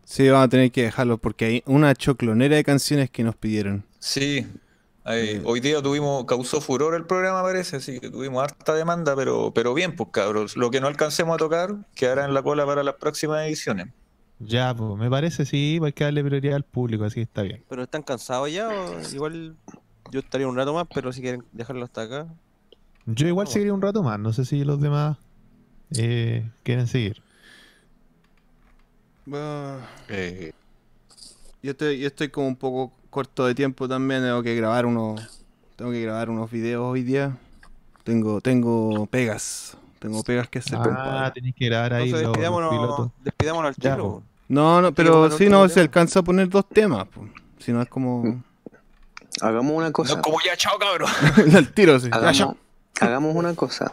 [0.05, 3.85] Sí, vamos a tener que dejarlo porque hay una choclonera de canciones que nos pidieron.
[3.98, 4.47] Sí,
[5.05, 9.52] ahí, hoy día tuvimos, causó furor el programa parece, así que tuvimos harta demanda, pero,
[9.55, 12.82] pero bien, pues cabros, lo que no alcancemos a tocar quedará en la cola para
[12.82, 13.89] las próximas ediciones.
[14.39, 17.64] Ya, pues me parece, sí, hay que darle prioridad al público, así que está bien.
[17.69, 19.56] Pero están cansados ya, o igual
[20.10, 22.27] yo estaría un rato más, pero si quieren dejarlo hasta acá.
[23.07, 25.16] Yo igual seguiría un rato más, no sé si los demás
[25.97, 27.23] eh, quieren seguir.
[30.09, 30.53] Eh,
[31.62, 35.43] Yo estoy, yo estoy como un poco corto de tiempo también, tengo que grabar unos,
[35.77, 37.37] tengo que grabar unos videos hoy día.
[38.05, 40.77] Tengo, tengo pegas, tengo pegas que hacer.
[40.83, 43.11] Ah, tenéis que grabar ahí Entonces los, los despidámonos, pilotos.
[43.23, 44.23] despidámonos al tiro.
[44.49, 47.27] No, no, pero si no se alcanza a poner dos temas, po.
[47.59, 48.43] si no es como
[49.41, 50.15] Hagamos una no cosa.
[50.15, 51.11] es como ya, chao cabros.
[51.55, 52.09] al tiro, sí.
[52.11, 52.57] Hagamos,
[53.01, 53.90] hagamos una cosa,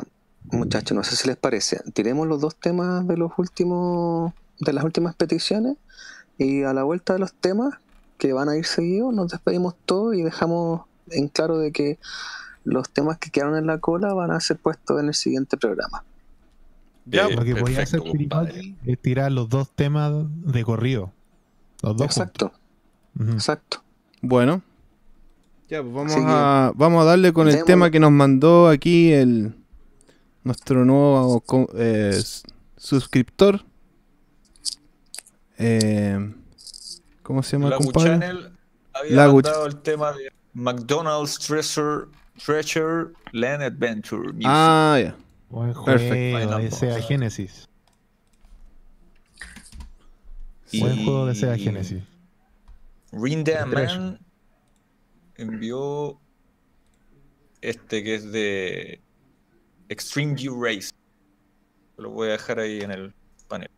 [0.51, 1.81] muchachos, no sé si les parece.
[1.93, 5.77] Tiremos los dos temas de los últimos, de las últimas peticiones,
[6.37, 7.75] y a la vuelta de los temas
[8.17, 11.99] que van a ir seguidos, nos despedimos todos y dejamos en claro de que
[12.63, 16.03] los temas que quedaron en la cola van a ser puestos en el siguiente programa.
[17.05, 18.01] Ya, Lo que podía hacer
[18.85, 21.11] es tirar los dos temas de corrido.
[21.81, 22.51] Los dos Exacto,
[23.19, 23.81] exacto.
[24.21, 24.61] Bueno.
[25.69, 29.53] Ya, pues vamos a, vamos a darle con el tema que nos mandó aquí el
[30.43, 31.43] nuestro nuevo
[31.75, 32.19] eh,
[32.75, 33.63] suscriptor.
[35.59, 36.33] Eh,
[37.21, 38.09] ¿Cómo se llama, Lagu compadre?
[38.19, 38.51] Channel
[38.93, 42.07] había Lagu mandado el tema de McDonald's Treasure,
[42.43, 44.45] Treasure Land Adventure Music.
[44.47, 45.15] Ah, ya.
[45.49, 46.57] Buen juego Perfecto.
[46.57, 47.67] de Sega Genesis.
[50.71, 52.03] Y- Buen juego de Sega Genesis.
[53.11, 53.99] Treasure.
[53.99, 54.19] Man
[55.41, 56.19] envió
[57.61, 59.01] este que es de
[59.89, 60.91] Extreme G Race.
[61.97, 63.13] Lo voy a dejar ahí en el
[63.47, 63.69] panel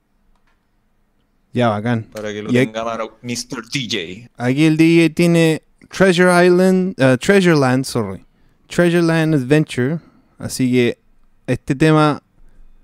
[1.54, 2.04] Ya, bacán.
[2.12, 3.68] para que lo Y tenga mano Mr.
[3.72, 4.30] DJ.
[4.38, 8.26] Aquí el DJ tiene Treasure Island, eh, Treasure Land, sorry.
[8.68, 10.00] Treasure Land Adventure.
[10.38, 11.00] Así que
[11.48, 12.22] este tema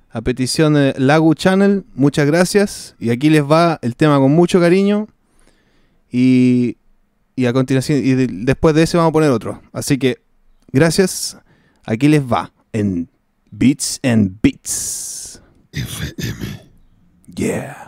[0.10, 2.95] a petición de Lagu Channel, muchas gracias.
[2.99, 5.08] Y aquí les va el tema con mucho cariño.
[6.12, 6.78] Y,
[7.38, 9.61] y a continuación, y de- después de ese vamos a poner otro.
[9.72, 10.18] Así que
[10.73, 11.38] gracias.
[11.85, 13.09] Aquí les va en
[13.51, 15.41] Beats and Beats.
[17.34, 17.88] Yeah.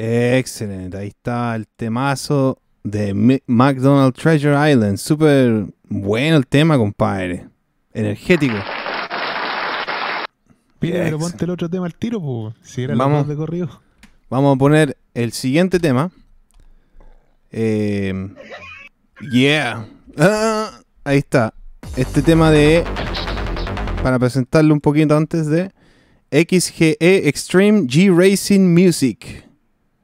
[0.00, 4.96] Excelente, ahí está el temazo de McDonald's Treasure Island.
[4.96, 7.48] Súper bueno el tema, compadre.
[7.92, 8.54] Energético.
[10.78, 12.54] Pide, pero ponte el otro tema al tiro, pues.
[12.62, 13.26] Si era Vamos.
[13.26, 13.82] de corrido.
[14.30, 16.12] Vamos a poner el siguiente tema.
[17.50, 18.30] Eh,
[19.32, 19.84] yeah.
[20.16, 21.54] Ah, ahí está.
[21.96, 22.84] Este tema de.
[24.04, 25.72] Para presentarlo un poquito antes de.
[26.30, 29.47] XGE Extreme G Racing Music.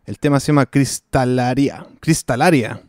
[0.07, 1.87] El tema se llama Cristalaria.
[2.01, 2.81] Cristalaria.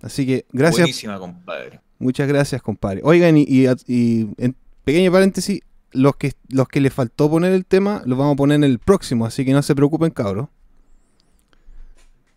[0.00, 0.80] Así que gracias.
[0.80, 1.80] Buenísima, compadre.
[1.98, 3.00] Muchas gracias, compadre.
[3.04, 5.60] Oigan, y, y- y en pequeño paréntesis,
[5.92, 8.78] los que, los que les faltó poner el tema, los vamos a poner en el
[8.78, 10.48] próximo, así que no se preocupen, cabros.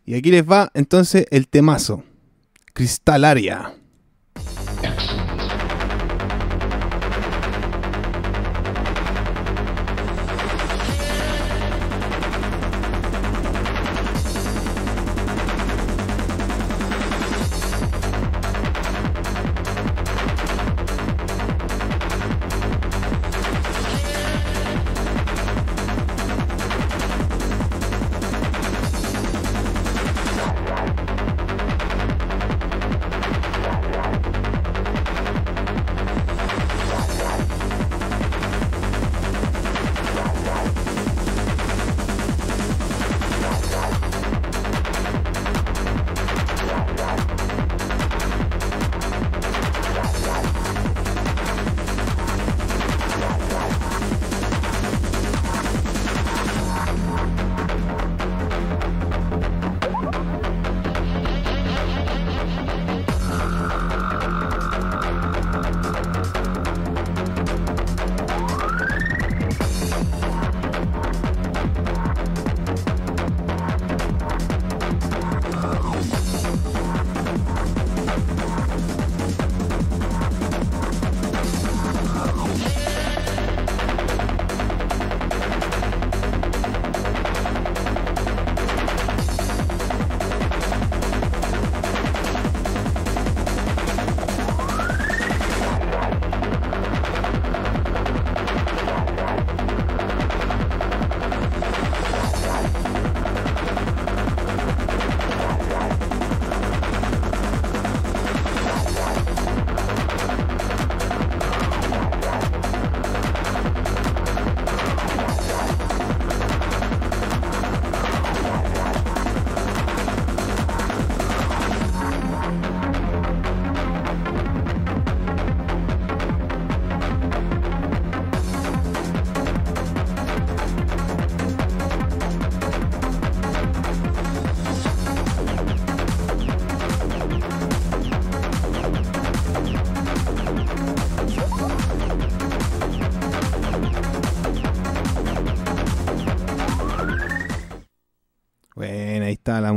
[0.06, 2.04] Y aquí les va entonces el temazo.
[2.74, 3.74] Cristalaria.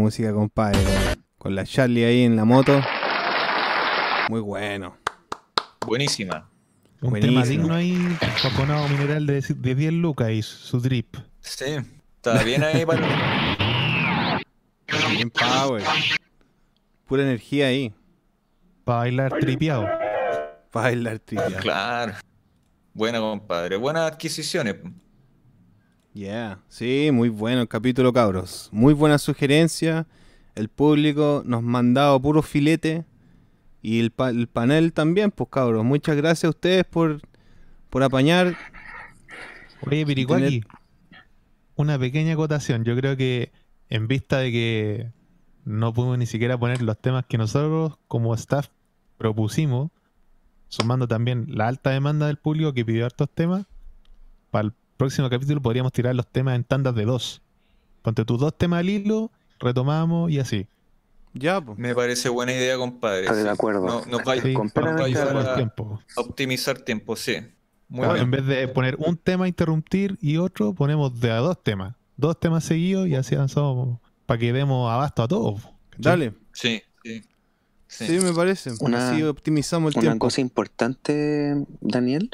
[0.09, 0.81] Música, compadre.
[1.37, 2.81] Con, la Charlie ahí en la moto.
[4.31, 4.97] Muy bueno.
[5.87, 6.49] Buenísima.
[7.03, 7.43] Un Buenísimo.
[7.43, 11.15] tema digno ahí, coconado mineral de, de 10 lucas y su drip.
[11.41, 11.77] Sí.
[12.17, 13.07] Está bien ahí para
[15.11, 15.83] Bien power.
[17.07, 17.93] Pura energía ahí.
[18.85, 19.87] Para bailar tripeado.
[20.71, 21.59] Para bailar trivia.
[21.59, 22.15] Claro.
[22.95, 23.77] Buena, compadre.
[23.77, 24.77] Buenas adquisiciones.
[26.19, 26.59] Yeah.
[26.69, 28.69] Sí, muy bueno el capítulo, cabros.
[28.73, 30.09] Muy buena sugerencia.
[30.57, 33.05] El público nos ha mandado puro filete.
[33.83, 35.85] Y el, pa- el panel también, pues cabros.
[35.85, 37.21] Muchas gracias a ustedes por,
[37.89, 38.57] por apañar.
[39.87, 40.63] Oye, Piricuaki,
[41.77, 42.83] una pequeña acotación.
[42.83, 43.53] Yo creo que
[43.89, 45.13] en vista de que
[45.65, 48.67] no pudimos ni siquiera poner los temas que nosotros como staff
[49.19, 49.93] propusimos,
[50.67, 53.67] sumando también la alta demanda del público que pidió hartos temas,
[54.51, 57.41] para el próximo capítulo podríamos tirar los temas en tandas de dos.
[58.03, 60.67] Ponte tus dos temas al hilo, retomamos y así.
[61.35, 61.79] Ya, pues.
[61.79, 63.25] Me parece buena idea, compadre.
[63.27, 63.87] Estoy de acuerdo.
[63.87, 66.01] No- nos va, Sí, nos completamente va a ayudar a, tiempo.
[66.17, 67.37] a optimizar tiempo, sí.
[67.89, 68.25] Muy Claro, bueno.
[68.25, 71.95] En vez de poner un tema, interrumpir y otro, ponemos de a dos temas.
[72.17, 75.63] Dos temas seguidos y así avanzamos para que demos abasto a todos.
[75.97, 76.35] Dale.
[76.53, 77.23] Sí, sí.
[77.87, 78.07] sí.
[78.19, 78.73] Sí, me parece.
[78.81, 80.27] Una- Así optimizamos el Una tiempo.
[80.27, 82.31] cosa importante, Daniel,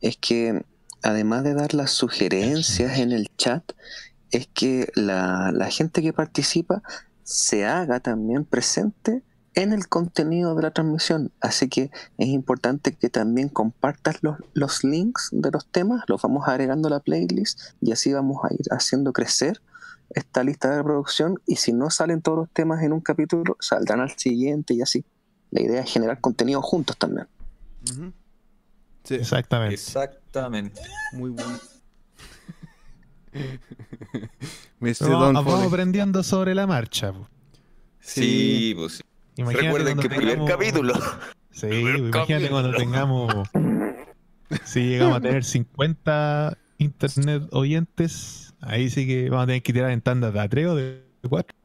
[0.00, 0.62] es que
[1.02, 3.72] además de dar las sugerencias en el chat,
[4.30, 6.82] es que la, gente que participa
[7.22, 9.22] se haga también presente
[9.54, 11.30] en el contenido de la transmisión.
[11.40, 16.88] Así que es importante que también compartas los, links de los temas, los vamos agregando
[16.88, 19.60] a la playlist y así vamos a ir haciendo crecer
[20.10, 24.00] esta lista de reproducción y si no salen todos los temas en un capítulo, saldrán
[24.00, 25.04] al siguiente y así.
[25.50, 27.26] La idea es generar contenido juntos también.
[29.04, 29.74] Sí, Exactamente.
[29.74, 30.80] Exactamente.
[31.12, 31.58] muy bueno.
[34.80, 35.08] Mr.
[35.08, 35.68] Vamos, Don vamos Foley.
[35.68, 37.12] aprendiendo sobre la marcha.
[37.12, 37.28] po.
[38.00, 39.02] Sí, pues sí.
[39.36, 40.94] Imagínate Recuerden que primer tengamos- capítulo.
[41.50, 42.50] Sí, imagínate capítulo.
[42.50, 43.48] cuando tengamos.
[44.64, 49.90] Si llegamos a tener 50 internet oyentes, ahí sí que vamos a tener que tirar
[49.90, 51.56] en tandas de a tres o de cuatro.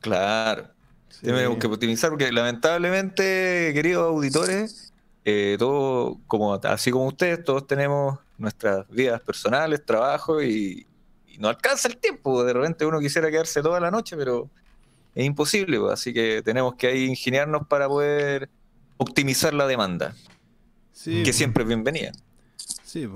[0.00, 0.68] Claro.
[1.08, 1.20] Sí.
[1.26, 4.91] Tenemos que optimizar porque lamentablemente, queridos auditores,
[5.24, 10.86] eh, todo, como, así como ustedes, todos tenemos nuestras vidas personales, trabajo y,
[11.28, 12.42] y no alcanza el tiempo.
[12.44, 14.50] De repente uno quisiera quedarse toda la noche, pero
[15.14, 15.78] es imposible.
[15.78, 18.48] pues, Así que tenemos que ahí ingeniarnos para poder
[18.96, 20.14] optimizar la demanda,
[20.92, 21.36] Sí, que po.
[21.36, 22.12] siempre es bienvenida.
[22.84, 23.08] Sí.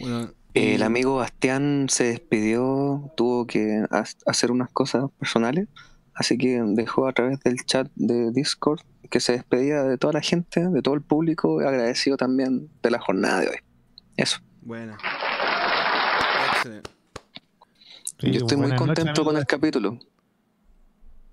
[0.00, 5.68] Bueno, El amigo Bastián se despidió, tuvo que ha- hacer unas cosas personales,
[6.14, 8.80] así que dejó a través del chat de Discord
[9.10, 13.00] que se despedía de toda la gente, de todo el público, agradecido también de la
[13.00, 13.56] jornada de hoy.
[14.16, 14.40] Eso.
[16.54, 16.90] Excelente.
[18.20, 19.98] Sí, Yo estoy muy contento con el capítulo.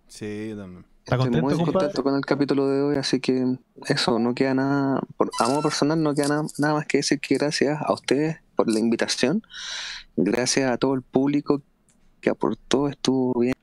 [0.08, 0.86] Sí, yo también.
[1.04, 1.74] ¿Está Estoy contento, muy compadre?
[1.74, 5.62] contento con el capítulo de hoy, así que eso, no queda nada, por, a modo
[5.62, 9.42] personal no queda nada, nada más que decir que gracias a ustedes por la invitación,
[10.18, 11.62] gracias a todo el público
[12.20, 13.54] que aportó, estuvo bien,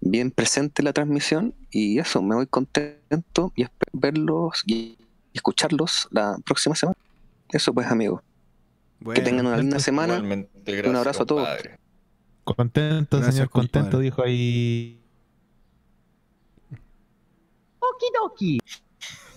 [0.00, 4.98] bien presente en la transmisión y eso, me voy contento y espero verlos y
[5.34, 6.96] escucharlos la próxima semana.
[7.50, 8.22] Eso pues amigos,
[8.98, 9.24] que Buena.
[9.24, 10.20] tengan una linda semana.
[10.64, 11.48] Gracias, abrazo a todos.
[12.44, 14.04] Contento, Gracias, señor, contento, compadre.
[14.04, 15.00] dijo ahí.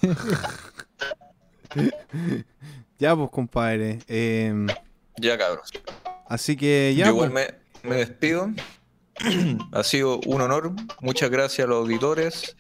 [3.00, 4.00] Ya, pues, compadre.
[4.08, 4.54] Eh,
[5.18, 5.70] Ya, cabros.
[6.28, 7.06] así que ya.
[7.06, 7.54] Yo igual pues.
[7.84, 8.52] me, me despido.
[9.72, 10.74] ha sido un honor.
[11.02, 12.56] Muchas gracias a los auditores,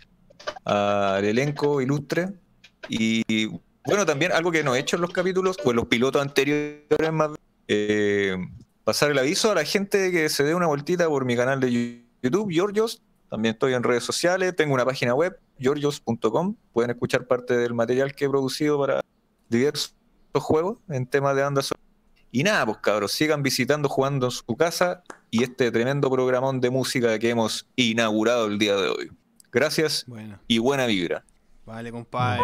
[0.65, 2.29] al elenco ilustre.
[2.89, 3.47] Y
[3.85, 7.31] bueno, también algo que no he hecho en los capítulos, pues los pilotos anteriores más.
[7.67, 8.35] eh,
[8.83, 12.03] pasar el aviso a la gente que se dé una vueltita por mi canal de
[12.21, 13.01] YouTube, Georgios.
[13.29, 16.55] También estoy en redes sociales, tengo una página web, georgios.com.
[16.73, 19.01] Pueden escuchar parte del material que he producido para
[19.47, 19.93] diversos
[20.33, 21.81] juegos en temas de banda sonora.
[22.31, 26.69] Y nada, pues cabros, sigan visitando, jugando en su casa y este tremendo programón de
[26.69, 29.11] música que hemos inaugurado el día de hoy.
[29.51, 31.23] Gracias Bueno, y buena vibra.
[31.65, 32.43] vale, compadre.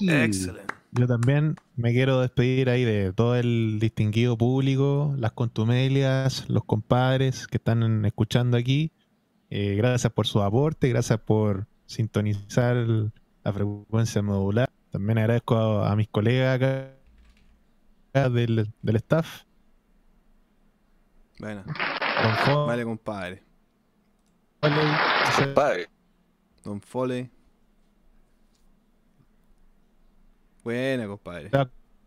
[0.00, 0.74] Excelente.
[0.92, 7.46] Yo también me quiero despedir ahí de todo el distinguido público, las contumelias, los compadres
[7.46, 8.92] que están escuchando aquí.
[9.50, 14.70] Eh, gracias por su aporte, gracias por sintonizar la frecuencia modular.
[14.90, 16.94] También agradezco a, a mis colegas acá,
[18.10, 19.44] acá del, del staff.
[21.38, 21.64] Bueno,
[22.22, 23.42] Don vale, compadre.
[24.60, 24.92] Foley,
[25.36, 25.88] Compadre,
[26.62, 27.30] Don Foley.
[30.62, 31.50] Buena, compadre.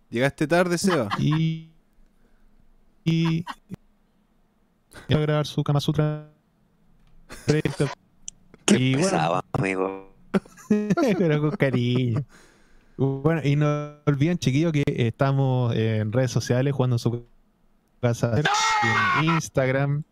[0.10, 1.10] Llegaste tarde, Seba.
[1.20, 1.70] y,
[3.04, 3.44] y,
[5.10, 6.32] y va a grabar su Kama Sutra.
[8.68, 9.42] Y bueno.
[9.54, 10.16] amigo.
[11.18, 12.24] pero con cariño.
[12.98, 17.26] Bueno, y no olviden, chiquillos, que estamos en redes sociales jugando en su
[18.02, 18.42] casa,
[19.20, 20.04] en Instagram,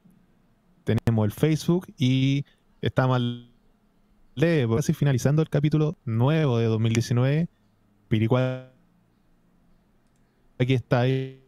[0.84, 2.46] tenemos el Facebook y
[2.82, 3.52] estamos al
[4.36, 7.48] leve, casi finalizando el capítulo nuevo de 2019.
[8.08, 8.72] Piricuá,
[10.60, 11.42] aquí está ahí.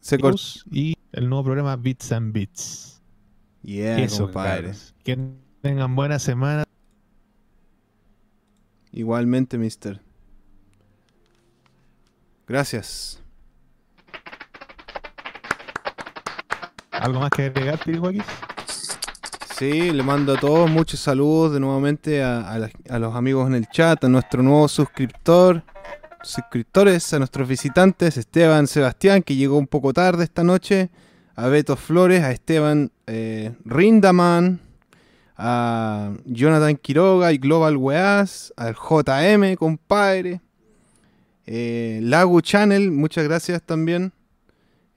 [0.00, 0.40] Se cortó.
[0.70, 3.02] y el nuevo programa Bits and Bits.
[3.62, 4.72] Yeah, Eso, compadre.
[5.04, 5.18] Que
[5.60, 6.64] tengan buena semana.
[8.92, 10.00] Igualmente, mister.
[12.46, 13.22] Gracias.
[17.00, 18.24] ¿Algo más que agregar, Piricuaquis?
[19.56, 23.68] Sí, le mando a todos muchos saludos de nuevamente a, a los amigos en el
[23.68, 25.62] chat, a nuestro nuevo suscriptor,
[26.22, 30.90] suscriptores, a nuestros visitantes, Esteban Sebastián, que llegó un poco tarde esta noche,
[31.36, 34.60] a Beto Flores, a Esteban eh, Rindaman,
[35.36, 40.40] a Jonathan Quiroga y Global Weas, al JM, compadre,
[41.46, 44.12] eh, Lagu Channel, muchas gracias también.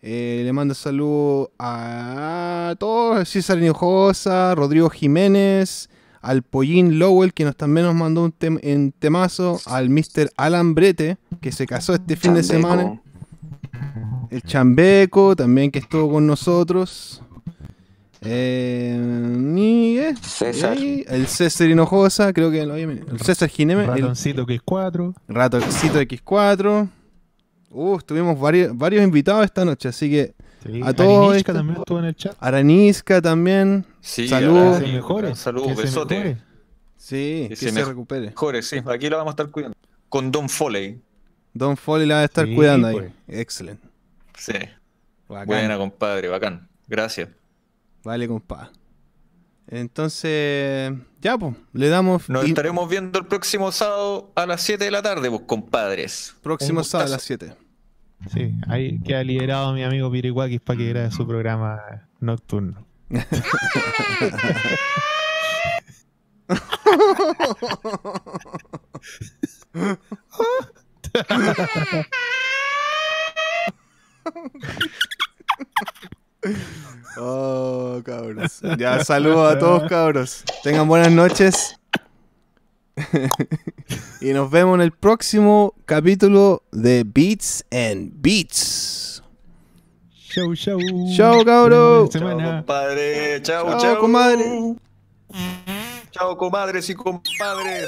[0.04, 5.90] Eh, le mando saludos a todos, César Hinojosa, Rodrigo Jiménez,
[6.22, 10.32] al Pollín Lowell, que nos también nos mandó un tem- en temazo, al Mr.
[10.38, 13.00] Alan Brete, que se casó este fin de semana,
[14.32, 17.22] el Chambeco, también que estuvo con nosotros.
[18.22, 19.00] Eh,
[19.56, 20.78] y, eh, César.
[20.78, 24.62] y el César Hinojosa, creo que lo había el César Jiménez, el Ratoncito que es
[24.64, 25.14] 4.
[25.28, 26.88] Ratoncito X4.
[27.72, 30.34] Uh, tuvimos varios, varios invitados esta noche, así que
[30.64, 32.36] Sí, A todos Arinisca estos- también estuvo en el chat.
[32.40, 33.84] Aranisca también.
[34.00, 34.80] Sí, Saludos.
[34.82, 35.34] mejore.
[35.36, 36.16] Saludos, besote.
[36.16, 36.38] mejore.
[36.98, 38.28] Sí, Que que se recupere.
[38.28, 39.76] Mejores, sí, aquí lo vamos a estar cuidando.
[40.08, 41.02] Con Don Foley.
[41.54, 42.96] Don Foley la va a estar Sí, cuidando ahí.
[42.96, 43.12] pues.
[43.28, 43.88] Excelente.
[44.38, 44.54] Sí.
[45.28, 45.48] Bacán.
[45.48, 46.70] Buena, compadre, bacán.
[46.88, 47.30] Gracias.
[48.04, 48.72] Vale, compa.
[49.72, 50.92] Entonces,
[51.22, 54.92] ya, pues, le damos Nos y- estaremos viendo el próximo sábado a las 7 de
[54.92, 56.36] la tarde, pues, compadres.
[56.44, 57.56] próximo sábado a las gustazo.
[57.56, 57.58] 7.
[58.34, 61.80] Sí, ahí queda liberado mi amigo Pirihuakis para que grabe su programa
[62.20, 62.86] nocturno.
[77.18, 78.62] Oh, cabros.
[78.78, 80.44] Ya, saludos a todos, cabros.
[80.64, 81.76] Tengan buenas noches.
[84.22, 89.24] y nos vemos en el próximo capítulo de Beats and Beats.
[90.34, 90.80] Chau, chau.
[91.16, 92.06] Chau, cabro.
[92.06, 92.58] Buena Chao, semana.
[92.58, 93.42] compadre.
[93.42, 94.00] Chao, Chao, chao.
[94.00, 94.76] comadre.
[96.12, 97.88] Chao, comadres y compadres.